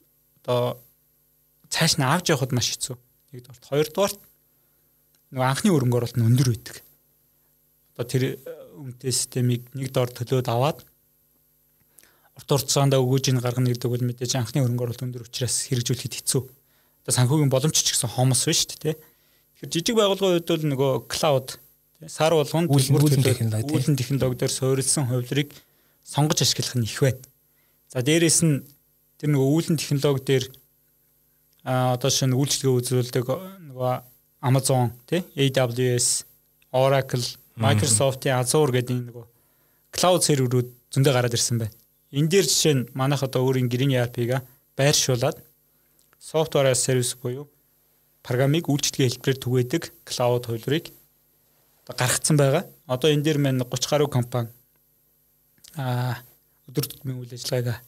одоо 0.46 0.62
цааш 1.74 1.98
нь 1.98 2.06
авч 2.06 2.30
явахд 2.30 2.54
маш 2.54 2.70
хэцүү. 2.70 2.94
Нэгдүгээр, 3.34 3.66
хоёрдугаар 3.66 4.14
нөгөө 5.34 5.46
анхны 5.50 5.74
өрөнгө 5.74 5.98
оруулалт 5.98 6.18
нь 6.22 6.26
өндөр 6.30 6.48
байдаг. 6.54 6.76
Одоо 7.98 8.06
тэр 8.06 8.22
үнэтэй 8.76 9.12
системийг 9.12 9.68
нэг 9.76 9.92
дор 9.92 10.08
төлөөд 10.08 10.48
аваад 10.48 10.84
урт 12.36 12.48
хугацаанд 12.48 12.96
өгөөж 12.96 13.30
ин 13.30 13.40
гаргана 13.44 13.70
гэдэг 13.70 13.90
бол 13.92 14.06
мэдээж 14.08 14.40
анхны 14.40 14.64
хөрөнгө 14.64 14.84
оруулалт 14.88 15.04
өндөр 15.04 15.26
учраас 15.28 15.68
хэрэгжүүлэхэд 15.68 16.16
хэцүү. 16.24 16.42
Одоо 17.04 17.12
санхүүгийн 17.12 17.52
боломж 17.52 17.76
ч 17.76 17.92
гэсэн 17.92 18.08
хомос 18.08 18.48
байна 18.48 18.56
шүү 18.56 18.80
дээ. 18.80 18.96
Тэгэхээр 18.96 19.72
жижиг 19.72 19.96
байгууллагын 20.00 20.40
хувьд 20.40 20.48
бол 20.48 20.64
нөгөө 20.72 20.92
клауд 21.12 21.48
сар 22.08 22.32
болгонд 22.32 22.72
үүлэн 22.72 23.96
технологи 24.00 24.38
дээр 24.40 24.52
суурилсан 24.52 25.06
хувилбарыг 25.06 25.52
сонгож 26.02 26.40
ашиглах 26.42 26.74
нь 26.80 26.88
их 26.88 26.98
байна. 26.98 27.22
За 27.92 28.00
дээрэс 28.00 28.40
нь 28.42 28.64
тэр 29.20 29.28
нөгөө 29.36 29.48
үүлэн 29.52 29.76
технологи 29.78 30.24
дээр 30.24 30.44
а 31.62 31.94
одоо 31.94 32.10
шинэ 32.10 32.34
үйлчлэгээ 32.34 32.78
үзүүлдэг 32.80 33.26
нөгөө 33.70 33.92
Amazon 34.42 34.90
тий 35.06 35.22
AWS 35.38 36.26
Oracle 36.74 37.22
Microsoft-ийн 37.56 38.40
Azure 38.40 38.72
гэдэг 38.72 38.96
нөгөө 39.12 39.24
cloud 39.92 40.24
серверүүд 40.24 40.68
зөндөө 40.92 41.12
гараад 41.12 41.36
ирсэн 41.36 41.60
байна. 41.60 41.76
Энэ 42.12 42.28
дээр 42.32 42.46
жишээ 42.48 42.74
нь 42.76 42.88
манайх 42.96 43.22
одоо 43.24 43.44
өөрийн 43.44 43.68
гэрийн 43.68 43.96
ERP-га 43.96 44.44
байршуулад 44.76 45.36
software 46.16 46.72
as 46.72 46.80
service 46.80 47.16
буюу 47.16 47.48
программыг 48.24 48.68
үйлчлэгээ 48.68 49.20
хэлбэрээр 49.20 49.42
түгээдэг 49.44 49.82
cloud 50.08 50.48
хувилбарыг 50.48 50.92
одоо 51.84 51.94
гаргацсан 51.96 52.36
байгаа. 52.36 52.64
Одоо 52.86 53.08
энэ 53.12 53.24
дээр 53.24 53.38
мань 53.38 53.60
30 53.60 53.90
гаруй 53.90 54.08
компани 54.08 54.48
а 55.76 56.20
өдөр 56.68 56.86
тутмын 56.88 57.20
үйл 57.20 57.32
ажиллагааг 57.36 57.80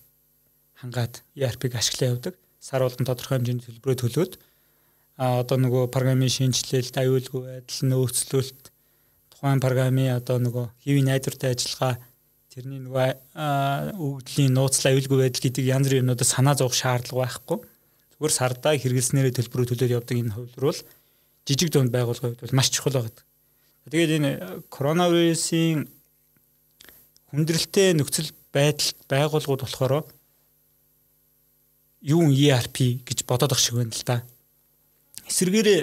хангаад 0.81 1.23
ERP-г 1.37 1.73
ашиглаа 1.79 2.13
явдаг. 2.17 2.35
Сар 2.61 2.83
болгон 2.83 3.07
тодорхой 3.07 3.39
хэмжээний 3.39 3.65
төлбөрөө 3.65 3.97
төлөөд 4.01 4.33
а 5.17 5.41
одоо 5.45 5.57
нөгөө 5.63 5.93
программын 5.95 6.33
шинжилэлт, 6.33 6.97
аюулгүй 6.99 7.41
байдал, 7.47 7.81
нөөцлөлт 7.87 8.74
тухайн 9.45 9.61
программын 9.61 10.17
одоо 10.17 10.41
нөгөө 10.41 10.73
хэвийн 10.89 11.05
найдвартай 11.13 11.53
ажиллагаа 11.53 12.01
тэрний 12.49 12.81
нөгөө 12.81 13.93
өгдлийн 14.01 14.57
нууцлаа 14.57 14.97
аюулгүй 14.97 15.21
байдал 15.21 15.45
гэдэг 15.45 15.69
янз 15.69 15.85
бүрийн 15.85 16.09
юмнуудад 16.09 16.25
санаа 16.25 16.57
зовох 16.57 16.73
шаардлага 16.73 17.29
байхгүй. 17.29 17.59
Зүгээр 18.17 18.33
сардаа 18.33 18.73
хэрэглэснээрээ 18.81 19.37
төлбөрөө 19.37 19.69
төлөөд 19.69 19.97
явдаг 20.01 20.17
энэ 20.17 20.33
хувилбар 20.33 20.65
бол 20.65 20.81
жижиг 21.45 21.69
дунд 21.69 21.93
байгууллагын 21.93 22.33
хувьд 22.33 22.41
бол 22.41 22.57
маш 22.57 22.73
чухал 22.73 22.97
байдаг. 22.97 23.21
Тэгээд 23.93 24.17
энэ 24.17 24.31
коронавирусын 24.73 25.93
хүндрэлтэй 27.29 28.01
нөхцөл 28.01 28.33
байдалд 28.49 28.97
байгууллагууд 29.13 29.61
болохоор 29.61 30.09
юу 32.01 32.33
ERP 32.33 33.05
гэж 33.05 33.29
бодоод 33.29 33.53
ах 33.53 33.61
шиг 33.61 33.77
байна 33.77 33.93
л 33.93 34.09
да. 34.09 34.25
Эсвэргээрээ 35.29 35.81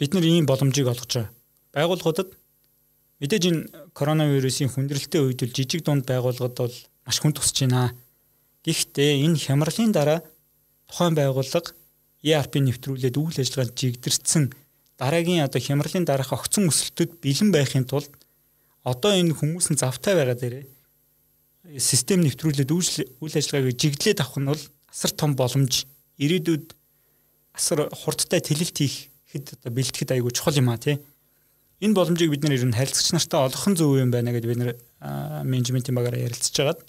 бид 0.00 0.10
нар 0.16 0.24
ийм 0.24 0.48
боломжийг 0.48 0.88
олгож 0.88 1.12
байгаа. 1.20 1.43
Байгууллагуудад 1.74 2.30
мэдээж 3.18 3.44
энэ 3.50 3.62
коронавирусын 3.98 4.70
хүндрэлтэй 4.70 5.20
үед 5.20 5.42
л 5.42 5.54
жижиг 5.54 5.82
дунд 5.82 6.06
байгууллагад 6.06 6.54
бол 6.54 6.76
маш 7.02 7.18
хүн 7.18 7.34
тусч 7.34 7.66
байна. 7.66 7.92
Гэхдээ 8.62 9.26
энэ 9.26 9.42
хямралын 9.42 9.90
дараа 9.90 10.22
тухайн 10.86 11.18
байгууллага 11.18 11.74
ERP 12.24 12.62
нэвтрүүлээд 12.62 13.18
үйл 13.18 13.38
ажиллагаанд 13.42 13.74
жигдэрсэн 13.74 14.44
дараагийн 14.96 15.44
одоо 15.44 15.60
хямралын 15.60 16.06
дараах 16.06 16.32
огцон 16.32 16.70
өсөлтөд 16.70 17.20
бэлэн 17.20 17.50
байхын 17.52 17.84
тулд 17.84 18.08
одоо 18.86 19.12
энэ 19.12 19.34
хүмүүс 19.34 19.74
нь 19.74 19.80
завтай 19.80 20.14
байгаа 20.16 20.38
дээрээ 20.38 20.64
систем 21.80 22.22
нэвтрүүлээд 22.22 22.70
үйл 22.70 23.34
ажиллагааг 23.34 23.76
жигдлээд 23.76 24.22
авах 24.22 24.38
нь 24.38 24.48
бол 24.48 24.62
асар 24.88 25.12
том 25.12 25.32
боломж 25.34 25.84
ирээдүйд 26.22 26.76
асар 27.56 27.88
хурдтай 27.90 28.40
тэлэлт 28.40 28.76
хийх 28.78 29.10
хэд 29.32 29.58
одоо 29.58 29.70
бэлтгэхэд 29.74 30.14
айгүй 30.14 30.32
чухал 30.32 30.60
юм 30.60 30.70
а 30.70 30.78
тий 30.78 31.00
энэ 31.84 31.92
боломжийг 31.92 32.32
бид 32.32 32.48
нэр 32.48 32.64
нь 32.64 32.72
харилцагч 32.72 33.12
нартай 33.12 33.40
олгох 33.44 33.76
зөв 33.76 34.00
юм 34.00 34.08
байна 34.08 34.32
гэж 34.32 34.44
бид 34.48 34.58
нэр 34.60 34.72
менежментийн 35.44 35.96
багаараа 35.96 36.24
ярилцж 36.24 36.56
байгаад 36.56 36.80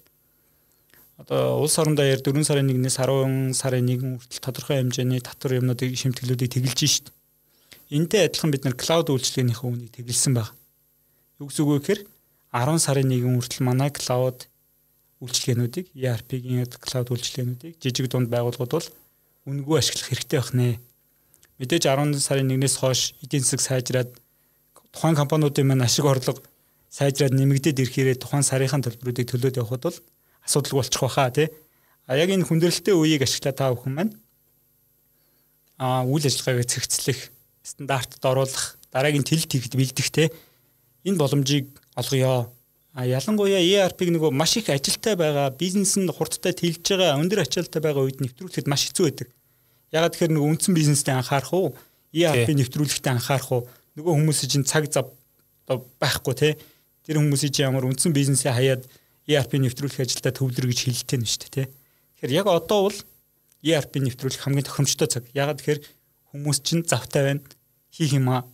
одоо 1.20 1.60
улс 1.60 1.76
орондоо 1.78 2.04
яар 2.04 2.20
4 2.20 2.44
сарын 2.44 2.68
1-ээс 2.72 2.96
10 3.00 3.52
сарын 3.56 3.88
1 3.88 4.20
хүртэл 4.20 4.44
тодорхой 4.44 4.76
хэмжээний 4.80 5.20
татвар 5.20 5.60
юмнуудыг 5.60 5.96
шимтгэлүүдийг 5.96 6.52
тэглэж 6.52 6.78
шít. 6.80 7.06
Энтэй 7.88 8.28
адилхан 8.28 8.52
бид 8.52 8.64
нар 8.64 8.76
клауд 8.76 9.08
үйлчилгээнийхээ 9.08 9.68
үнийг 9.68 9.92
тэглэсэн 9.96 10.32
баг. 10.36 10.52
Үг 11.40 11.52
вэ 11.56 11.80
гэхээр 11.80 12.00
10 12.52 12.84
сарын 12.84 13.08
1 13.08 13.32
хүртэл 13.32 13.64
манай 13.64 13.88
клауд 13.88 14.44
үйлчилгээнүүдийг 15.24 15.86
ERP-гийн 15.96 16.68
клауд 16.84 17.08
үйлчилгээнүүдийг 17.08 17.80
жижиг 17.80 18.12
дунд 18.12 18.28
байгууллагууд 18.28 18.72
бол 18.76 18.88
үнэгүй 19.48 19.76
ашиглах 19.80 20.08
хэрэгтэй 20.12 20.36
байх 20.36 20.52
нэ. 20.52 20.76
Мэдээж 21.56 21.88
10 21.88 22.20
сарын 22.20 22.52
1-ээс 22.52 22.76
хойш 22.76 23.16
эдийн 23.24 23.40
засаг 23.40 23.64
сайжраад 23.64 24.10
тухайн 24.96 25.14
компаниудын 25.14 25.68
маань 25.68 25.84
ашиг 25.84 26.08
орлого 26.08 26.40
сайжраад 26.88 27.36
нэмэгдээд 27.36 27.84
ирэхээрээ 27.84 28.16
тухайн 28.16 28.40
сарынхаа 28.40 28.80
төлбөрүүдийг 28.80 29.28
төлөөд 29.28 29.60
явхад 29.60 29.84
бол 29.84 29.98
асуудал 30.48 30.80
болчих 30.80 31.02
واخа 31.04 31.28
тий. 31.28 31.52
А 32.08 32.16
яг 32.16 32.32
энэ 32.32 32.48
хүндрэлтэй 32.48 32.96
үеийг 32.96 33.28
ашиглаад 33.28 33.56
та 33.60 33.68
бүхэн 33.76 33.92
маань 33.92 34.12
а 35.76 36.08
үйл 36.08 36.24
ажиллагаагаа 36.24 36.64
зэрэгцлэх 36.64 37.20
стандартад 37.60 38.24
оруулах 38.24 38.80
дараагийн 38.88 39.26
тэлт 39.26 39.52
хийхэд 39.52 39.76
бэлдэх 39.76 40.08
те 40.08 40.24
энэ 41.04 41.20
боломжийг 41.20 41.68
олгоё. 41.92 42.48
А 42.96 43.04
ялангуяа 43.04 43.60
ERP-г 43.60 44.08
нөгөө 44.08 44.32
маш 44.32 44.56
их 44.56 44.72
ажилтай 44.72 45.20
байгаа 45.20 45.52
бизнесэнд 45.52 46.08
хурдтай 46.16 46.56
тэлж 46.56 46.80
байгаа 46.80 47.20
өндөр 47.20 47.44
ачаалттай 47.44 47.82
байгаа 47.84 48.08
үед 48.08 48.24
нэвтрүүлэхэд 48.24 48.70
маш 48.72 48.88
хэцүү 48.88 49.04
байдаг. 49.04 49.28
Ягаад 49.92 50.16
гэхээр 50.16 50.32
нөгөө 50.32 50.50
үндсэн 50.56 50.72
бизнестэй 50.72 51.12
анхаарах 51.12 51.52
уу? 51.52 51.76
ERP 52.16 52.56
нэвтрүүлэхдээ 52.56 53.12
анхаарах 53.12 53.52
уу? 53.52 53.62
Нөгөө 53.96 54.12
хүмүүсийн 54.12 54.50
чинь 54.52 54.68
цаг 54.68 54.86
зав 54.92 55.10
байхгүй 56.00 56.34
те. 56.36 56.48
Тэр 57.02 57.18
хүмүүсийн 57.18 57.52
чинь 57.52 57.66
ямар 57.66 57.88
үндсэн 57.88 58.12
бизнесээ 58.12 58.52
хаяад 58.52 58.82
ERP 59.26 59.58
нэвтрүүлэх 59.58 60.04
ажилдаа 60.04 60.32
төвлөр 60.36 60.70
гэж 60.70 60.78
хэлэлтэй 60.86 61.18
нь 61.18 61.26
шүү 61.26 61.40
дээ 61.50 61.66
те. 61.66 61.72
Тэгэхээр 62.20 62.36
яг 62.38 62.46
одоо 62.46 62.86
бол 62.86 62.98
ERP 63.64 63.92
нэвтрүүлэх 64.04 64.44
хамгийн 64.44 64.66
тохиромжтой 64.68 65.08
цаг. 65.10 65.24
Ягаад 65.34 65.58
тэгэхээр 65.58 65.80
хүмүүс 66.30 66.58
чинь 66.62 66.86
завтай 66.86 67.22
байна 67.24 67.42
хийх 67.90 68.14
юм 68.14 68.30
аа. 68.30 68.44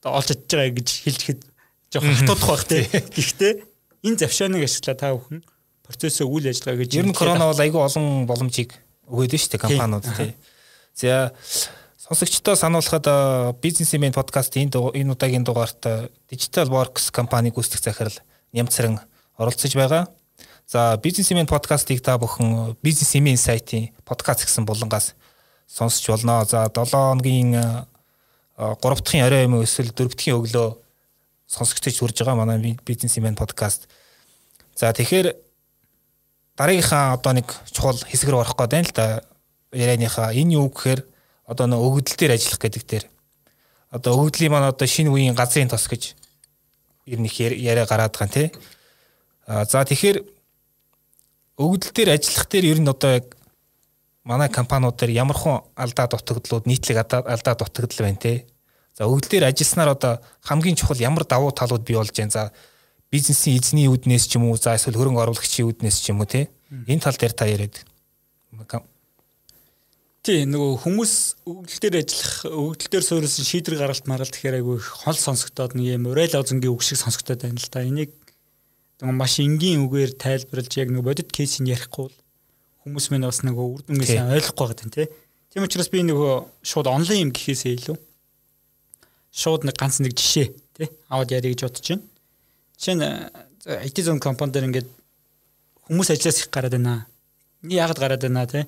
Одоо 0.00 0.22
олж 0.22 0.32
чадж 0.32 0.48
байгаа 0.48 0.72
гэж 0.78 0.88
хэлжихэд 1.04 1.40
жоохон 1.92 2.16
хатуудах 2.16 2.48
байх 2.48 2.64
тий. 2.70 2.82
Гэхдээ 2.86 3.52
энэ 4.06 4.20
завшааныг 4.22 4.64
ашиглаа 4.64 4.96
та 4.96 5.12
бүхэн. 5.12 5.42
Процессыг 5.84 6.26
үйл 6.30 6.46
ажиллагаа 6.48 6.80
гэж 6.80 6.90
Ер 6.96 7.06
нь 7.10 7.16
корона 7.16 7.50
бол 7.50 7.60
айгүй 7.60 7.82
олон 7.82 8.24
боломжийг 8.24 8.72
өгөөд 9.10 9.32
нь 9.34 9.40
шүү 9.42 9.50
дээ 9.54 9.64
компаниуд 9.66 10.06
тий. 10.16 10.32
За 10.94 11.34
сонсогчдоо 12.08 12.54
сануулхад 12.54 13.58
бизнесмен 13.58 14.12
подкаст 14.12 14.54
энэ 14.54 14.70
энэ 14.94 15.12
удаагийн 15.12 15.42
дугаарт 15.42 16.14
Digital 16.30 16.70
Works 16.70 17.10
компани 17.10 17.50
гүйцэтгэх 17.50 17.82
захирал 17.82 18.18
Нямцран 18.52 19.00
оролцож 19.36 19.74
байгаа. 19.74 20.06
За 20.70 21.00
бизнесмен 21.02 21.46
подкастыг 21.50 21.98
та 22.02 22.14
бүхэн 22.14 22.76
бизнесмен 22.80 23.36
сайтын 23.36 23.90
подкаст 24.04 24.46
гэсэн 24.46 24.64
булангаас 24.64 25.14
сонсч 25.66 26.06
болно. 26.06 26.44
За 26.44 26.70
7 26.70 26.86
хоногийн 26.94 27.86
3 28.54 28.78
дахьын 28.78 29.26
орой 29.26 29.42
юм 29.42 29.62
эсвэл 29.66 29.90
4 29.90 30.06
дахьын 30.06 30.38
өглөө 30.38 30.78
сонсогчдод 31.50 31.98
хүрж 31.98 32.22
байгаа 32.22 32.38
манай 32.38 32.78
бизнесмен 32.86 33.34
подкаст. 33.34 33.90
За 34.78 34.94
тэгэхээр 34.94 35.34
дараагийнхаа 36.54 37.18
одоо 37.18 37.32
нэг 37.34 37.50
чухал 37.74 37.98
хэсэг 37.98 38.30
рүү 38.30 38.46
орох 38.46 38.54
гээд 38.54 38.70
байна 38.70 38.86
л 38.86 38.94
да. 38.94 39.22
Ярианыхаа 39.74 40.30
энэ 40.30 40.54
юу 40.54 40.70
гэхээр 40.70 41.15
одоо 41.46 41.66
нэг 41.70 41.80
өгөгдөл 41.80 42.18
дээр 42.18 42.34
ажиллах 42.34 42.60
гэдэг 42.60 42.84
дээр 42.86 43.04
одоо 43.90 44.12
өгөгдлийн 44.18 44.52
маань 44.52 44.70
одоо 44.70 44.86
шинэ 44.86 45.10
үеийн 45.10 45.38
газрын 45.38 45.70
тос 45.70 45.86
гэж 45.86 46.14
ер 47.06 47.18
нь 47.22 47.26
их 47.26 47.38
яриа 47.40 47.86
гараад 47.86 48.12
байгаа 48.18 48.34
тий. 48.34 48.48
А 49.46 49.64
за 49.64 49.86
тэгэхээр 49.86 50.26
өгөгдөл 51.56 51.94
дээр 51.94 52.10
ажиллах 52.18 52.46
дээр 52.50 52.64
ер 52.76 52.80
нь 52.82 52.90
одоо 52.90 53.10
яг 53.22 53.36
манай 54.26 54.50
компаниуд 54.50 54.98
дээр 54.98 55.22
ямар 55.22 55.38
хон 55.38 55.62
алдаа 55.78 56.10
дутагдлууд 56.10 56.66
нийтлэг 56.66 57.06
алдаа 57.06 57.54
дутагдал 57.54 58.10
байна 58.10 58.18
те. 58.18 58.44
За 58.98 59.06
өгөгдөл 59.06 59.38
дээр 59.38 59.48
ажилласнаар 59.54 59.94
одоо 59.94 60.18
хамгийн 60.42 60.74
чухал 60.74 60.98
ямар 60.98 61.24
давуу 61.24 61.54
талууд 61.54 61.86
бий 61.86 61.94
болж 61.94 62.10
байна. 62.10 62.34
За 62.34 62.52
бизнесийн 63.10 63.62
эзний 63.62 63.86
үүднээс 63.86 64.26
ч 64.26 64.34
юм 64.34 64.50
уу 64.50 64.58
за 64.58 64.74
эсвэл 64.74 64.98
хөрөнгө 64.98 65.22
оруулагчийн 65.22 65.70
үүднээс 65.70 66.02
ч 66.02 66.10
юм 66.10 66.20
уу 66.20 66.26
те 66.26 66.50
энэ 66.90 67.02
тал 67.06 67.14
дээр 67.14 67.32
та 67.32 67.46
яриад 67.46 67.86
Тий 70.26 70.42
нөгөө 70.42 70.80
хүмүүс 70.82 71.12
өгөгдөл 71.46 71.82
дээр 71.86 71.96
ажиллах 72.02 72.34
өгөгдөл 72.50 72.90
дээр 72.90 73.04
суурилсан 73.06 73.46
шийдвэр 73.46 73.78
гаргалт 73.78 74.08
маргалт 74.10 74.34
гэхээр 74.34 74.58
айгүй 74.58 74.78
хол 74.82 75.14
сонсогдоод 75.14 75.78
нэг 75.78 75.86
юм 75.86 76.10
урай 76.10 76.26
лозунгийн 76.26 76.74
үг 76.74 76.82
шиг 76.82 76.98
сонсогдоод 76.98 77.46
байна 77.46 77.62
л 77.62 77.70
да. 77.70 77.86
Энийг 77.86 78.10
нөгөө 78.98 79.14
маш 79.14 79.38
энгийн 79.38 79.86
үгээр 79.86 80.18
тайлбарлаж 80.18 80.72
яг 80.82 80.90
нөгөө 80.90 81.06
бодит 81.06 81.30
кейсийг 81.30 81.70
ярихгүй 81.70 82.10
хүмүүс 82.82 83.06
мэн 83.14 83.22
бас 83.30 83.46
нөгөө 83.46 83.66
үр 83.70 83.82
дүнгээ 83.86 84.26
ойлгохгүй 84.26 84.66
байгаа 84.66 84.78
тийм 84.82 84.90
тий. 84.90 85.06
Тийм 85.54 85.62
учраас 85.62 85.94
би 85.94 86.02
нөгөө 86.02 86.34
шууд 86.74 86.90
онлайн 86.90 87.22
юм 87.22 87.30
гэхээсээ 87.30 87.86
илүү 87.86 87.96
шууд 89.30 89.62
нэг 89.62 89.78
ганц 89.78 90.02
нэг 90.02 90.10
жишээ 90.18 90.50
тий 90.74 90.90
аваад 91.06 91.30
ярих 91.38 91.54
гэж 91.54 91.70
бодож 91.70 91.86
байна. 91.86 92.02
Жишээ 92.82 92.96
нь 92.98 93.06
IT 93.78 93.96
zone 94.02 94.18
компани 94.18 94.50
дээр 94.50 94.74
ингээд 94.74 94.90
хүмүүс 95.86 96.10
ажиллаас 96.10 96.42
их 96.42 96.50
гараад 96.50 96.74
байна. 96.74 97.06
Яагаад 97.62 98.02
гараад 98.02 98.26
байна 98.26 98.50
тий? 98.50 98.66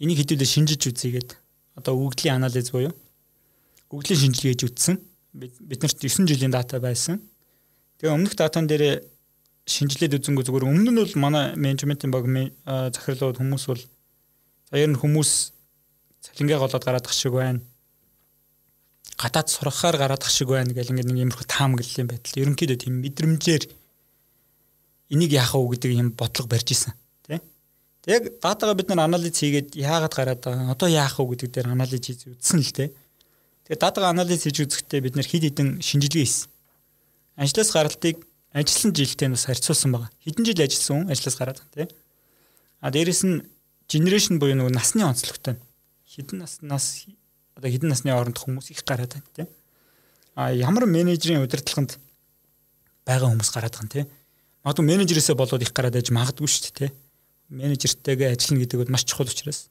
Энийг 0.00 0.24
хэдүүлээ 0.24 0.48
шинжиж 0.48 0.82
үзьгээд 0.88 1.30
одоо 1.76 1.92
өгөгдлийн 1.94 2.40
анализ 2.40 2.72
буюу 2.72 2.92
өгөгдлийн 3.92 4.20
шинжилгээ 4.24 4.52
хийж 4.56 4.62
үтсэн. 4.66 4.96
Биднэрт 5.36 5.98
9 6.00 6.26
жилийн 6.26 6.50
дата 6.50 6.80
байсан. 6.80 7.20
Тэгээ 8.00 8.16
өмнөх 8.16 8.34
датан 8.34 8.66
дээр 8.66 9.04
шинжилээд 9.68 10.18
үзэнгүү 10.18 10.44
зүгээр 10.48 10.66
өмнө 10.66 10.90
нь 10.90 11.00
бол 11.04 11.14
манай 11.20 11.54
менежментийн 11.54 12.10
баг 12.10 12.24
захирлууд 12.66 13.38
хүмүүс 13.38 13.64
бол 13.68 13.82
за 14.72 14.74
ер 14.80 14.90
нь 14.90 14.98
хүмүүс 14.98 15.30
цалингаа 16.24 16.64
голоод 16.64 16.84
гараад 16.84 17.06
ах 17.06 17.14
шиг 17.14 17.36
байна 17.36 17.60
гадаад 19.20 19.48
сурахаар 19.52 19.96
гараад 20.00 20.22
ах 20.24 20.32
шиг 20.32 20.48
байна 20.48 20.72
гэл 20.72 20.96
ингээд 20.96 21.12
нэг 21.12 21.18
иймэрхүү 21.20 21.44
таамаглалын 21.44 22.08
байдал. 22.08 22.40
Ерөнхийдөө 22.40 22.78
тийм 22.80 22.94
мэдрэмжээр 23.04 23.64
энийг 25.12 25.32
яах 25.36 25.52
вэ 25.52 25.76
гэдэг 25.76 25.92
юм 25.92 26.08
бодлого 26.16 26.48
барьж 26.48 26.72
исэн. 26.72 26.96
Тэг 28.00 28.40
датагаа 28.40 28.74
бид 28.74 28.88
нар 28.88 29.04
анализ 29.04 29.36
хийгээд 29.36 29.76
яагаад 29.76 30.14
гараад 30.16 30.40
байгаа 30.40 30.72
одоо 30.72 30.88
яах 30.88 31.20
вэ 31.20 31.36
гэдэг 31.36 31.50
дээр 31.52 31.68
анализ 31.76 32.00
хийж 32.00 32.32
үзсэн 32.32 32.60
л 32.64 32.72
тэ. 32.72 32.96
Тэгээ 33.68 33.76
датагаа 33.76 34.16
анализ 34.16 34.40
хийж 34.48 34.56
үзэхдээ 34.64 35.00
бид 35.04 35.14
нар 35.20 35.28
хэд 35.28 35.44
хэдэн 35.52 35.84
шинжилгээ 35.84 36.24
хийсэн. 36.24 36.48
Ажлаас 37.36 37.70
гаралтыг 37.76 38.24
ажилласан 38.56 38.96
жилтэй 38.96 39.28
нь 39.28 39.36
бас 39.36 39.44
харьцуулсан 39.44 39.92
байгаа. 39.92 40.10
Хэдэн 40.24 40.44
жил 40.48 40.64
ажилласан 40.64 40.96
хүн 40.96 41.12
ажлаас 41.12 41.36
гараад 41.36 41.60
тэ. 41.76 41.92
А 42.80 42.88
дээрэс 42.88 43.22
нь 43.28 43.44
генерашн 43.84 44.40
буюу 44.40 44.56
нөгөө 44.56 44.72
насны 44.72 45.04
онцлогтой. 45.04 45.60
Хэдэн 46.08 46.40
наснаас 46.40 47.04
одоо 47.52 47.68
хэдэн 47.68 47.92
насны 47.92 48.16
хооронд 48.16 48.40
хүмүүс 48.40 48.72
их 48.72 48.80
гараад 48.88 49.12
байна 49.12 49.28
тийм. 49.36 49.48
А 50.34 50.50
ямар 50.56 50.88
менежерийн 50.88 51.44
удирдлаганд 51.44 52.00
байгаа 53.04 53.28
хүмүүс 53.28 53.50
гараад 53.52 53.76
байгаа 53.76 53.92
тийм. 53.92 54.08
Магадгүй 54.64 54.86
менежерээсээ 54.88 55.36
болоод 55.36 55.60
их 55.60 55.76
гараад 55.76 56.00
байж 56.00 56.08
магадгүй 56.08 56.48
шүү 56.48 56.64
дээ 56.72 56.88
тийм. 56.88 56.92
Менежертэйгээ 57.50 58.34
ажиллана 58.38 58.62
гэдэг 58.62 58.78
бол 58.80 58.94
маш 58.94 59.04
чухал 59.04 59.26
учраас. 59.26 59.68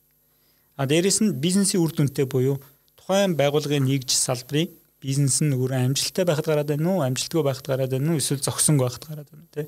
А 0.76 0.86
дээрэс 0.86 1.24
нь 1.24 1.40
бизнесийн 1.40 1.84
үр 1.84 1.96
дүнтэй 1.96 2.28
буюу 2.28 2.60
тухайн 3.00 3.40
байгууллагын 3.40 3.88
нэгж 3.88 4.12
салбарыг 4.12 4.76
бизнес 5.00 5.40
нь 5.40 5.56
өөрөө 5.56 5.88
амжилттай 5.88 6.28
байхад 6.28 6.48
гараад 6.48 6.70
байна 6.76 6.92
уу, 6.92 7.04
амжилтгүй 7.08 7.44
байхад 7.44 7.68
гараад 7.68 7.92
байна 7.96 8.12
уу, 8.12 8.20
эсвэл 8.20 8.44
зогсонгүй 8.44 8.84
байхад 8.84 9.06
гараад 9.08 9.30
байна 9.32 9.44
уу 9.48 9.54
тийм. 9.56 9.68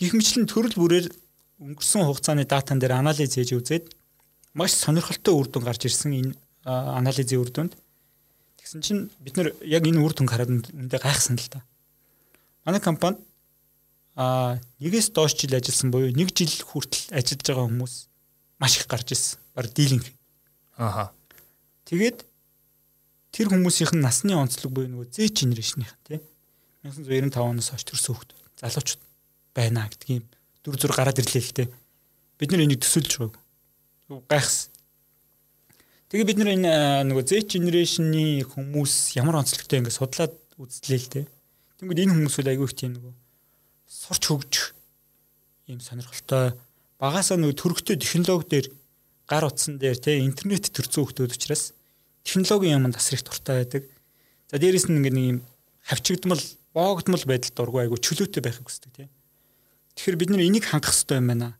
Гэх 0.00 0.12
мэтлэн 0.16 0.46
төрөл 0.48 0.76
бүрээр 0.80 1.06
өнгөрсөн 1.60 2.02
хугацааны 2.08 2.48
датан 2.48 2.80
дээр 2.80 2.96
анализ 2.96 3.36
хийж 3.36 3.52
үзээд 3.52 3.84
маш 4.56 4.72
сонирхолтой 4.72 5.34
үр 5.36 5.48
дүн 5.52 5.64
гарч 5.68 5.84
ирсэн 5.84 6.12
энэ 6.16 6.32
анализийн 6.64 7.44
үр 7.44 7.52
дүнд. 7.52 7.76
Тэгсэн 8.56 8.80
чинь 8.80 9.02
бид 9.20 9.36
нар 9.36 9.52
яг 9.66 9.84
энэ 9.84 10.00
үр 10.00 10.12
дүнг 10.16 10.32
хараад 10.32 10.48
үндэ 10.48 10.96
гайхсан 10.96 11.36
л 11.36 11.48
та. 11.52 11.60
Манай 12.64 12.80
компани 12.80 13.20
а 14.18 14.58
нэгээс 14.82 15.14
доош 15.14 15.38
жил 15.38 15.54
ажилласан 15.54 15.94
буюу 15.94 16.10
нэг 16.10 16.34
жил 16.34 16.50
хүртэл 16.50 17.14
ажиллаж 17.14 17.46
байгаа 17.46 17.70
хүмүүс 17.70 17.94
маш 18.58 18.74
их 18.82 18.90
гарч 18.90 19.14
ирсэн. 19.14 19.38
Бараг 19.54 19.70
дийлинг. 19.78 20.10
Ааха. 20.74 21.14
Тэгээд 21.86 22.26
тэр 23.30 23.46
хүмүүсийнх 23.54 23.94
нь 23.94 24.02
насны 24.02 24.34
онцлог 24.34 24.74
буюу 24.74 24.90
нөгөө 24.90 25.14
Z 25.14 25.38
generation-ийнх 25.38 25.94
тий 26.02 26.18
1995 26.82 27.46
оноос 27.46 27.70
хойш 27.70 27.86
төрсөн 27.86 28.18
хүмүүс 28.18 28.58
залуучууд 28.58 29.02
байна 29.54 29.86
гэдэг 29.86 30.10
юм 30.10 30.26
дүр 30.66 30.74
зур 30.82 30.98
гараад 30.98 31.22
ирлээ 31.22 31.38
л 31.46 31.54
тий. 31.54 31.68
Бид 32.42 32.50
нар 32.50 32.66
энийг 32.66 32.82
төсөөлж 32.82 33.22
байгааг. 33.22 33.38
Гайхсан. 34.26 34.74
Тэгээ 36.10 36.26
бид 36.26 36.42
энэ 36.42 37.06
нөгөө 37.06 37.22
Z 37.22 37.54
generation-ы 37.54 38.42
хүмүүс 38.50 39.14
ямар 39.14 39.38
онцлогтой 39.46 39.78
ингэ 39.78 39.94
судлаад 39.94 40.34
үзлээ 40.58 40.98
л 40.98 41.10
дээ. 41.14 41.26
Тэнгүүд 41.78 42.02
энэ 42.02 42.14
хүмүүс 42.18 42.34
бол 42.42 42.50
айгүй 42.50 42.66
их 42.66 42.74
тийм 42.74 42.98
нөгөө 42.98 43.14
сурч 43.88 44.22
хөгжих 44.28 44.76
ийм 45.66 45.80
сонирхолтой 45.80 46.52
багасаа 47.00 47.40
нөгөө 47.40 47.56
төрөгтэй 47.56 47.96
технологи 47.96 48.48
дээр 48.52 48.66
гар 49.24 49.48
утсан 49.48 49.80
дээр 49.80 49.96
те 49.96 50.20
интернет 50.20 50.68
төрсөн 50.68 51.08
хүмүүс 51.08 51.32
учраас 51.32 51.72
технологийн 52.24 52.84
юмд 52.84 52.96
асар 53.00 53.16
их 53.16 53.24
дуртай 53.24 53.64
байдаг. 53.64 53.82
За 54.52 54.60
дээрэс 54.60 54.92
нь 54.92 55.00
ингэ 55.00 55.12
нэг 55.12 55.24
юм 55.24 55.38
хавчигдмал, 55.88 56.40
боогдмал 56.76 57.24
байдалд 57.24 57.56
дургүй 57.56 57.88
айгүй 57.88 58.00
чөлөөтэй 58.00 58.44
байхыг 58.44 58.68
хүсдэг 58.68 58.92
те. 58.92 59.08
Тэгэхээр 59.96 60.20
бид 60.20 60.30
нар 60.32 60.44
энийг 60.44 60.64
хангах 60.68 60.92
хэрэгтэй 60.92 61.20
юм 61.20 61.28
байна. 61.32 61.56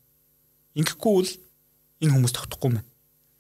Ингэхгүй 0.77 1.13
бол 1.17 1.33
энэ 2.05 2.13
хүмүүс 2.13 2.35
тогтохгүй 2.37 2.69
юм. 2.77 2.85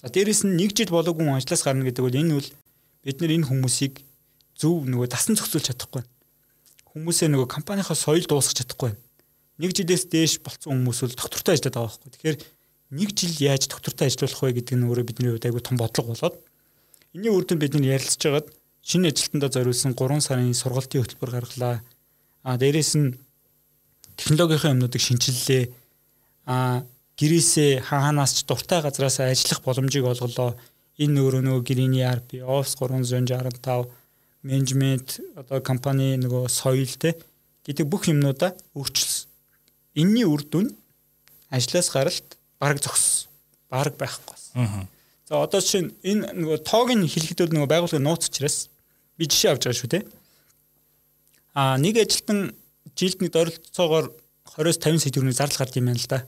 За 0.01 0.09
дээрэс 0.09 0.49
нь 0.49 0.57
нэг 0.57 0.72
жил 0.72 0.93
болоогүй 0.93 1.28
ажлаас 1.36 1.64
гарна 1.64 1.84
гэдэг 1.84 2.05
бол 2.05 2.16
энэ 2.16 2.36
бол 2.41 2.49
бид 3.05 3.16
нэр 3.20 3.36
энэ 3.36 3.49
хүмүүсийг 3.53 4.01
зөв 4.57 4.89
нөгөө 4.89 5.09
дасан 5.12 5.36
зохицуулж 5.36 5.72
чадахгүй 5.72 6.05
байна. 6.05 6.17
Хүмүүсээ 6.93 7.28
нөгөө 7.32 7.49
компанийнхаа 7.49 7.97
соёл 7.99 8.24
дуусгах 8.24 8.57
чадахгүй 8.59 8.93
байна. 8.93 9.03
Нэг 9.59 9.70
жилээс 9.74 10.05
дээш 10.09 10.41
болцсон 10.41 10.72
хүмүүс 10.72 10.99
бол 11.03 11.18
доктортой 11.18 11.55
ажиллаад 11.59 11.74
байгаа 11.74 11.91
байхгүй. 11.91 12.11
Тэгэхээр 12.14 12.39
нэг 12.95 13.09
жил 13.12 13.34
яаж 13.43 13.62
доктортой 13.68 14.07
ажиллах 14.09 14.41
вэ 14.41 14.57
гэдэг 14.62 14.74
нь 14.78 14.86
өөрөө 14.86 15.07
бидний 15.09 15.30
хувьд 15.34 15.47
айгүй 15.49 15.62
том 15.62 15.76
бодлого 15.76 16.14
болоод 16.14 16.36
энэний 17.14 17.32
үр 17.32 17.45
дүнд 17.45 17.61
бид 17.61 17.74
нэр 17.74 17.99
ярилцж 17.99 18.22
байгаад 18.22 18.49
шинэ 18.84 19.11
ажилтнаа 19.11 19.51
зориулсан 19.51 19.93
3 19.97 20.20
сарын 20.22 20.55
сургалтын 20.55 21.03
хөтөлбөр 21.03 21.30
гаргалаа. 21.32 21.82
А 22.45 22.57
дээрэс 22.61 22.93
нь 23.01 23.16
технологийн 24.16 24.76
юмнуудыг 24.76 25.03
шинчиллээ. 25.03 25.64
А 26.47 26.84
гэрээсээ 27.18 27.82
хаанаас 27.89 28.32
ч 28.36 28.47
дуртай 28.47 28.80
газраас 28.84 29.20
ажиллах 29.20 29.61
боломжийг 29.64 30.05
олголоо. 30.05 30.57
Энэ 30.99 31.20
өөрөө 31.22 31.43
нөгөө 31.43 31.62
гэрээний 31.64 32.05
ERP, 32.05 32.43
Office 32.43 32.74
365, 32.78 33.89
менежмент, 34.43 35.20
одоо 35.36 35.61
компани 35.61 36.16
нөгөө 36.20 36.49
соёл 36.49 36.89
те 36.99 37.16
гэдэг 37.66 37.86
бүх 37.86 38.09
юмнуудаа 38.09 38.55
өөрчилсөн. 38.74 39.28
Энийний 39.99 40.24
үр 40.24 40.45
дүн 40.47 40.70
ажлаас 41.51 41.91
гаралт 41.91 42.39
бараг 42.61 42.80
зогссон. 42.82 43.28
Бараг 43.70 43.99
байхгүй 43.99 44.24
байсан. 44.30 44.89
За 45.28 45.43
одоо 45.43 45.61
чинь 45.61 45.93
энэ 46.03 46.32
нөгөө 46.32 46.64
тоог 46.64 46.95
нь 46.95 47.05
хэлэхэд 47.05 47.53
нөгөө 47.53 47.68
байгууллагын 47.68 48.07
нууц 48.07 48.30
учраас 48.30 48.70
би 49.18 49.26
жишээ 49.28 49.53
авч 49.53 49.66
байгаа 49.66 49.80
шүү 49.80 49.91
те. 49.93 50.01
А 51.53 51.76
нэг 51.76 51.99
ажилтан 51.99 52.55
жилд 52.97 53.20
нэг 53.20 53.34
дөрөлцоогоор 53.34 54.14
20-с 54.57 54.78
50 54.80 55.03
сая 55.03 55.12
төгрөгийн 55.12 55.36
зардал 55.36 55.61
гардаг 55.61 55.76
юм 55.76 55.91
байна 55.91 56.01
л 56.01 56.09
да. 56.09 56.20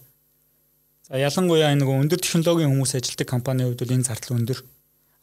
За 1.09 1.17
ялангуяа 1.17 1.73
нэг 1.75 1.89
өндөр 1.89 2.21
технологийн 2.21 2.71
хүмүүс 2.71 2.99
ажилладаг 2.99 3.29
компанийн 3.31 3.73
хувьд 3.73 3.83
бол 3.83 3.95
энэ 3.97 4.09
зардал 4.11 4.37
өндөр. 4.37 4.59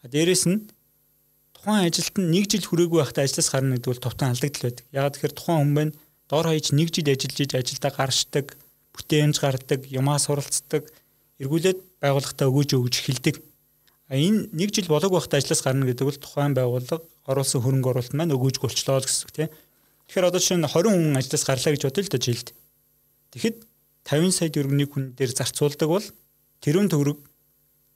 А 0.01 0.07
дээрэс 0.07 0.43
нь 0.49 0.65
тухайн 1.57 1.89
ажилт 1.89 2.15
нь 2.21 2.29
нэг 2.29 2.45
жил 2.45 2.65
хүрээгүй 2.69 3.01
байхдаа 3.01 3.25
ажлаас 3.25 3.49
гарна 3.49 3.75
гэдэг 3.81 3.89
бол 3.89 4.05
товтон 4.05 4.29
алдагдал 4.29 4.65
байдаг. 4.69 4.85
Ягаад 4.93 5.13
тэгэхээр 5.17 5.33
тухайн 5.33 5.59
хүн 5.65 5.73
байна 5.73 5.93
доор 6.29 6.45
хаяж 6.51 6.71
нэг 6.75 6.93
жил 6.93 7.09
ажиллаж 7.09 7.39
иж 7.41 7.51
ажилдаа 7.55 7.91
гаршдаг, 7.91 8.47
бүтээмж 8.93 9.35
гаргадаг, 9.39 9.81
юмаа 9.87 10.19
суралцдаг, 10.19 10.91
эргүүлээд 11.39 11.79
байгууллагатаа 12.03 12.47
өгөөж 12.51 12.69
өгж 12.75 12.95
эхэлдэг. 13.01 13.35
А 14.11 14.15
энэ 14.15 14.51
нэг 14.51 14.69
жил 14.75 14.91
болоог 14.91 15.15
байхдаа 15.15 15.39
ажлаас 15.39 15.63
гарна 15.63 15.87
гэдэг 15.87 16.05
бол 16.05 16.19
тухайн 16.19 16.53
байгууллага 16.53 17.03
оруулсан 17.27 17.63
хөрөнгө 17.63 17.89
оруулалт 17.91 18.15
маань 18.15 18.35
өгөөж 18.35 18.55
голчлоо 18.59 18.99
гэсэн 18.99 19.23
үг 19.27 19.31
тийм. 19.35 19.49
Тэгэхээр 20.07 20.27
одоо 20.27 20.39
жишээ 20.39 20.59
нь 20.59 20.67
20 20.67 20.87
хүн 20.87 21.19
ажлаас 21.19 21.43
гарлаа 21.43 21.71
гэж 21.75 21.83
бодъё 21.87 22.03
л 22.03 22.11
да 22.11 22.19
жилд. 22.19 22.47
Тэгэхэд 23.31 23.57
50 24.07 24.31
сая 24.31 24.49
төгрөгийн 24.51 24.87
хүн 24.91 25.03
дээр 25.15 25.31
зарцуулдаг 25.35 25.89
бол 25.91 26.07
тэрүүн 26.63 26.87
төгрөг 26.87 27.19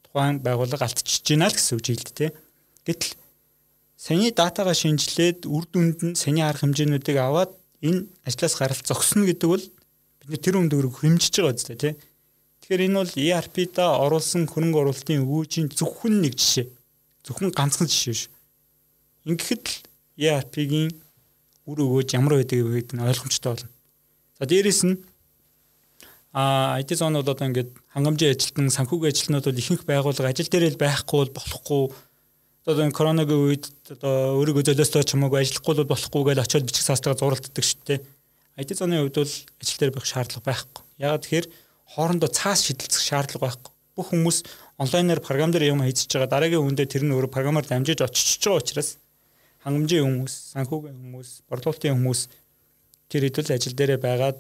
тухайн 0.08 0.44
байгууллага 0.44 0.88
алдчихж 0.88 1.24
байна 1.32 1.48
л 1.48 1.56
гэсэн 1.56 1.76
үг 1.80 1.84
жилд 1.88 2.08
тийм. 2.12 2.36
Гэтэл 2.84 3.16
саяны 4.02 4.34
датагаа 4.34 4.74
шинжилээд 4.74 5.46
үр 5.46 5.70
дүнд 5.70 6.00
нь 6.02 6.18
саяны 6.18 6.42
арга 6.42 6.66
хэмжээнүүдийг 6.66 7.18
аваад 7.22 7.54
энэ 7.86 8.10
ажлаас 8.26 8.58
гаралт 8.58 8.86
зогсно 8.90 9.30
гэдэг 9.30 9.46
бол 9.46 9.66
бид 10.26 10.42
тэр 10.42 10.58
хүн 10.58 10.74
төгрөг 10.74 11.06
хэмжиж 11.06 11.38
байгаа 11.38 11.54
үстэй 11.54 11.78
тийм. 11.78 11.96
Тэгэхээр 12.66 12.86
энэ 12.90 12.98
бол 12.98 13.14
ERP-да 13.14 13.86
оруулсан 14.02 14.50
хөрөнгө 14.50 14.82
оруулалтын 14.82 15.22
өгөөжийн 15.22 15.70
зөвхөн 15.78 16.18
нэг 16.18 16.34
жишээ. 16.34 16.66
Зөвхөн 17.30 17.54
ганцхан 17.54 17.86
жишээ 17.86 18.26
шүү. 18.26 18.34
Ингэхэд 19.30 19.66
л 19.70 19.78
ERP-гийн 20.18 20.90
үр 21.70 21.78
өгөөж 21.86 22.10
ямар 22.18 22.42
вэ 22.42 22.46
гэдэг 22.50 22.98
нь 22.98 23.06
ойлгомжтой 23.06 23.50
болно. 23.54 23.70
За 24.42 24.50
дээрэс 24.50 24.82
нь 24.90 24.98
а 26.34 26.80
IT 26.80 26.96
зоонууд 26.96 27.28
одоо 27.28 27.46
ингээд 27.50 27.70
хангамжийн 27.94 28.34
ажилтан 28.34 28.72
санхүүгийн 28.72 29.14
ажилтнууд 29.14 29.46
бол 29.46 29.62
ихэнх 29.62 29.84
байгууллага 29.84 30.32
ажил 30.32 30.48
дээр 30.48 30.74
л 30.74 30.82
байхгүй 30.82 31.18
бол 31.28 31.36
болохгүй 31.38 31.84
одоо 32.66 32.86
энэ 32.86 32.94
коронагийн 32.94 33.42
үед 33.42 33.66
одоо 33.90 34.38
өөрийгөө 34.38 34.70
золиостоо 34.70 35.02
ч 35.02 35.18
хамаагүй 35.18 35.42
ажиллахгүй 35.42 35.76
бол 35.82 35.92
болохгүй 35.98 36.22
гэж 36.30 36.38
очиод 36.46 36.66
бичих 36.70 36.86
цаастайгаа 36.86 37.18
зуралддаг 37.18 37.66
шүү 37.66 37.82
дээ. 37.90 38.00
IT 38.62 38.70
зоны 38.78 39.02
үед 39.02 39.18
бол 39.18 39.34
ажил 39.34 39.80
дээр 39.82 39.94
байх 39.98 40.06
шаардлага 40.06 40.46
байхгүй. 40.46 40.84
Яагаад 41.02 41.24
тэгэхээр 41.26 41.48
хоорондоо 41.98 42.30
цаас 42.30 42.62
шидэлцэх 42.70 43.02
шаардлага 43.02 43.50
байхгүй. 43.50 43.74
Бүх 43.98 44.08
хүмүүс 44.14 44.38
онлайнаар 44.78 45.26
програм 45.26 45.50
дээр 45.50 45.74
юм 45.74 45.82
хийчихэж 45.82 46.22
байгаа 46.22 46.30
дараагийн 46.38 46.62
хүндээ 46.62 46.86
тэр 46.86 47.04
нь 47.10 47.14
өөрөө 47.18 47.34
програмаар 47.34 47.66
дамжиж 47.66 48.06
очиж 48.06 48.46
байгаа 48.46 48.62
учраас 48.62 48.90
хангамжийн 49.66 50.06
хүмүүс, 50.06 50.34
санхүүгийн 50.54 50.98
хүмүүс, 51.02 51.30
борлуулалтын 51.50 51.98
хүмүүс 51.98 52.22
тэр 53.10 53.26
хэдүүл 53.30 53.54
ажил 53.58 53.78
дээрээ 53.78 54.00
байгаад 54.02 54.38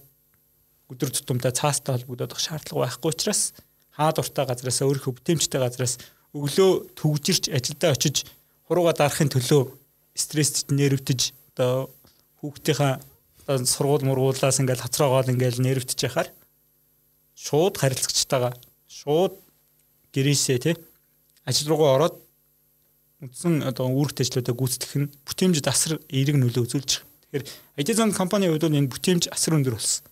өдөр 0.89 1.09
тутамдаа 1.13 1.53
цаастай 1.53 1.97
холбогдох 1.97 2.41
шаардлага 2.41 2.89
байхгүй 2.89 3.09
учраас 3.13 3.53
хаа 3.93 4.11
дуртай 4.15 4.45
газраас 4.49 4.81
өөрийнхөө 4.81 5.13
бүтээмжтэй 5.19 5.59
газраас 5.61 5.99
өглөө 6.35 6.71
төгжирч 6.95 7.51
ажилдаа 7.51 7.91
очиж 7.95 8.23
хурууга 8.67 8.93
дарахын 8.95 9.31
төлөө 9.31 9.71
стресстэй 10.15 10.75
нервтэж 10.75 11.31
одоо 11.51 11.91
хүүхдийнхаа 12.39 12.99
сургууль 13.67 14.07
мургуулаас 14.07 14.59
ингээл 14.63 14.85
хацраагаал 14.85 15.31
ингээл 15.33 15.59
нервтэж 15.59 15.99
яхаар 16.07 16.29
шууд 17.35 17.75
харилцагчтайгаа 17.77 18.53
шууд 18.87 19.35
гэрээсээ 20.15 20.59
тий 20.63 20.75
ажил 21.45 21.73
руугаа 21.73 21.95
ороод 21.97 22.15
үндсэн 23.21 23.67
одоо 23.67 23.91
үүрэгт 23.91 24.23
ажлуудаа 24.23 24.55
гүйцэтгэх 24.55 24.95
нь 24.97 25.11
бүтээмжид 25.27 25.67
асар 25.67 26.01
эерэг 26.09 26.37
нөлөө 26.41 26.65
үзүүлж 26.65 26.91
байгаа. 27.01 27.09
Тэгэхээр 27.31 27.45
IT 27.77 27.89
зон 27.93 28.11
компани 28.17 28.49
хувьд 28.49 28.65
энэ 28.65 28.89
бүтээмж 28.89 29.29
асар 29.29 29.55
өндөр 29.61 29.77
болсон. 29.77 30.05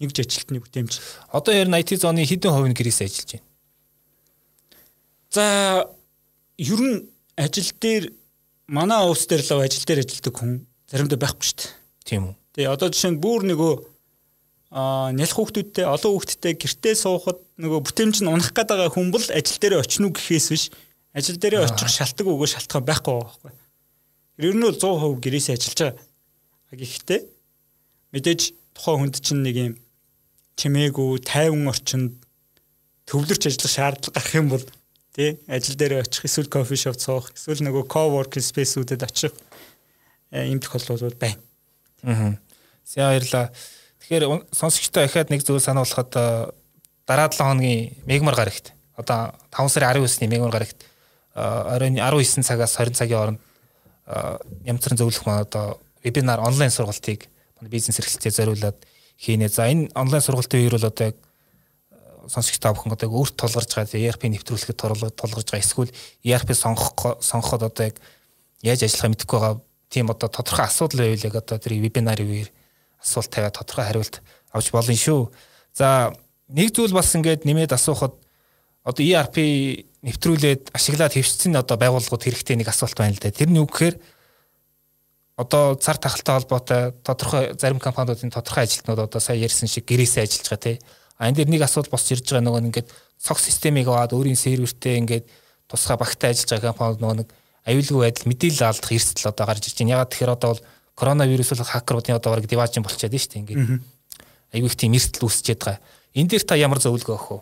Нэг 0.00 0.12
ч 0.12 0.20
ажилтны 0.20 0.60
бүтээмж. 0.60 0.92
Одоо 1.32 1.52
ер 1.56 1.68
нь 1.72 1.78
IT 1.80 1.96
зоны 1.96 2.28
хэдэн 2.28 2.52
хувийн 2.52 2.76
гэрээсээ 2.76 3.08
ажиллаж 3.08 3.30
байна? 3.40 3.51
За 5.32 5.88
ер 6.60 6.80
нь 6.80 7.08
ажил 7.40 7.72
дээр 7.80 8.12
манай 8.68 9.00
уус 9.08 9.24
дээр 9.24 9.40
л 9.48 9.64
ажил 9.64 9.84
дээр 9.88 10.04
ажилладаг 10.04 10.34
хүн 10.36 10.52
заримдаа 10.92 11.18
байхгүй 11.24 11.46
шүү 11.48 11.56
дээ. 11.56 11.72
Тийм 12.04 12.22
үү. 12.28 12.34
Тэгээ 12.52 12.72
одоо 12.76 12.88
жишээ 12.92 13.12
нь 13.16 13.22
бүр 13.24 13.40
нөгөө 13.48 13.72
аа 14.76 15.08
нялх 15.16 15.32
хүүхдүүдтэй 15.32 15.88
олон 15.88 16.12
хүүхдтэй 16.20 16.52
гэртээ 16.60 16.94
суухад 17.00 17.40
нөгөө 17.56 17.80
бүтээмж 17.80 18.20
нь 18.20 18.28
унах 18.28 18.52
гээд 18.52 18.76
байгаа 18.76 18.92
хүн 18.92 19.08
бол 19.08 19.24
ажил 19.24 19.56
дээр 19.56 19.80
очно 19.80 20.12
гэхээс 20.12 20.48
биш 20.52 20.64
ажил 21.16 21.40
дээрээ 21.40 21.64
очих 21.64 21.88
шалтгаан 21.88 22.28
өгөө 22.28 22.48
шалтгаан 22.52 22.84
байхгүй 22.84 23.14
байхгүй. 23.16 23.52
Ер 24.36 24.52
нь 24.52 24.64
бол 24.68 24.76
100% 24.76 25.16
гэрээсээ 25.16 25.56
ажиллаж 25.56 25.80
байгаа. 25.80 26.76
Гэхдээ 26.76 27.20
мэдээж 28.12 28.40
тухайн 28.76 29.00
хүнд 29.00 29.16
чинь 29.20 29.44
нэг 29.44 29.56
юм 29.56 29.74
чимээгүй 30.60 31.24
тайван 31.24 31.68
орчинд 31.72 32.20
төвлөрч 33.08 33.48
ажиллах 33.48 33.72
шаардлага 33.72 34.16
гарах 34.16 34.36
юм 34.36 34.48
бол 34.52 34.64
тий 35.14 35.40
ажил 35.46 35.76
дээр 35.76 36.00
очих 36.00 36.24
эсвэл 36.24 36.48
кофе 36.48 36.76
шоп 36.76 36.96
цоох 36.96 37.32
эсвэл 37.36 37.64
нөгөө 37.68 37.84
coworking 37.88 38.44
space-үүдэд 38.44 39.04
очих 39.04 39.32
юм 40.32 40.60
тохиолдол 40.60 41.08
бол 41.08 41.18
байна. 41.20 41.40
Аа. 42.02 42.38
За 42.84 43.12
баярлаа. 43.12 43.52
Тэгэхээр 44.00 44.48
сонсогчтой 44.52 45.04
ахаад 45.04 45.30
нэг 45.30 45.44
зүйл 45.44 45.60
сануулхад 45.60 46.10
дараа 47.06 47.28
7 47.28 47.44
хоногийн 47.44 47.96
мегмар 48.06 48.34
гарагт 48.34 48.72
одоо 48.96 49.36
5 49.52 49.68
сарын 49.68 50.02
19-ний 50.02 50.28
мегмар 50.28 50.50
гарагт 50.50 50.84
оройн 51.34 51.96
19 51.96 52.42
цагаас 52.42 52.76
20 52.76 52.96
цагийн 52.96 53.18
хооронд 53.18 53.40
янзрын 54.64 54.98
зөвлөх 54.98 55.26
маань 55.26 55.44
одоо 55.46 55.80
вебинар 56.04 56.40
онлайн 56.40 56.70
сургалтыг 56.70 57.28
бизнес 57.62 57.98
эрхлэлтэд 58.00 58.34
зориулаад 58.34 58.76
хийнэ. 59.18 59.48
За 59.48 59.70
энэ 59.70 59.90
онлайн 59.94 60.22
сургалтын 60.22 60.60
үеэр 60.60 60.76
бол 60.76 60.90
одоо 60.90 61.06
яг 61.06 61.16
сонсогчтой 62.28 62.72
бүхэн 62.74 62.94
одоо 62.94 63.10
өөрт 63.10 63.34
тулгарч 63.38 63.70
байгаа 63.74 63.98
ERP 63.98 64.22
нэвтрүүлэхэд 64.30 64.78
тулгарч 65.16 65.48
байгаа 65.50 65.64
эсвэл 65.64 65.92
ERP 66.22 66.48
сонгох 66.54 67.18
сонгоход 67.22 67.66
одоо 67.66 67.84
яг 67.90 67.96
яаж 68.62 68.86
ажиллахаа 68.86 69.10
мэдэхгүй 69.10 69.38
байгаа 69.40 69.60
тийм 69.90 70.06
одоо 70.10 70.28
тодорхой 70.28 70.66
асуудал 70.66 71.02
байвал 71.02 71.26
яг 71.26 71.34
одоо 71.34 71.56
тэр 71.58 71.72
вебинарын 71.82 72.30
үеэр 72.30 72.50
асуулт 73.02 73.30
тавиад 73.30 73.58
тодорхой 73.58 73.84
хариулт 73.84 74.14
авч 74.52 74.70
болно 74.70 74.94
шүү. 74.94 75.32
За 75.74 76.12
нэг 76.48 76.70
зүйл 76.70 76.94
бас 76.94 77.12
ингээд 77.14 77.44
нэмээд 77.44 77.74
асуухад 77.74 78.14
одоо 78.84 79.02
ERP 79.02 79.36
нэвтрүүлээд 80.02 80.74
ашиглаад 80.74 81.14
хэвшсэн 81.14 81.58
одоо 81.58 81.76
байгууллагууд 81.78 82.22
хэрэгтэй 82.22 82.56
нэг 82.58 82.68
асуулт 82.70 82.98
байна 82.98 83.14
л 83.14 83.22
да. 83.22 83.30
Тэр 83.30 83.50
нь 83.50 83.58
юу 83.58 83.66
гэхээр 83.66 83.96
одоо 85.38 85.74
цар 85.78 85.96
тахалтай 85.96 86.34
холбоотой 86.38 86.82
тодорхой 87.02 87.54
зарим 87.58 87.78
компаниудын 87.78 88.30
тодорхой 88.30 88.64
ажилтнууд 88.66 89.06
одоо 89.06 89.20
сая 89.20 89.38
ярьсан 89.38 89.68
шиг 89.68 89.86
гэрээсээ 89.86 90.26
ажиллаж 90.26 90.48
байгаа 90.50 90.62
тий. 90.62 90.76
А 91.22 91.30
энэ 91.30 91.46
дэр 91.46 91.54
нэг 91.54 91.62
асуудал 91.62 91.94
босч 91.94 92.18
ирж 92.18 92.26
байгаа 92.26 92.42
нөгөө 92.42 92.66
ингээд 92.66 92.88
цог 93.22 93.38
системийг 93.38 93.86
аваад 93.86 94.10
өөрийн 94.10 94.34
сервертэй 94.34 94.98
ингээд 94.98 95.30
тусгай 95.70 95.94
багтаа 95.94 96.34
ажиллаж 96.34 96.50
байгаа 96.50 96.74
компаниуд 96.74 96.98
нөгөө 96.98 97.18
нэг 97.22 97.28
аюулгүй 97.62 98.00
байдал 98.02 98.26
мэдээлэл 98.26 98.66
алдах 98.66 98.90
эрсдэл 98.90 99.30
одоо 99.30 99.46
гарч 99.46 99.70
ирж 99.70 99.78
байна. 99.78 99.94
Ягаад 100.02 100.10
тэгэхээр 100.10 100.34
одоо 100.34 100.50
бол 100.50 100.62
коронавирус 100.98 101.50
бол 101.54 101.62
хакеруудын 101.62 102.18
одоо 102.18 102.30
баг 102.34 102.46
диважин 102.50 102.82
болчиход 102.82 103.14
байна 103.14 103.22
шүү 103.22 103.30
дээ 103.30 103.42
ингээд. 103.46 103.62
Аюу 104.50 104.66
их 104.66 104.74
тийм 104.74 104.98
эрсдэл 104.98 105.22
үүсчихэд 105.30 105.62
байгаа. 105.62 105.78
Энэ 106.18 106.30
дээр 106.34 106.42
та 106.42 106.58
ямар 106.58 106.82
зөвлөгөө 106.82 107.14
өгөх 107.14 107.30
вэ? 107.30 107.40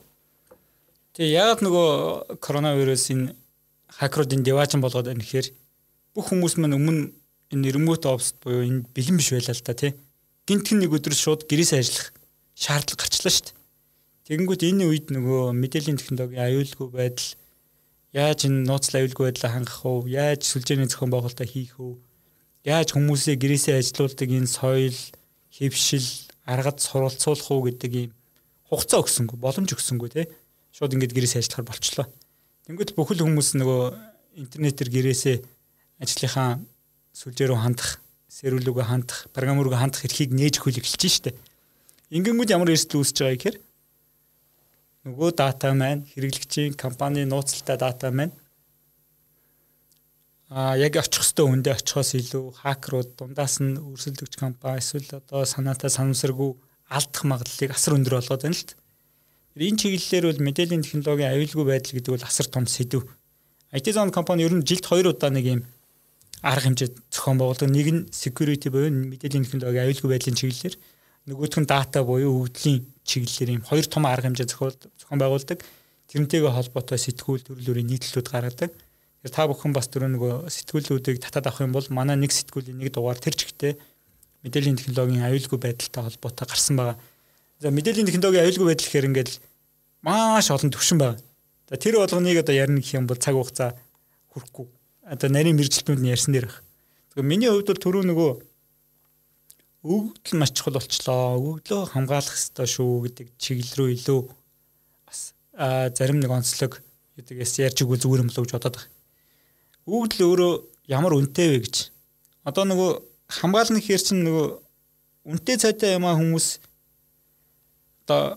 Тэгээ 1.16 1.36
яагаад 1.40 1.60
нөгөө 1.64 1.88
коронавирус 2.44 3.08
энэ 3.16 3.32
хакеруудын 3.96 4.44
деважин 4.44 4.84
болгоод 4.84 5.08
байна 5.08 5.24
гэхээр 5.24 5.48
бүх 6.14 6.28
хүмүүс 6.28 6.60
маань 6.60 6.76
өмнө 6.76 7.16
энэ 7.50 7.72
remote 7.74 8.06
ops 8.06 8.36
буюу 8.44 8.62
энэ 8.62 8.84
бэлэн 8.92 9.16
биш 9.16 9.32
байлаа 9.32 9.56
л 9.56 9.64
та 9.64 9.74
тий. 9.74 9.96
Гинтхэн 10.46 10.84
нэг 10.84 10.94
өдөр 10.94 11.16
шууд 11.16 11.48
гэрээсээ 11.50 11.80
ажиллах 11.82 12.14
шаардлага 12.54 13.02
гарчлаа 13.08 13.32
шүү 13.34 13.44
дээ. 13.50 13.59
Тэгэнгүүт 14.30 14.62
энэ 14.62 14.86
үед 14.86 15.06
нөгөө 15.10 15.58
мэдээллийн 15.58 15.98
технологийн 15.98 16.38
аюулгүй 16.38 16.86
байдал 16.94 17.34
яаж 18.14 18.46
энэ 18.46 18.62
нууцлал 18.62 19.02
аюулгүй 19.02 19.26
байдлаа 19.26 19.50
хангах 19.58 19.82
вэ? 19.82 20.06
Яаж 20.06 20.46
сүлжээний 20.46 20.86
зохион 20.86 21.10
байгуулалтаа 21.10 21.50
хийх 21.50 21.74
вэ? 21.82 21.98
Яаж 22.62 22.94
хүмүүсээ 22.94 23.34
гэрээсээ 23.34 23.82
ажилуулдаг 23.82 24.30
энэ 24.30 24.46
соёл, 24.46 24.94
хэвшил, 25.50 26.30
аргад 26.46 26.78
суралцуулах 26.78 27.50
уу 27.50 27.74
гэдэг 27.74 27.90
ийм 27.90 28.10
хугацаа 28.70 29.02
өгсөнгөө, 29.02 29.34
боломж 29.34 29.74
өгсөнгөө 29.74 30.10
тий 30.14 30.26
шууд 30.78 30.94
ингээд 30.94 31.10
гэрээсээ 31.10 31.42
ажиллахаар 31.42 31.66
болчлоо. 31.66 32.06
Тэнгүүт 32.70 32.94
бүхэл 32.94 33.26
хүмүүс 33.26 33.58
нөгөө 33.58 33.82
интернетээр 34.46 34.90
гэрээсээ 34.94 35.36
ажлынхаа 36.06 36.62
сүлжээ 37.18 37.50
рүү 37.50 37.58
хандах, 37.58 37.98
сэрүүлүүгээ 38.30 38.86
хандах, 38.86 39.26
програм 39.34 39.58
руу 39.58 39.74
хандах 39.74 40.06
эрхийг 40.06 40.30
нээж 40.30 40.62
өгөх 40.62 40.78
эхэлж 40.78 41.02
штэ. 41.18 41.34
Ингэнгүүт 42.14 42.54
ямар 42.54 42.70
эрсдэл 42.70 43.02
үүсэж 43.02 43.18
байгаа 43.26 43.34
гэхээр 43.34 43.58
нөгөө 45.06 45.30
дата 45.32 45.72
маань 45.72 46.04
хэрэглэгчийн 46.12 46.76
компани 46.76 47.24
нууцтай 47.24 47.76
дата 47.80 48.10
маань 48.12 48.34
а 50.50 50.76
яг 50.76 50.98
очих 50.98 51.22
хөстөө 51.22 51.46
хүндээ 51.46 51.74
очихоос 51.78 52.10
илүү 52.20 52.44
хакерууд 52.60 53.10
дундаас 53.16 53.62
нь 53.64 53.78
өрсөлдөгч 53.78 54.34
компани 54.36 54.82
эсвэл 54.82 55.22
одоо 55.22 55.46
санаатай 55.46 55.88
санамсаргүй 55.94 56.52
алдах 56.90 57.24
магадлалыг 57.24 57.70
асар 57.70 57.94
өндөр 57.96 58.18
болгоод 58.18 58.42
байна 58.44 58.58
л 58.58 58.66
т. 58.66 58.74
Энэ 59.56 59.78
чиглэлээр 59.78 60.26
бол 60.26 60.44
мэдээллийн 60.46 60.82
технологийн 60.82 61.32
аюулгүй 61.32 61.64
байдал 61.70 61.94
гэдэг 61.94 62.12
бол 62.18 62.26
асар 62.26 62.46
том 62.50 62.66
сэдв. 62.66 63.06
IT 63.70 63.86
zone 63.94 64.10
компани 64.10 64.42
ер 64.42 64.54
нь 64.58 64.66
жилд 64.66 64.84
2 64.90 65.06
удаа 65.14 65.30
нэг 65.30 65.46
юм 65.46 65.62
арга 66.42 66.66
хэмжээ 66.66 66.90
зохион 67.14 67.38
байгуулдаг. 67.38 67.70
Нэг 67.70 67.88
нь 67.94 68.00
security 68.10 68.74
буюу 68.74 68.90
мэдээллийн 68.90 69.46
технологийн 69.46 69.86
аюулгүй 69.86 70.10
байдлын 70.10 70.34
чиглэлээр, 70.34 70.74
нөгөөх 71.30 71.62
нь 71.62 71.70
data 71.70 72.02
буюу 72.02 72.44
өвдлийн 72.44 72.82
чиглэлээр 73.06 73.50
юм 73.56 73.64
хоёр 73.64 73.86
том 73.86 74.04
арга 74.04 74.26
хэмжээ 74.26 74.50
зохион 74.50 75.20
байгуулдаг. 75.22 75.62
Тэрнтэйгээ 76.10 76.50
холбоотой 76.50 76.98
сэтгүүл 76.98 77.46
төрөл 77.46 77.70
бүрийн 77.70 77.86
нийтлэлүүд 77.86 78.28
гаргадаг. 78.28 78.70
Тэгэхээр 78.74 79.34
та 79.34 79.46
бүхэн 79.46 79.72
бас 79.72 79.86
дөрөв 79.86 80.10
нөгөө 80.10 80.32
сэтгүүлүүдийг 80.50 81.22
татаад 81.22 81.46
авах 81.46 81.62
юм 81.62 81.72
бол 81.76 81.86
манай 81.94 82.18
нэг 82.18 82.34
сэтгүүлийн 82.34 82.82
нэг 82.82 82.90
дугаар 82.90 83.20
тэр 83.22 83.38
чигтээ 83.38 83.78
мэдээллийн 84.42 84.78
технологийн 84.80 85.22
аюулгүй 85.28 85.58
байдалтай 85.60 86.02
холбоотой 86.02 86.46
гарсан 86.48 86.74
байгаа. 86.80 86.96
За 87.60 87.70
мэдээллийн 87.70 88.08
технологийн 88.08 88.44
аюулгүй 88.48 88.66
байдал 88.72 88.86
гэхээр 88.88 89.08
ингээд 89.12 89.30
маш 90.02 90.50
олон 90.50 90.72
төвшин 90.72 90.98
байна. 90.98 91.20
За 91.68 91.76
тэр 91.76 92.00
болгоныг 92.00 92.40
одоо 92.40 92.54
ярих 92.56 92.80
гэх 92.80 92.96
юм 92.96 93.06
бол 93.06 93.20
цаг 93.20 93.36
хугацаа 93.36 93.76
хүрэхгүй. 94.32 94.66
Одоо 95.04 95.28
нарийн 95.28 95.54
мэрэгчлүүд 95.60 96.00
нь 96.00 96.10
ярьсан 96.10 96.32
дээр 96.32 96.48
баг. 96.48 96.64
Тэгэхээр 97.12 97.28
миний 97.28 97.52
хувьд 97.52 97.68
бол 97.68 97.84
түрүү 97.84 98.04
нөгөө 98.08 98.30
өгөгдөл 99.80 100.40
маш 100.40 100.52
чухал 100.52 100.76
болчлоо. 100.76 101.40
Өгөгдлөө 101.40 101.82
хамгаалах 101.94 102.36
хэрэгтэй 102.36 102.68
шүү 102.68 102.92
гэдэг 103.08 103.26
чиглэл 103.40 103.76
рүү 103.80 103.88
илүү 103.96 104.20
бас 105.08 105.20
зарим 105.96 106.20
нэг 106.20 106.28
онцлог 106.28 106.80
гэдэгээс 107.16 107.64
ярьж 107.64 107.80
иггүй 107.80 107.96
зүгээр 107.96 108.22
юм 108.24 108.28
болов 108.28 108.44
гэж 108.44 108.52
бодоод 108.60 108.76
байна. 108.76 108.92
Өгөгдөл 109.88 110.28
өөрөө 110.28 110.52
ямар 110.92 111.16
үнэтэй 111.16 111.48
вэ 111.48 111.58
гэж. 111.64 111.76
Одоо 112.44 112.64
нөгөө 112.68 112.90
хамгаална 113.40 113.80
гэхэр 113.80 114.04
чинь 114.04 114.24
нөгөө 114.28 114.46
үнэтэй 115.32 115.56
цайтай 115.56 115.96
юм 115.96 116.04
а 116.04 116.16
хүмүүс 116.16 116.60
одоо 118.04 118.36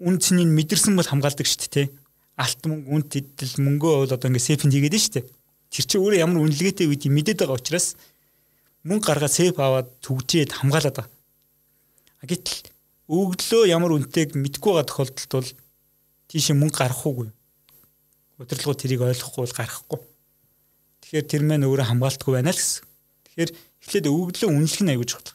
үн 0.00 0.16
цэнийг 0.16 0.48
мэдэрсэн 0.56 0.96
бол 0.96 1.04
хамгаалдаг 1.04 1.44
шүү 1.44 1.68
дээ 1.68 1.72
тий. 1.72 1.86
Алт 2.40 2.64
мөнгө, 2.64 2.88
үн 2.88 3.02
тэдэл 3.12 3.60
мөнгөө 3.60 3.92
бол 4.08 4.14
одоо 4.16 4.28
ингээд 4.32 4.48
сефэнд 4.48 4.72
хийгээд 4.72 4.96
шүү 4.96 5.14
дээ. 5.20 5.26
Тэр 5.72 5.84
чинь 5.84 6.00
өөрөө 6.00 6.20
ямар 6.20 6.40
үнэлгээтэй 6.42 6.86
үед 6.88 7.04
мэдээд 7.12 7.44
байгаа 7.44 7.60
учраас 7.60 7.94
мөнгө 8.86 9.06
гаргаад 9.06 9.34
сеф 9.34 9.58
аваад 9.58 9.88
түгжээд 10.02 10.50
хамгаалаад 10.58 10.96
байгаа. 10.98 11.10
Гэтэл 12.26 12.70
өгдлөө 13.10 13.62
ямар 13.70 13.94
үнэтэйг 13.98 14.34
мэдгүй 14.38 14.72
байгаа 14.72 14.88
тохиолдолд 14.88 15.32
бол 15.32 15.50
тийшээ 16.30 16.56
мөнгө 16.58 16.78
гарахгүй. 16.78 17.30
Удирдлагууд 18.38 18.80
тэрийг 18.82 19.02
ойлгохгүй 19.02 19.42
бол 19.42 19.58
гарахгүй. 19.58 20.00
Тэгэхээр 21.02 21.26
тэр 21.30 21.42
мэн 21.46 21.66
өөрөө 21.66 21.86
хамгаалтгүй 21.90 22.32
байна 22.38 22.50
л 22.50 22.58
гэсэн. 22.58 22.86
Тэгэхээр 23.26 23.50
эхлээд 23.82 24.06
өгдлөө 24.06 24.50
үнэлэх 24.50 24.82
нь 24.82 24.92
аягүй 24.94 25.06
чухал. 25.06 25.34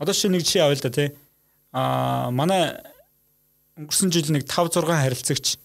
Одоо 0.00 0.14
шинэ 0.16 0.40
нэг 0.40 0.44
жишээ 0.44 0.64
авъя 0.64 0.76
л 0.80 0.84
да 0.84 0.92
тий 0.92 1.08
Аа 1.74 2.30
манай 2.30 2.70
өнгөрсөн 3.74 4.12
жил 4.14 4.30
нэг 4.30 4.46
5 4.46 4.78
6 4.78 4.94
харилцагч 4.94 5.56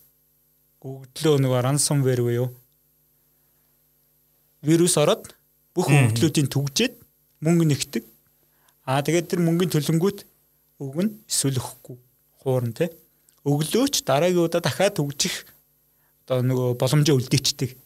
өгдлөө 0.81 1.35
нэг 1.45 1.53
ransomware 1.53 2.23
буюу 2.25 2.47
вирус 4.65 4.97
ороод 4.97 5.29
бүх 5.79 5.87
өгдлүүдийн 5.87 6.51
түгжээд 6.51 6.93
мөнгө 7.39 7.65
нэгтэг. 7.71 8.03
Аа 8.83 8.99
тэгээд 8.99 9.31
тэр 9.31 9.39
мөнгөний 9.39 9.71
төлөнгүүт 9.71 10.19
өгнө 10.83 11.15
эсвэл 11.31 11.63
өгөхгүй. 11.63 11.97
Хуурн 12.43 12.75
тэ. 12.75 12.91
Өглөөч 13.47 14.03
дараагийн 14.03 14.43
удаа 14.43 14.59
дахиад 14.59 14.99
түгжих 14.99 15.47
одоо 16.27 16.43
нөгөө 16.43 16.75
боломжоо 16.75 17.15
үлдээчдэг. 17.15 17.79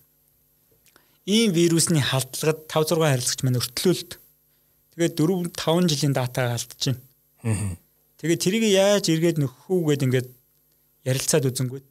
Ийм 1.29 1.53
вирусны 1.53 2.01
халдлагад 2.01 2.65
5 2.65 2.97
6 2.97 3.05
харилцагч 3.05 3.39
маань 3.45 3.61
өртлөөлт. 3.61 4.11
Тэгээд 4.97 5.13
4 5.21 5.53
5 5.53 5.91
жилийн 5.93 6.17
датагаа 6.17 6.57
алдчихэв. 6.57 6.97
Аа 7.45 7.77
Тэгээд 8.23 8.39
тэрийг 8.39 8.63
яаж 8.71 9.11
эргээд 9.11 9.35
нөхөх 9.35 9.67
үү 9.67 9.99
гэд 9.99 10.05
ингээд 10.07 10.27
ярилцаад 11.03 11.43
үзэнгүүт 11.43 11.83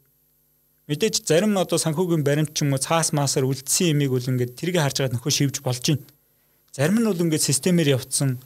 мэдээж 0.88 1.22
зарим 1.26 1.54
одоо 1.58 1.78
санхүүгийн 1.78 2.26
баримт 2.26 2.54
ч 2.54 2.66
юм 2.66 2.74
уу 2.74 2.82
цаас 2.82 3.14
маасаар 3.14 3.46
үлдсэн 3.46 3.94
имийг 3.94 4.10
бол 4.10 4.30
ингээд 4.30 4.58
тэрийг 4.58 4.82
харж 4.82 5.02
байгаа 5.02 5.14
нөхөө 5.14 5.32
шивж 5.32 5.56
болж 5.62 5.82
байна. 5.82 6.02
Зарим 6.74 6.98
нь 6.98 7.06
бол 7.06 7.22
ингээд 7.22 7.46
системээр 7.46 7.94
явцсан 8.00 8.40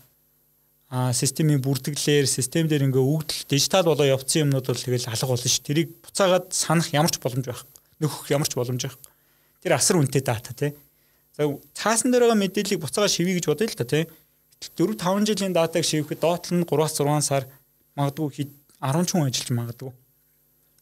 а 0.89 1.13
системийн 1.13 1.63
бүртгэлээр 1.65 2.27
систем 2.31 2.71
дээр 2.71 2.87
ингээ 2.87 3.03
өгдөл 3.03 3.43
дижитал 3.51 3.89
болоо 3.91 4.07
явцсан 4.07 4.47
юмнууд 4.47 4.67
бол 4.71 4.79
тэгэл 4.79 5.11
алга 5.11 5.27
болно 5.27 5.51
ш. 5.51 5.59
Тэрийг 5.59 5.91
буцаагаад 6.05 6.55
санах 6.55 6.95
ямар 6.95 7.11
ч 7.11 7.19
боломж 7.19 7.47
байх. 7.47 7.67
Нөхөх 7.99 8.31
ямар 8.31 8.47
ч 8.47 8.55
боломж 8.55 8.87
байх. 8.87 8.97
Тэр 9.65 9.75
асар 9.75 9.99
үнэтэй 9.99 10.23
дата 10.23 10.55
тий. 10.55 10.79
За 11.35 11.51
цаасан 11.75 12.15
дээр 12.15 12.31
байгаа 12.31 12.39
мэдээллийг 12.39 12.79
буцаагаад 12.79 13.11
шивэе 13.11 13.43
гэж 13.43 13.47
бодъё 13.51 13.67
л 13.67 13.81
та 13.83 13.83
тий. 13.83 14.07
4 14.63 14.95
5 14.95 15.27
жилийн 15.27 15.53
датаг 15.53 15.83
шивэхэд 15.83 16.23
доотлол 16.23 16.63
нь 16.63 16.69
3-6 16.71 17.21
сар 17.21 17.51
магадгүй 17.99 18.47
хэд 18.47 18.51
10 18.79 19.05
ч 19.05 19.11
хүн 19.11 19.27
ажиллаж 19.27 19.51
магадгүй. 19.53 19.93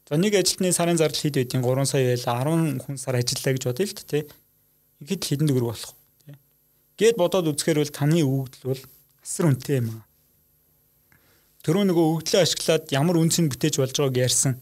За 0.05 0.21
нэг 0.21 0.37
ажилтны 0.37 0.69
сарын 0.69 1.01
зардал 1.01 1.17
хэд 1.17 1.41
байдیں 1.41 1.65
3 1.65 1.89
сая 1.89 2.05
байл 2.13 2.77
10 2.77 2.85
хүн 2.85 2.97
сар 3.01 3.17
ажиллаа 3.17 3.53
гэж 3.57 3.65
бодъё 3.65 3.89
л 3.89 4.05
тэ. 4.05 4.29
Ихэд 5.01 5.23
хэдэн 5.25 5.49
төгрөг 5.49 5.69
болох 5.73 5.97
вэ? 6.29 6.37
Гэт 7.01 7.17
бодоод 7.17 7.49
үзэхээр 7.49 7.81
бол 7.81 7.93
таны 7.97 8.21
өгөгдөл 8.21 8.69
бол 8.69 8.83
асар 9.25 9.49
үнэтэй 9.49 9.81
юм 9.81 9.89
аа. 9.97 10.05
Төрөө 11.65 11.85
нөгөө 11.89 12.05
өгөгдлөө 12.05 12.41
ашиглаад 12.45 12.85
ямар 12.93 13.17
үнц 13.17 13.41
нь 13.41 13.49
бүтээж 13.49 13.81
болж 13.81 13.97
байгааг 13.97 14.21
ярьсан. 14.29 14.61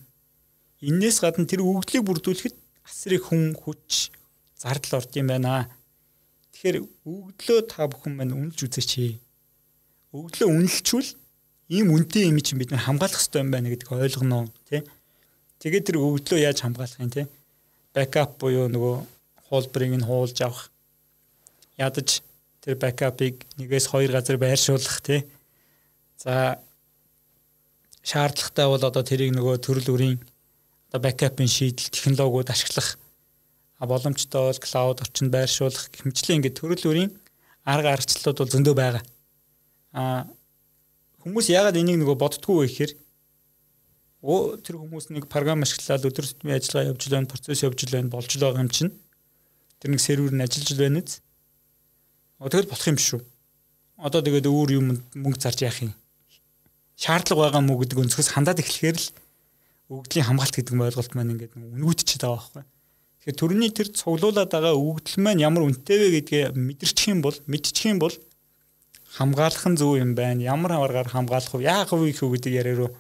Иннээс 0.78 1.18
гадна 1.18 1.50
тэр 1.50 1.66
өгөгдлийг 1.66 2.06
бүрдүүлэхэд 2.06 2.54
асар 2.86 3.18
их 3.18 3.26
хүн 3.26 3.58
хүч 3.58 4.14
зардал 4.54 5.02
орд 5.02 5.10
юм 5.18 5.26
байна. 5.26 5.66
Тэгэхээр 6.54 6.78
өгөгдлөө 7.02 7.60
та 7.66 7.90
бүхэн 7.90 8.14
маань 8.14 8.30
үнэлж 8.38 8.70
үзээч. 8.70 9.18
Өгөгдлөө 10.14 10.48
үнэлчүүл 10.54 11.10
ийм 11.74 11.90
үнэтэй 11.90 12.30
юм 12.30 12.38
чинь 12.38 12.62
бид 12.62 12.70
нар 12.70 12.86
хамгаалах 12.86 13.18
хэрэгтэй 13.18 13.42
юм 13.42 13.50
байна 13.50 13.74
гэдгийг 13.74 13.90
ойлгоно 13.90 14.46
тий. 14.70 14.86
Тэгээд 15.62 15.86
тэр 15.86 15.96
өвдлөө 16.02 16.42
яаж 16.42 16.58
хамгаалах 16.60 16.98
юм 16.98 17.10
тий. 17.14 17.26
Бэкап 17.94 18.34
буюу 18.42 18.66
нөгөө 18.66 18.94
хуулбарыг 19.46 19.94
нь 19.94 20.06
хуулж 20.06 20.36
авах. 20.42 20.74
Ядаж 21.78 22.20
тэр 22.60 22.74
бэкапыг 22.82 23.46
нэгээс 23.56 23.86
хоёр 23.86 24.10
газар 24.10 24.36
байршуулах 24.42 24.98
тий. 25.06 25.22
За 26.18 26.58
шаардлагатай 28.02 28.66
бол 28.66 28.82
одоо 28.82 29.02
тэрийг 29.06 29.30
нөгөө 29.38 29.62
төрөл 29.62 29.86
бүрийн 29.94 30.18
одоо 30.90 31.00
бэкапын 31.06 31.46
шийдэл 31.46 31.94
технологиуд 31.94 32.50
ашиглах 32.50 32.98
боломжтой 33.78 34.50
бол 34.50 34.58
клауд 34.58 34.98
орчинд 35.02 35.30
байршуулах 35.30 35.90
хэмжлээ 35.94 36.36
ингээд 36.42 36.58
төрөл 36.58 36.86
бүрийн 36.90 37.10
арга 37.62 37.94
аргачлалууд 37.94 38.38
бол 38.38 38.50
зөндөө 38.50 38.74
байгаа. 38.74 39.02
А 39.94 40.26
Хүмүүс 41.22 41.52
яагаад 41.54 41.78
энийг 41.78 42.02
нөгөө 42.02 42.18
боддггүй 42.18 42.56
вэ 42.58 42.66
гэхээр 42.66 42.92
тэр 44.22 44.78
хүмүүс 44.78 45.10
нэг 45.10 45.26
програм 45.26 45.66
ашиглаад 45.66 46.06
өдөр 46.06 46.26
тутмын 46.30 46.62
ажиллагаа 46.62 46.94
явж 46.94 47.02
л 47.10 47.14
байна, 47.18 47.26
процесс 47.26 47.62
явж 47.66 47.78
л 47.82 47.90
байна, 47.90 48.06
болж 48.06 48.30
л 48.30 48.44
байгаа 48.46 48.62
юм 48.62 48.70
чинь. 48.70 48.94
Тэр 49.82 49.90
нэг 49.90 49.98
сервер 49.98 50.30
нь 50.30 50.44
ажиллаж 50.46 50.70
л 50.70 50.78
байна 50.78 51.02
үз. 51.02 51.18
Тэгэл 52.38 52.70
болох 52.70 52.86
юм 52.86 52.98
шүү. 53.02 53.20
Одоо 53.98 54.22
тэгээд 54.22 54.46
өөр 54.46 54.70
юм 54.78 54.86
мөнгө 55.18 55.42
зарж 55.42 55.66
яах 55.66 55.82
юм? 55.82 55.92
Шаардлага 56.94 57.50
байгаа 57.50 57.62
мүү 57.66 57.82
гэдэг 57.82 57.98
өнцгөөс 57.98 58.30
хандаад 58.30 58.62
эхлэхээр 58.62 58.98
л 59.02 59.06
өгөгдлийн 59.90 60.26
хамгаалт 60.30 60.54
гэдэг 60.54 60.74
ойлголт 60.78 61.12
маань 61.18 61.32
ингээд 61.34 61.58
үнгүүтчихэд 61.58 62.22
байгаа 62.22 62.38
байхгүй. 62.38 62.64
Тэгэхээр 63.26 63.38
төрөний 63.42 63.70
тэр 63.74 63.88
цуглуулад 63.90 64.50
байгаа 64.54 64.78
өгөгдөл 64.78 65.18
маань 65.18 65.42
ямар 65.42 65.66
үнэтэй 65.66 65.98
вэ 65.98 66.08
гэдгээ 66.22 66.44
мэдэрчих 66.54 67.10
юм 67.10 67.26
бол 67.26 67.36
мэдчих 67.50 67.90
юм 67.90 67.98
бол 67.98 68.14
хамгаалах 69.18 69.66
нь 69.66 69.78
зөв 69.78 69.98
юм 69.98 70.14
байна. 70.14 70.42
Ямар 70.46 70.78
аваргаар 70.78 71.10
хамгаалах 71.10 71.58
вэ? 71.58 71.66
Яах 71.66 71.90
вэ 71.90 72.14
гэдэг 72.14 72.52
яриа 72.54 72.86
руу 72.86 72.90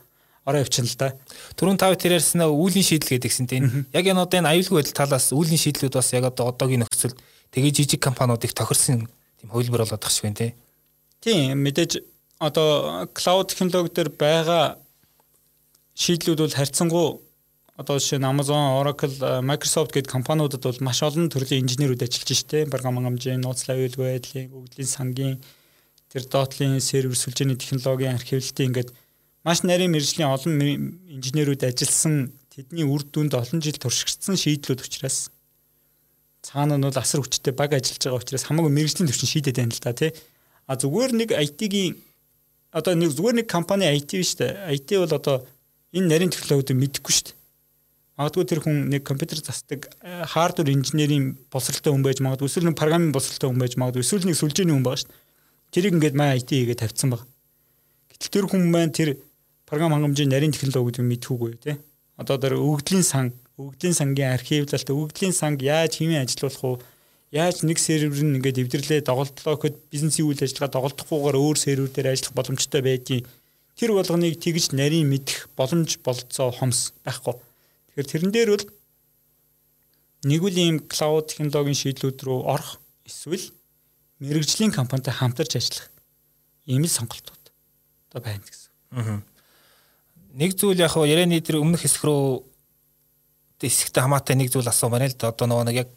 ороо 0.44 0.62
явчихна 0.62 0.90
л 0.90 0.98
да. 0.98 1.08
Түрүүн 1.54 1.78
тав 1.78 1.94
тэр 1.96 2.18
ярьсан 2.18 2.42
үүлийн 2.42 2.86
шийдэл 2.86 3.14
гэдгсэн 3.18 3.46
тийм. 3.46 3.86
Яг 3.94 4.04
энэ 4.06 4.22
одоо 4.26 4.38
энэ 4.42 4.50
аюулгүй 4.58 4.82
байдал 4.82 5.06
талаас 5.06 5.30
үүлийн 5.30 5.60
шийдлүүд 5.60 5.94
бас 5.94 6.10
яг 6.12 6.26
одоо 6.26 6.50
одоогийн 6.50 6.82
нөхцөлд 6.82 7.18
тэгээ 7.54 7.72
жижиг 7.78 8.00
компаниудыг 8.02 8.50
тохирсон 8.50 9.06
тийм 9.38 9.48
хөлбөр 9.54 9.86
болоод 9.86 10.02
тах 10.02 10.10
шиг 10.10 10.26
байна 10.26 10.40
тийм. 10.40 10.52
Тийм 11.22 11.62
мэдээж 11.62 12.02
одоо 12.42 13.06
клауд 13.14 13.54
технологи 13.54 13.94
дээр 13.94 14.10
байгаа 14.10 14.82
шийдлүүд 15.94 16.40
бол 16.42 16.58
харьцангуй 16.58 17.06
одоо 17.78 17.96
жишээ 17.98 18.20
нь 18.20 18.28
Amazon, 18.28 18.82
Oracle, 18.82 19.40
Microsoft 19.40 19.94
гэдэг 19.94 20.10
компаниудад 20.10 20.62
бол 20.62 20.84
маш 20.84 21.00
олон 21.02 21.30
төрлийн 21.32 21.64
инженерүүд 21.64 22.04
ажиллаж 22.04 22.30
штэ. 22.36 22.68
Програм 22.68 23.00
хангамжийн, 23.00 23.40
нууцлал 23.40 23.78
аюулгүй 23.80 24.20
байдлын, 24.20 24.52
өгөгдлийн 24.52 24.90
сангийн 24.90 25.36
тэр 26.12 26.22
доотлын 26.28 26.78
сервер 26.84 27.16
сүлжээний 27.16 27.56
технологийн 27.56 28.20
архивлалтын 28.20 28.68
ингээд 28.68 28.90
маш 29.42 29.62
нарийн 29.66 29.90
мэржлийн 29.90 30.30
олон 30.30 30.54
инженерүүд 31.18 31.66
ажилласан 31.66 32.30
тэдний 32.52 32.86
үр 32.86 33.02
дүнд 33.02 33.34
олон 33.34 33.58
жил 33.58 33.74
туршигдсан 33.74 34.38
шийдлүүд 34.38 34.86
учраас 34.86 35.32
цаана 36.42 36.78
нь 36.78 36.86
бол 36.86 36.98
асар 36.98 37.22
хүчтэй 37.22 37.54
баг 37.54 37.74
ажиллаж 37.74 38.02
байгаа 38.02 38.22
учраас 38.22 38.46
хамаагүй 38.46 38.72
мэрэгжлийн 38.74 39.08
төвчин 39.10 39.30
шийдэт 39.30 39.58
байна 39.58 39.74
л 39.74 39.82
да 39.82 39.92
тий. 39.94 40.10
А 40.66 40.78
зүгээр 40.78 41.12
нэг 41.14 41.30
IT-гийн 41.34 41.98
одоо 42.70 42.94
нэг 42.94 43.14
зүгээр 43.14 43.36
нэг 43.42 43.46
компани 43.50 43.86
IT 43.86 44.10
биш 44.14 44.34
үү? 44.38 44.50
IT 44.78 44.88
бол 44.98 45.14
одоо 45.14 45.36
энэ 45.94 46.06
нарийн 46.10 46.34
технологиудыг 46.34 46.78
мэдэхгүй 46.78 47.12
шүү 47.14 47.26
дээ. 47.30 47.38
Магадгүй 48.18 48.44
тэр 48.46 48.60
хүн 48.62 48.76
нэг 48.90 49.02
компьютер 49.06 49.38
засдаг 49.42 49.90
хардвер 50.02 50.70
инженерийн 50.70 51.38
боловсралтай 51.50 51.90
хүн 51.90 52.04
байж 52.06 52.18
магадгүй 52.22 52.46
эсвэл 52.46 52.68
нэг 52.70 52.78
програмын 52.78 53.14
боловсралтай 53.14 53.48
хүн 53.48 53.62
байж 53.62 53.74
магадгүй 53.78 54.02
эсвэл 54.02 54.26
нэг 54.26 54.36
сүлжээний 54.38 54.74
хүн 54.76 54.86
байгаа 54.86 55.00
шүү 55.02 55.10
дээ. 55.10 55.20
Тэрийг 55.72 55.94
ингээд 55.96 56.18
маа 56.18 56.36
IT 56.36 56.50
хийгээд 56.52 56.82
тавьсан 56.84 57.10
баг. 57.10 57.22
Гэтэл 58.12 58.32
тэр 58.34 58.46
хүн 58.50 58.62
маань 58.68 58.92
тэр 58.92 59.16
програм 59.72 59.88
хангамжийн 59.96 60.28
нарийн 60.28 60.52
технологи 60.52 61.00
гэдэг 61.00 61.08
мэдхүүгүй 61.08 61.52
тий. 61.64 61.80
Одоо 62.20 62.36
тэр 62.36 62.60
өгөгдлийн 62.60 63.00
сан, 63.08 63.32
өгөгдлийн 63.56 63.96
сангийн 63.96 64.36
архивлалт, 64.36 64.84
өгөгдлийн 64.84 65.32
санг 65.32 65.64
яаж 65.64 65.96
хэмээн 65.96 66.28
ажиллуулах 66.28 66.84
вэ? 66.84 66.84
Яаж 67.40 67.64
нэг 67.64 67.80
сервер 67.80 68.12
нь 68.12 68.36
ингээд 68.36 68.68
эвдэрлээ 68.68 69.00
доголдлоо 69.00 69.56
гэхэд 69.56 69.80
бизнесийн 69.88 70.28
үйл 70.28 70.44
ажиллагаа 70.44 70.76
доголдохгүйгээр 70.76 71.36
өөр 71.40 71.56
сервер 71.56 71.88
дээр 71.88 72.12
ажиллах 72.12 72.36
боломжтой 72.36 72.84
байдгийг 72.84 73.24
тэр 73.72 73.96
болгоныг 73.96 74.36
тэгж 74.36 74.76
нарийн 74.76 75.08
мэдэх 75.08 75.48
боломж 75.56 75.96
болцоо 76.04 76.52
хомс 76.52 76.92
байхгүй. 77.00 77.32
Тэгэхээр 77.96 78.10
тэрэн 78.12 78.32
дээр 78.36 78.50
бол 78.52 78.66
нэг 80.28 80.40
үл 80.44 80.58
ийм 80.60 80.84
клауд 80.84 81.32
технологийн 81.32 81.80
шийдлүүд 81.80 82.20
рүү 82.20 82.44
орох 82.44 82.76
эсвэл 83.08 83.48
мэрэгжлийн 84.20 84.68
компанитай 84.68 85.16
хамтарч 85.16 85.56
ажиллах 85.56 85.88
ийм 86.68 86.84
л 86.84 86.92
сонголтууд 86.92 87.44
одоо 88.12 88.20
байна 88.20 88.44
гэсэн. 88.44 88.68
Аа. 88.92 89.31
Нэг 90.32 90.56
зүйл 90.56 90.80
яг 90.80 90.92
хаа 90.96 91.04
ярианы 91.04 91.40
дээр 91.40 91.60
өмнөх 91.60 91.84
хэсэг 91.84 92.08
рүү 92.08 92.44
хэсэгтэй 93.60 94.02
хамаатай 94.02 94.36
нэг 94.36 94.48
зүйл 94.50 94.68
асуумаар 94.68 95.06
л 95.06 95.16
да. 95.16 95.30
Одоо 95.30 95.46
нөгөө 95.46 95.66
нэг 95.68 95.76
яг 95.84 95.90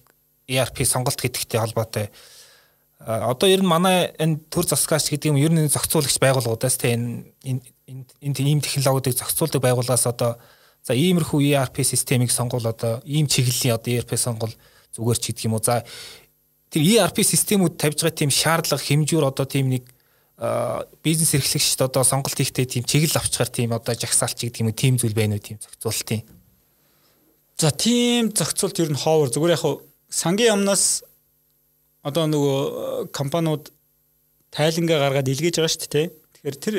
ERP 0.46 0.86
сонголт 0.86 1.18
гэдэгтэй 1.18 1.60
холбоотой. 1.60 2.12
Одоо 3.00 3.48
ер 3.50 3.64
нь 3.64 3.70
манай 3.70 4.14
энэ 4.20 4.46
төр 4.52 4.68
засгаач 4.68 5.10
гэдэг 5.10 5.34
юм 5.34 5.40
ер 5.40 5.52
нь 5.56 5.72
зохицуулагч 5.72 6.20
байгууллагуудаас 6.20 6.78
тийм 6.78 7.32
энэ 7.44 7.62
энэ 8.22 8.40
ийм 8.44 8.62
технологиудыг 8.62 9.18
зохицуулдаг 9.18 9.62
байгууллагаас 9.62 10.06
одоо 10.10 10.38
за 10.86 10.94
иймэрхүү 10.94 11.56
ERP 11.56 11.84
системийг 11.84 12.32
сонгол 12.32 12.66
одоо 12.66 13.02
ийм 13.06 13.28
чиглэлийн 13.28 13.76
одоо 13.76 13.92
ERP 13.94 14.18
сонгол 14.18 14.54
зүгээр 14.94 15.20
ч 15.22 15.24
гэдэг 15.32 15.46
юм 15.50 15.58
уу. 15.58 15.64
За 15.64 15.84
тэр 16.70 16.82
ERP 16.82 17.24
системүүд 17.24 17.78
тавьж 17.78 18.06
байгаа 18.06 18.20
тийм 18.20 18.32
шаардлага 18.32 18.84
хэмжүүр 18.84 19.26
одоо 19.28 19.46
тийм 19.46 19.70
нэг 19.70 19.95
бизнес 21.04 21.32
эрхлэгчд 21.36 21.80
одоо 21.82 22.04
сонголт 22.04 22.36
хийхдээ 22.36 22.66
тийм 22.66 22.84
чиглэл 22.84 23.20
авчгаар 23.20 23.50
тийм 23.50 23.72
одоо 23.72 23.96
жагсаалч 23.96 24.36
гэдэг 24.44 24.62
юм 24.62 24.72
тийм 24.76 24.94
зүйл 25.00 25.16
байна 25.16 25.40
уу 25.40 25.44
тийм 25.44 25.58
зохицуултын 25.64 26.28
за 27.58 27.72
тийм 27.72 28.36
зохицуулт 28.36 28.80
ер 28.84 28.92
нь 28.92 29.00
ховор 29.00 29.32
зүгээр 29.32 29.56
яг 29.56 29.64
сангийн 30.12 30.60
амнаас 30.60 31.04
одоо 32.06 32.28
нөгөө 32.30 32.60
э, 32.62 33.08
компаниуд 33.16 33.72
тайлангаа 34.54 35.00
гаргаад 35.10 35.32
илгээж 35.32 35.58
байгаа 35.58 35.74
шүү 35.74 35.90
дээ. 35.90 36.08
Тэгэхээр 36.38 36.58
тэр 36.62 36.76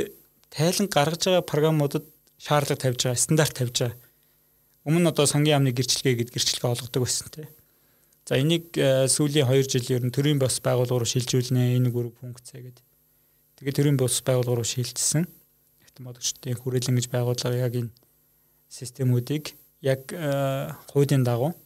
тайлан 0.55 0.87
гаргаж 0.87 1.23
байгаа 1.27 1.51
програмуудад 1.51 2.05
шаардлага 2.39 2.83
тавьж 2.83 3.01
байгаа, 3.03 3.19
стандарт 3.19 3.55
тавьж 3.59 3.77
байгаа. 3.83 3.99
Өмнө 4.87 5.03
нь 5.03 5.11
одоо 5.11 5.27
сангийн 5.27 5.59
яамны 5.59 5.75
гэрчлэгээ 5.75 6.15
гэд 6.23 6.31
гэрчлэгээ 6.31 6.71
олгодог 6.71 7.03
байсан 7.03 7.29
те. 7.35 7.51
За 8.23 8.39
энийг 8.39 8.71
э, 8.79 9.11
сүүлийн 9.11 9.51
2 9.51 9.67
жил 9.67 9.87
ер 9.99 10.03
нь 10.07 10.15
төрийн 10.15 10.39
бос 10.39 10.63
байгууллага 10.63 11.03
руу 11.03 11.11
шилжүүлнэ 11.11 11.75
энэ 11.75 11.91
гүрэг 11.91 12.15
функцээ 12.23 12.71
гэд. 12.71 12.79
Тэгээ 13.57 13.77
төрийн 13.77 13.97
бос 13.97 14.21
байгууллага 14.21 14.61
руу 14.61 14.69
шилжсэн. 14.69 15.25
Автоматчдын 15.89 16.61
хүрээлэн 16.61 16.97
гэж 17.01 17.07
байгууллага 17.09 17.57
яг 17.57 17.75
энэ 17.77 17.95
системүүдийг 18.69 19.57
яг 19.81 20.13
э, 20.13 20.73
хуулийн 20.93 21.25
дагуу 21.25 21.57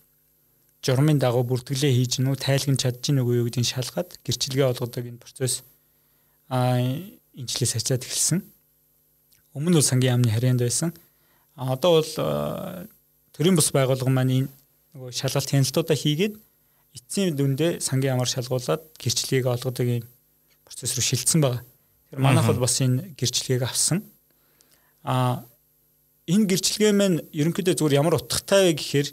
журмын 0.85 1.21
дагуу 1.21 1.45
бүртгэлээ 1.45 1.93
хийж 1.93 2.21
гинүү 2.21 2.37
тайлгнаж 2.41 2.81
чадж 2.81 3.01
гин 3.05 3.21
үгүй 3.21 3.41
юу 3.41 3.47
гэдгийг 3.49 3.69
шалгаад 3.69 4.17
гэрчилгээ 4.25 4.71
олгодог 4.73 5.05
энэ 5.05 5.21
процесс 5.21 5.61
а 6.49 6.81
инжлээс 7.37 7.77
ачаад 7.77 8.07
эхэлсэн. 8.09 8.41
Өмнө 9.53 9.77
нь 9.77 9.85
сангийн 9.85 10.17
яамны 10.17 10.33
харьяанд 10.33 10.65
байсан. 10.65 10.91
А 11.55 11.77
одоо 11.77 12.01
бол 12.01 12.13
төрийн 13.37 13.57
бус 13.61 13.69
байгууллага 13.77 14.09
маань 14.09 14.49
энэ 14.49 14.49
нөгөө 14.97 15.13
шалгалт 15.13 15.53
хяналтуудаа 15.53 15.97
хийгээд 16.01 16.35
эцсийн 16.97 17.37
дүндээ 17.37 17.85
сангийн 17.85 18.17
ямар 18.17 18.31
шалгуулад 18.31 18.81
гэрчлэгийг 18.97 19.47
олгодог 19.53 19.87
юм 19.87 20.09
процесс 20.65 20.97
руу 20.97 21.05
шилжсэн 21.05 21.45
байгаа. 21.45 21.63
Тэгэхээр 22.11 22.27
манайх 22.27 22.47
бол 22.51 22.67
бас 22.67 22.77
энэ 22.83 23.15
гэрчлэгийг 23.15 23.63
авсан. 23.63 24.03
А 25.07 25.47
энэ 26.27 26.51
гэрчлэгээ 26.51 26.93
маань 26.93 27.23
ерөнхийдөө 27.31 27.79
зүгээр 27.79 27.99
ямар 28.03 28.19
утгатай 28.19 28.75
вэ 28.75 28.83
гэхээр 28.83 29.09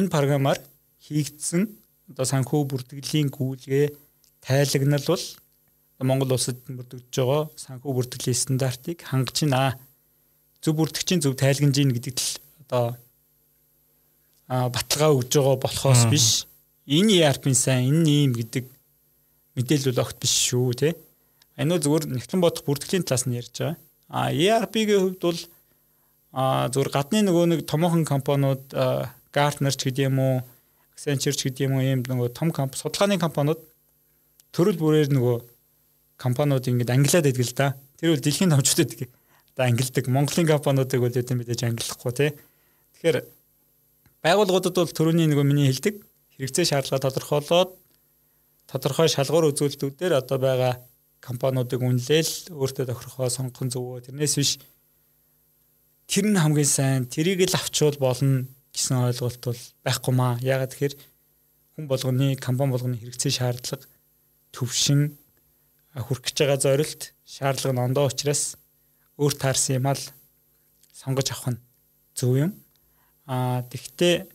энэ 0.00 0.08
програмаар 0.08 0.58
хийгдсэн 1.04 1.68
одоо 2.16 2.24
санхүү 2.24 2.64
бүртгэлийн 2.72 3.28
гүйлгээ 3.28 3.92
тайлагнал 4.40 5.04
бол 5.04 5.24
Монгол 6.00 6.36
улсад 6.36 6.60
бүрдэгдэж 6.64 7.12
байгаа 7.12 7.42
санхүү 7.56 7.92
бүртгэлийн 7.92 8.36
стандартыг 8.36 9.04
хангаж 9.04 9.36
байна. 9.44 9.76
Зөв 10.60 10.76
бүртгэгчийн 10.76 11.20
зөв 11.20 11.36
тайлгнаж 11.36 11.76
ийн 11.76 11.92
гэдэгт 11.92 12.20
л 12.20 12.32
одоо 12.64 12.86
баталгаа 14.48 15.12
өгж 15.16 15.32
байгаа 15.36 15.56
болохоос 15.60 16.02
биш 16.08 16.48
энэ 16.88 17.24
ERP-ийн 17.28 17.56
сайн 17.56 17.92
энэ 17.92 18.08
ийм 18.08 18.32
гэдэг 18.36 18.64
мэдээлэл 19.56 19.92
бол 19.92 20.04
огт 20.04 20.16
биш 20.20 20.34
шүү 20.48 20.72
тий. 20.80 20.92
Энэ 21.56 21.80
зүгээр 21.80 22.04
нэгтлэн 22.12 22.40
бодох 22.44 22.64
бүртгэлийн 22.68 23.04
талаас 23.08 23.24
нь 23.24 23.36
ярьж 23.40 23.56
байгаа. 23.56 23.76
А 24.12 24.30
ERP-ийн 24.30 25.00
хувьд 25.00 25.20
бол 25.24 25.40
а 26.36 26.68
зүгээр 26.68 26.90
гадны 26.92 27.24
нөгөө 27.24 27.44
нэг 27.48 27.60
томоохон 27.64 28.04
компаниуд 28.04 28.64
Gartner 29.32 29.72
ч 29.72 29.88
гэдэг 29.88 30.12
юм 30.12 30.18
уу 30.20 30.34
Accenture 30.92 31.36
ч 31.36 31.48
гэдэг 31.48 31.64
юм 31.64 31.80
уу 31.80 31.84
ийм 31.84 32.00
нөгөө 32.04 32.36
том 32.36 32.52
компани 32.52 32.80
судалгааны 32.80 33.16
компаниуд 33.16 33.60
төрөл 34.52 34.80
бүрээр 34.80 35.12
нөгөө 35.16 35.36
компаниуд 36.20 36.64
ингэж 36.68 36.88
ангилаад 36.92 37.24
байдаг 37.24 37.44
л 37.44 37.56
да. 37.56 37.68
Тэр 38.00 38.16
үл 38.16 38.24
дэлхийн 38.24 38.52
томчдод 38.52 38.92
одоо 39.56 39.64
ангилдаг. 39.64 40.04
Монголын 40.12 40.48
компаниудыг 40.48 41.00
бол 41.00 41.12
үүдэн 41.12 41.36
мэдээж 41.40 41.60
ангиллахгүй 41.64 42.12
тий. 42.12 42.30
Тэгэхээр 43.00 43.18
байгууллагуудад 44.24 44.76
бол 44.76 44.92
төрөний 44.92 45.28
нөгөө 45.28 45.44
миний 45.44 45.68
хэлдэг 45.72 46.04
хэрэгцээ 46.36 46.64
шаардлага 46.68 47.08
тодорхойлоод 47.08 47.70
тодорхой 48.68 49.08
шалгуур 49.08 49.52
үзүүлэлтүүдээр 49.52 50.12
одоо 50.20 50.36
байгаа 50.40 50.74
компаниудыг 51.26 51.82
үнэлээл 51.82 52.54
өөртөө 52.54 52.86
тохирохоо 52.86 53.26
сонгох 53.26 53.66
зөвөө 53.66 54.06
тэрнээс 54.06 54.34
биш 54.38 54.52
тэр 56.06 56.30
нь 56.30 56.38
хамгийн 56.38 56.70
сайн 56.70 57.02
тэрийг 57.10 57.42
л 57.50 57.58
авчвал 57.58 57.98
болно 57.98 58.46
гэсэн 58.70 59.10
ойлголт 59.10 59.42
бол 59.42 59.62
байхгүй 59.82 60.14
маа. 60.14 60.38
Ягаад 60.38 60.70
тэгэхээр 60.70 60.94
хүн 61.74 61.86
болгоны 61.90 62.38
компани 62.38 62.70
болгоны 62.70 62.96
хэрэгцээ 63.02 63.32
шаардлага 63.42 63.90
төвшин 64.54 65.18
хүрэх 65.96 66.22
гэж 66.30 66.36
байгаа 66.38 66.58
зорилт 66.62 67.02
шаардлага 67.26 67.74
нь 67.74 67.84
ондоо 67.90 68.06
учраас 68.06 68.54
өөр 69.18 69.34
таарсан 69.34 69.82
юм 69.82 69.86
ал 69.90 70.02
сонгож 70.94 71.28
авах 71.34 71.56
нь 71.56 71.62
зөв 72.14 72.36
юм. 72.36 72.52
Аа 73.26 73.66
тэгвэл 73.66 74.30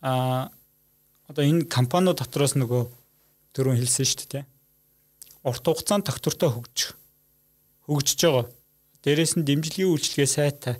аа 0.00 0.48
одоо 1.28 1.44
энэ 1.44 1.68
компаниуд 1.68 2.18
дотроос 2.18 2.54
нөгөө 2.56 2.82
түрүүн 3.52 3.78
хэлсэн 3.82 4.06
шүү 4.06 4.28
дээ. 4.30 4.44
Урт 5.44 5.64
хугацаанд 5.64 6.08
тогтвортой 6.08 6.50
хөгжих 6.50 6.96
хөгжиж 7.86 8.20
байгаа. 8.24 8.48
Дээрээс 9.04 9.36
нь 9.36 9.44
дэмжлэгийн 9.44 9.92
үйлчилгээ 9.92 10.28
сайтай. 10.28 10.76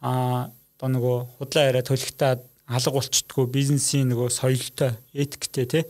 Аа 0.00 0.54
одоо 0.82 0.88
нөгөө 0.98 1.16
худлаа 1.38 1.70
яриа 1.70 1.86
төлөгтэй 1.86 2.42
алга 2.66 2.90
болчтгүй 2.90 3.46
бизнесийн 3.46 4.10
нөгөө 4.10 4.34
соёлтой 4.34 4.98
этиктэй 5.14 5.66
тий 5.70 5.84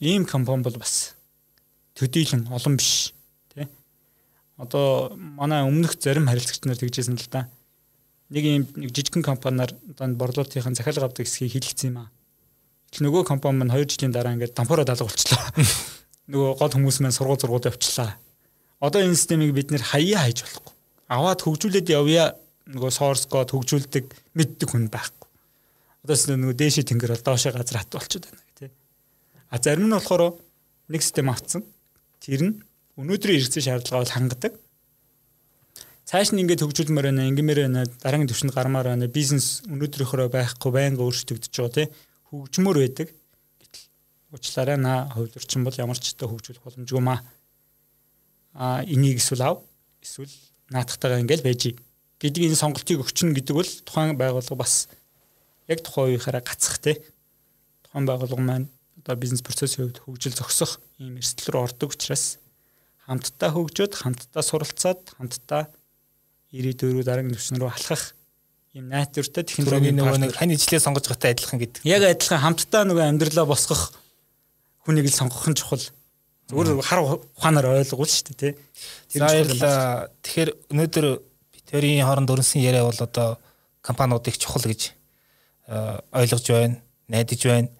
ийм 0.00 0.24
компани 0.24 0.64
бол 0.64 0.80
бас 0.80 1.16
төдийлөн 2.00 2.48
олон 2.48 2.80
биш 2.80 3.12
тий 3.52 3.68
одоо 4.56 5.12
манай 5.16 5.68
өмнөх 5.68 6.00
зарим 6.00 6.32
харилцагч 6.32 6.64
нар 6.64 6.80
тэгжсэн 6.80 7.20
л 7.20 7.28
да 7.28 7.44
нэг 8.32 8.44
ийм 8.44 8.64
нэг 8.72 8.88
жижигхэн 8.96 9.20
компаниар 9.20 9.76
одоо 9.92 10.08
борлуулалтын 10.16 10.76
захиалга 10.76 11.10
авдаг 11.10 11.28
хэсгийг 11.28 11.60
хилэгцсэн 11.60 11.92
юм 11.92 11.98
аа. 12.00 12.08
Нөгөө 13.04 13.28
компани 13.28 13.60
маань 13.60 13.76
2 13.76 13.84
жилийн 13.84 14.16
дараа 14.16 14.32
ингээд 14.32 14.56
дампуураад 14.56 14.90
алга 14.96 15.06
болчлоо 15.06 15.44
нөгөө 16.30 16.50
гол 16.62 16.74
хүмүүс 16.74 16.98
маань 17.02 17.16
сургууль 17.16 17.42
зургууд 17.42 17.68
явчлаа 17.70 18.14
одоо 18.78 19.02
энэ 19.02 19.18
системийг 19.18 19.52
бид 19.52 19.74
нэр 19.74 19.82
хаяа 19.82 20.24
хайж 20.24 20.46
болохгүй 20.46 20.74
аваад 21.10 21.42
хөгжүүлээд 21.42 21.90
явъя 21.90 22.38
нөгөө 22.70 22.90
source 22.94 23.26
code 23.26 23.50
хөгжүүлдэг 23.50 24.06
мэддэг 24.38 24.68
хүн 24.70 24.86
байхгүй. 24.94 25.28
Одоос 26.06 26.30
нөгөө 26.30 26.54
дээшээ 26.54 26.86
тэнгэр 26.86 27.12
бол 27.18 27.26
доошоо 27.26 27.52
газар 27.52 27.82
хат 27.82 27.90
болчиход 27.90 28.30
байна 28.30 28.42
гэх 28.46 28.58
тээ. 28.58 28.70
А 29.50 29.58
зарим 29.58 29.90
нь 29.90 29.96
болохоор 29.98 30.38
нэг 30.86 31.02
систем 31.02 31.28
авцсан. 31.34 31.66
Тэр 32.22 32.40
нь 32.46 32.54
өнөөдрийн 32.94 33.42
хэрэгцээ 33.42 33.66
шаардлага 33.66 34.02
бол 34.06 34.14
хангадаг. 34.14 34.52
Цааш 36.06 36.30
нь 36.30 36.42
ингээд 36.46 36.62
хөгжүүлмээр 36.62 37.10
байна, 37.10 37.26
ингэмээр 37.26 37.60
байна, 37.66 37.82
дараагийн 38.02 38.30
түвшинд 38.30 38.54
гармаар 38.54 38.94
байна, 38.94 39.10
бизнес 39.10 39.66
өнөөдрийнхөө 39.66 40.30
байхгүй 40.30 40.70
байнга 40.70 41.02
өөрчлөгдөж 41.06 41.50
байгаа 41.50 41.74
тий. 41.74 41.86
Хөгжмөр 42.30 42.76
байдаг. 42.86 43.08
Уучлаарай 44.30 44.78
наа 44.78 45.10
хувьдурчин 45.10 45.64
бол 45.66 45.74
ямар 45.74 45.98
ч 45.98 46.14
та 46.14 46.30
хөгжүүлэх 46.30 46.62
боломжгүй 46.62 47.02
маа. 47.02 47.20
А 48.54 48.82
энийг 48.86 49.18
эсвэл 49.18 49.42
ав 49.42 49.56
эсвэл 50.02 50.30
наатахтайгаа 50.70 51.22
ингээл 51.22 51.46
байж 51.46 51.74
гэдэг 52.22 52.42
энэ 52.46 52.58
сонголтыг 52.58 53.02
өгчнө 53.02 53.34
гэдэг 53.34 53.54
бол 53.54 53.70
тухайн 53.86 54.14
байгууллага 54.14 54.62
бас 54.62 54.86
яг 55.66 55.82
тухайн 55.82 56.14
үеийнхаараа 56.14 56.42
гацах 56.46 56.78
те 56.78 57.02
тухайн 57.82 58.06
байгууллага 58.06 58.42
маань 58.42 58.68
одоо 59.02 59.16
бизнес 59.16 59.42
процессын 59.42 59.90
хувьд 59.90 59.98
хөгжил 60.04 60.36
зогсох 60.38 60.78
ийм 61.00 61.18
эрсдэл 61.18 61.56
рүү 61.56 61.62
ордог 61.66 61.90
учраас 61.96 62.38
хамтдаа 63.08 63.50
хөгжөөд 63.50 63.92
хамтдаа 63.98 64.42
суралцаад 64.44 65.00
хамтдаа 65.18 65.66
ирээдүйрүү 66.54 67.02
дараагийн 67.02 67.34
түвшин 67.34 67.58
рүү 67.58 67.70
алхах 67.72 68.14
ийм 68.76 68.86
найдвартай 68.92 69.42
технологийн 69.42 69.98
нөгөө 69.98 70.18
нэг 70.22 70.36
хань 70.38 70.54
ижлээ 70.54 70.78
сонгож 70.78 71.08
байгаатай 71.10 71.34
адилхан 71.34 71.58
гэдэг. 71.58 71.82
Яг 71.88 72.06
адилхан 72.06 72.38
хамтдаа 72.44 72.86
нөгөө 72.86 73.04
амьдралаа 73.10 73.46
босгох 73.50 73.90
хүнийг 74.90 75.06
л 75.06 75.14
сонгох 75.14 75.46
нь 75.46 75.54
чухал. 75.54 75.86
Зүгээр 76.50 76.82
хар 76.82 77.00
ухаанаар 77.06 77.78
ойлгуул 77.78 78.10
шүү 78.10 78.34
дээ 78.34 78.38
тий. 78.42 78.52
Тэр 79.14 79.46
тэгэхээр 79.46 80.50
өнөөдөр 80.74 81.06
Тэрийн 81.70 82.02
хооронд 82.02 82.30
өрнсөн 82.34 82.64
яриа 82.66 82.82
бол 82.82 82.98
одоо 82.98 83.38
компаниудыг 83.78 84.34
чухал 84.34 84.66
гэж 84.66 84.90
ойлгож 86.10 86.46
байна, 86.50 86.82
найдаж 87.06 87.46
байна. 87.46 87.70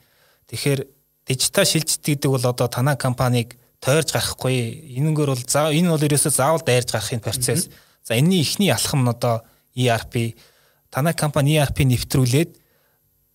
Тэгэхээр 0.46 0.86
дижитал 1.26 1.66
шилжилт 1.66 2.06
гэдэг 2.06 2.30
бол 2.30 2.46
одоо 2.46 2.70
танай 2.70 2.94
компанийг 2.94 3.58
тойрж 3.82 4.14
гарахгүй. 4.14 4.94
Энэгээр 4.94 5.30
бол 5.34 5.42
за 5.42 5.74
энэ 5.74 5.90
бол 5.90 6.06
ерөөсөө 6.06 6.30
заавал 6.30 6.62
дайрж 6.62 6.94
гарахын 6.94 7.18
процесс. 7.18 7.66
За 8.06 8.14
энэний 8.14 8.46
эхний 8.46 8.70
алхам 8.70 9.02
нь 9.02 9.11
одоо 9.11 9.42
ERP 9.74 10.38
танай 10.86 11.14
компани 11.18 11.58
ERP 11.58 11.82
нэвтрүүлээд 11.82 12.50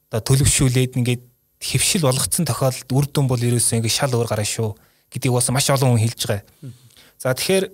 одоо 0.08 0.22
төлөвшүүлээд 0.24 0.96
ингээд 0.96 1.24
хөвшил 1.66 2.06
болгоцсон 2.06 2.46
тохиолдолд 2.46 2.92
үр 2.94 3.06
дүн 3.10 3.26
бол 3.26 3.42
ерөөсөө 3.42 3.82
ингээд 3.82 3.98
шал 3.98 4.14
өөр 4.14 4.30
гараа 4.30 4.46
шүү 4.46 4.70
гэдгийг 5.10 5.34
бас 5.34 5.50
маш 5.50 5.70
олон 5.74 5.98
хүн 5.98 6.04
хэлж 6.06 6.22
байгаа. 6.30 6.46
За 7.18 7.34
тэгэхээр 7.34 7.66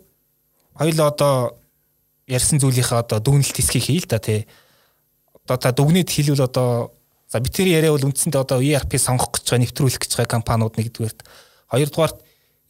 хоёул 0.79 0.99
одоо 1.03 1.59
ярьсан 2.27 2.63
зүйлийнхаа 2.63 3.03
одоо 3.03 3.19
дүгнэлт 3.19 3.57
хэсгийг 3.57 3.83
хий 3.83 3.99
л 3.99 4.07
да 4.07 4.19
тий. 4.23 4.47
Одоо 5.43 5.57
та 5.57 5.71
дүгнэлт 5.75 6.07
хэлвэл 6.07 6.47
одоо 6.47 6.95
за 7.31 7.39
бид 7.39 7.55
тэр 7.55 7.67
яриа 7.67 7.91
бол 7.91 8.07
үндсэндээ 8.07 8.41
одоо 8.41 8.59
ERP 8.63 8.95
сонгох 8.99 9.35
гэж 9.35 9.51
байгаа 9.51 9.63
нэвтрүүлэх 9.63 9.99
гэж 10.03 10.11
байгаа 10.15 10.35
компаниуд 10.35 10.75
нэгдүгээрт 10.75 11.19
хоёрдугаарт 11.71 12.17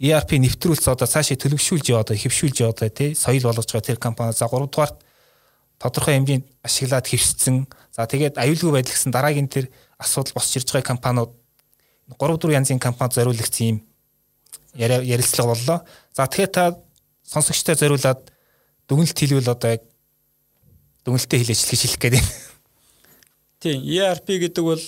ERP 0.02 0.32
нэвтрүүлс 0.38 0.86
одоо 0.90 1.06
цаашаа 1.10 1.38
төлөвшүүлж 1.38 1.86
яваад 1.94 2.14
хэвшүүлж 2.14 2.58
яваад 2.66 2.82
тий 2.94 3.14
соёл 3.18 3.50
болгож 3.50 3.70
байгаа 3.70 3.90
тэр 3.90 3.98
компани 4.02 4.34
за 4.34 4.46
гуравдугаарт 4.50 4.98
тодорхой 5.82 6.18
хэмжээнд 6.18 6.46
ашиглаад 6.62 7.06
хэвшсэн 7.06 7.66
за 7.92 8.08
тэгээд 8.08 8.40
аюулгүй 8.40 8.72
байдал 8.72 8.96
гэсэн 8.96 9.12
дараагийн 9.12 9.52
тэр 9.52 9.68
асуудал 10.00 10.40
босч 10.40 10.58
ирж 10.58 10.72
байгаа 10.72 10.96
компаниуд 10.96 11.32
3 12.08 12.18
4 12.18 12.58
янзын 12.58 12.80
компанид 12.80 13.16
зориулагдсан 13.16 13.68
юм 13.68 13.80
ярилцлага 14.76 15.52
боллоо. 15.54 15.78
За 16.16 16.28
тэгэхээр 16.28 16.52
та 16.52 16.80
сонсогчтой 17.24 17.76
зориулаад 17.76 18.32
дүгнэлт 18.88 19.18
хэлвэл 19.18 19.52
одоо 19.52 19.80
яг 19.80 19.84
дүгнэлтээ 21.06 21.40
хэлээч 21.40 21.62
гэж 21.68 21.82
хэлэх 21.82 22.00
гээд 22.00 22.16
байна. 22.20 22.32
Тийм, 23.62 23.84
ERP 23.86 24.28
гэдэг 24.42 24.64
бол 24.64 24.84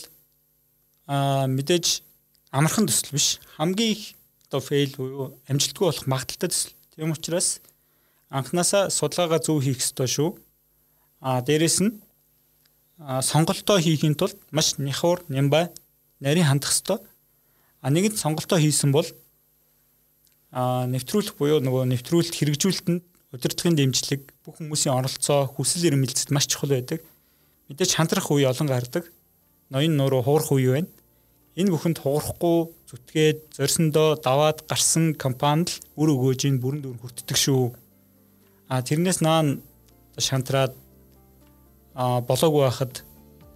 аа 1.08 1.48
мэдээж 1.48 2.04
амархан 2.52 2.88
төсөл 2.88 3.16
биш. 3.16 3.40
Хамгийн 3.58 3.96
их 3.96 4.16
одоо 4.48 4.60
фейл 4.60 4.96
буюу 4.98 5.38
амжилтгүй 5.48 5.86
болох 5.88 6.08
магадaltaй 6.08 6.50
төсөл. 6.50 6.76
Тийм 6.96 7.12
учраас 7.12 7.60
анханасаа 8.30 8.90
судалгаагаа 8.90 9.40
зөв 9.40 9.64
хийх 9.64 9.80
ёстой 9.80 10.08
шүү. 10.08 10.30
Аа 11.22 11.42
дээрэс 11.42 11.80
нь 11.82 12.03
сонголтоо 13.04 13.80
хийхийн 13.84 14.16
тулд 14.16 14.40
маш 14.52 14.80
няхуур, 14.80 15.24
нямбай, 15.28 15.70
нарийн 16.24 16.48
хандах 16.48 16.72
ёстой. 16.72 17.00
А 17.84 17.92
нэгэнт 17.92 18.16
сонголтоо 18.16 18.60
хийсэн 18.60 18.92
бол 18.96 19.08
а 20.54 20.86
нэвтрүүлэх 20.88 21.36
буюу 21.36 21.60
нөгөө 21.60 21.90
нэвтрүүлэлт 21.92 22.38
хэрэгжүүлэлтэнд 22.38 23.04
удирдлагын 23.34 23.76
дэмжлэг 23.76 24.22
бүх 24.46 24.62
хүмүүсийн 24.62 24.94
оролцоо 24.94 25.50
хүсэл 25.50 25.90
эрмэлзэлд 25.90 26.30
маш 26.30 26.46
чухал 26.46 26.78
байдаг. 26.78 27.02
Мэдээж 27.68 27.98
хандрах 27.98 28.30
үе 28.30 28.46
олон 28.46 28.70
гардаг. 28.70 29.10
Ноён 29.74 29.98
нуруу 29.98 30.22
хуурах 30.22 30.54
үе 30.54 30.70
байна. 30.78 30.94
Энэ 31.58 31.74
бүхэнд 31.74 32.06
хуурахгүй 32.06 32.70
зүтгээд 32.90 33.58
зорьсондоо 33.58 34.22
даваад 34.22 34.62
гарсан 34.70 35.18
компанид 35.18 35.74
л 35.74 36.06
үр 36.06 36.10
өгөөж 36.14 36.46
ин 36.46 36.62
бүрэн 36.62 36.86
дүр 36.86 36.98
хүртдэг 37.02 37.38
шүү. 37.38 37.74
А 38.70 38.86
тэрнээс 38.86 39.26
наан 39.26 39.66
шантраад 40.18 40.78
болоогүй 41.96 42.66
байхад 42.66 43.04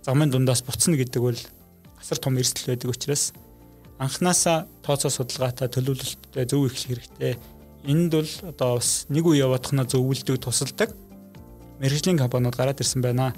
замын 0.06 0.32
дундаас 0.32 0.62
буцна 0.62 0.98
гэдэг 0.98 1.22
бол 1.22 1.40
асар 2.00 2.18
том 2.18 2.38
эрсдэл 2.38 2.72
байдаг 2.74 2.90
учраас 2.92 3.34
анханасаа 3.98 4.68
тооцоо 4.86 5.10
судалгаатай 5.10 5.68
төлөвлөлттэй 5.70 6.46
зөв 6.46 6.66
их 6.70 6.78
хэрэгтэй 6.78 7.38
Энд 7.88 8.12
бол 8.12 8.28
одоо 8.44 8.76
бас 8.76 9.06
нэг 9.08 9.24
үе 9.24 9.40
яваадахна 9.40 9.86
зөвлөдөг 9.88 10.44
тусалдаг 10.44 10.92
мэрэгжлийн 11.80 12.20
компаниуд 12.20 12.58
гараад 12.58 12.82
ирсэн 12.84 13.00
байна. 13.00 13.32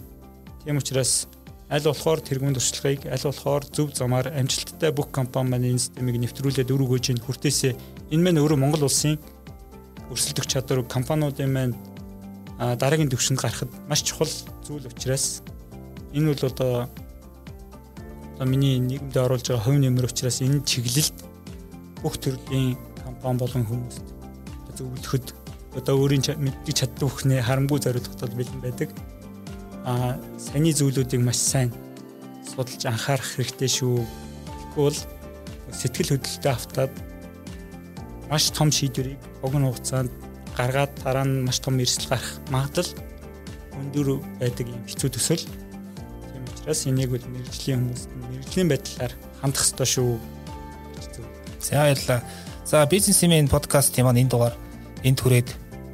Тийм 0.66 0.82
учраас 0.82 1.28
аль 1.70 1.86
болохоор 1.86 2.18
тэргуун 2.24 2.58
туршлагыг 2.58 3.06
аль 3.06 3.22
болохоор 3.30 3.68
зөв 3.70 3.94
замаар 3.94 4.34
амжилттай 4.34 4.90
бүх 4.90 5.12
компани 5.12 5.54
маань 5.54 5.70
энэ 5.76 5.84
системийг 5.86 6.18
нэвтрүүлээд 6.18 6.74
үр 6.74 6.82
өгөөж 6.82 7.06
ин 7.14 7.22
хүртээсээ 7.22 7.74
энэ 8.10 8.24
мань 8.26 8.42
өөрөө 8.42 8.58
Монгол 8.58 8.90
улсын 8.90 9.22
өрсөлдөх 10.10 10.50
чадвар 10.50 10.82
компаниудын 10.88 11.52
маань 11.54 11.78
дараагийн 12.58 13.14
төвшөнд 13.14 13.38
гарахад 13.38 13.70
маш 13.86 14.02
чухал 14.02 14.34
зүйл 14.70 14.86
учраас 14.86 15.42
энэ 16.14 16.30
бол 16.30 16.44
одоо 16.46 16.86
одоо 18.38 18.46
миний 18.46 18.78
нийгэмд 18.78 19.18
оруулж 19.18 19.50
байгаа 19.50 19.66
хувь 19.66 19.82
нэмэр 19.82 20.06
учраас 20.06 20.46
энэ 20.46 20.62
чиглэлд 20.62 21.18
бүх 22.06 22.22
төрлийн 22.22 22.78
компани 23.02 23.42
болон 23.42 23.66
хүмүүст 23.66 24.06
зөвлөхөд 24.78 25.26
одоо 25.74 25.96
өөрийн 25.98 26.22
мэддэг 26.38 26.76
чаддаг 26.78 27.02
бүхнээ 27.02 27.42
харамгүй 27.42 27.82
зориулгад 27.82 28.30
бэлэн 28.38 28.62
байдаг. 28.62 28.90
Аа 29.90 30.22
саний 30.38 30.74
зүйлүүдийг 30.78 31.26
маш 31.26 31.42
сайн 31.42 31.74
судалж 32.46 32.86
анхаарах 32.86 33.26
хэрэгтэй 33.26 33.70
шүү. 33.74 34.06
Тэгвэл 34.78 35.02
сэтгэл 35.74 36.14
хөдлөлтөд 36.14 36.46
автаад 36.46 36.94
маш 38.30 38.54
том 38.54 38.70
шийдвэрийг 38.70 39.18
богино 39.42 39.74
хугацаанд 39.74 40.14
гаргаад 40.54 40.94
дараа 41.02 41.26
нь 41.26 41.42
маш 41.42 41.58
том 41.58 41.82
эрсдэл 41.82 42.14
гарах 42.14 42.38
магадлал 42.54 43.09
өндөр 43.80 44.20
байдаг 44.40 44.68
юм 44.68 44.84
хэцүү 44.86 45.10
төсөл. 45.16 45.44
Тийм 45.44 46.44
учраас 46.46 46.86
энийг 46.86 47.10
бол 47.16 47.24
мэрэгжлийн 47.24 47.80
хүмүүст 47.80 48.10
мэрэгжлийн 48.14 48.70
байдлаар 48.70 49.14
хандах 49.42 49.64
ёстой 49.64 49.88
шүү. 49.88 50.20
За 51.62 51.76
баярлалаа. 51.84 52.22
За 52.66 52.86
бизнесмен 52.86 53.48
подкастын 53.48 54.06
маань 54.06 54.22
энэ 54.22 54.30
дугаар 54.30 54.56
энд 55.04 55.20
хүрээд 55.20 55.50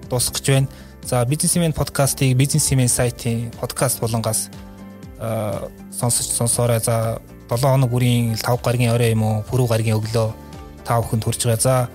дуусгах 0.10 0.42
гэж 0.42 0.48
байна. 0.52 0.68
За 1.06 1.26
бизнесмен 1.26 1.74
подкастыг 1.74 2.36
бизнесмен 2.36 2.90
сайтын 2.90 3.52
подкаст 3.62 4.00
болонгоос 4.00 4.50
сонсож 5.92 6.26
сонсоорой. 6.26 6.80
За 6.80 7.22
7 7.50 7.62
хоног 7.62 7.90
бүрийн 7.90 8.36
5 8.36 8.64
гаргийн 8.64 8.92
орой 8.92 9.12
юм 9.12 9.24
уу, 9.24 9.44
пүрэв 9.46 9.70
гаргийн 9.70 9.98
өглөө 10.02 10.34
та 10.84 11.02
бүхэнд 11.02 11.24
хүрж 11.24 11.42
байгаа. 11.46 11.62
За 11.62 11.90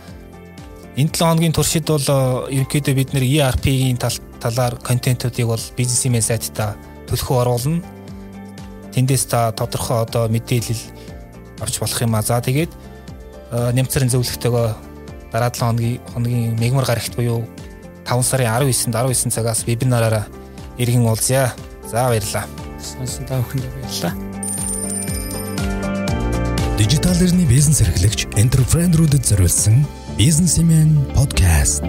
энэ 0.97 1.11
7 1.11 1.27
хоногийн 1.27 1.53
туршид 1.53 1.87
бол 1.91 2.07
ерөнхийдөө 2.49 2.95
бид 2.95 3.13
нэр 3.13 3.25
ERP-ийн 3.27 3.99
талаар 4.41 4.77
контентуудыг 4.81 5.47
бол 5.47 5.65
бизнесмен 5.77 6.23
сайтта 6.23 6.75
төлхөө 7.09 7.41
оруулна. 7.45 7.83
Тэндээс 8.95 9.25
та 9.31 9.53
тодорхой 9.53 10.03
одоо 10.03 10.29
мэдээлэл 10.29 10.83
авч 11.61 11.79
болох 11.79 12.01
юм 12.01 12.15
а. 12.17 12.23
За 12.23 12.41
тэгээд 12.41 12.73
нэмцэрэн 13.53 14.11
зөвлөгтэйгөө 14.11 14.69
дараа 15.31 15.51
7 15.53 15.61
хоногийн 15.61 16.01
хоногийн 16.13 16.59
мегмар 16.59 16.87
гарагт 16.87 17.15
буюу 17.15 17.47
5 18.09 18.23
сарын 18.23 18.51
19-нд 18.51 18.95
19 18.97 19.31
цагаас 19.31 19.67
вебинараараа 19.67 20.27
иргэн 20.79 21.07
уулзъя. 21.07 21.55
За 21.87 22.09
баярлалаа. 22.09 22.47
Сонсон 22.81 23.27
та 23.27 23.39
бүхэнд 23.39 23.65
баярлалаа. 23.71 24.15
Дижитал 26.79 27.21
эрхний 27.21 27.47
бизнес 27.47 27.83
эрхлэгч 27.85 28.27
энтерпренерүүдэд 28.41 29.25
зориулсан 29.29 29.85
бизнесмен 30.17 30.97
подкаст 31.13 31.85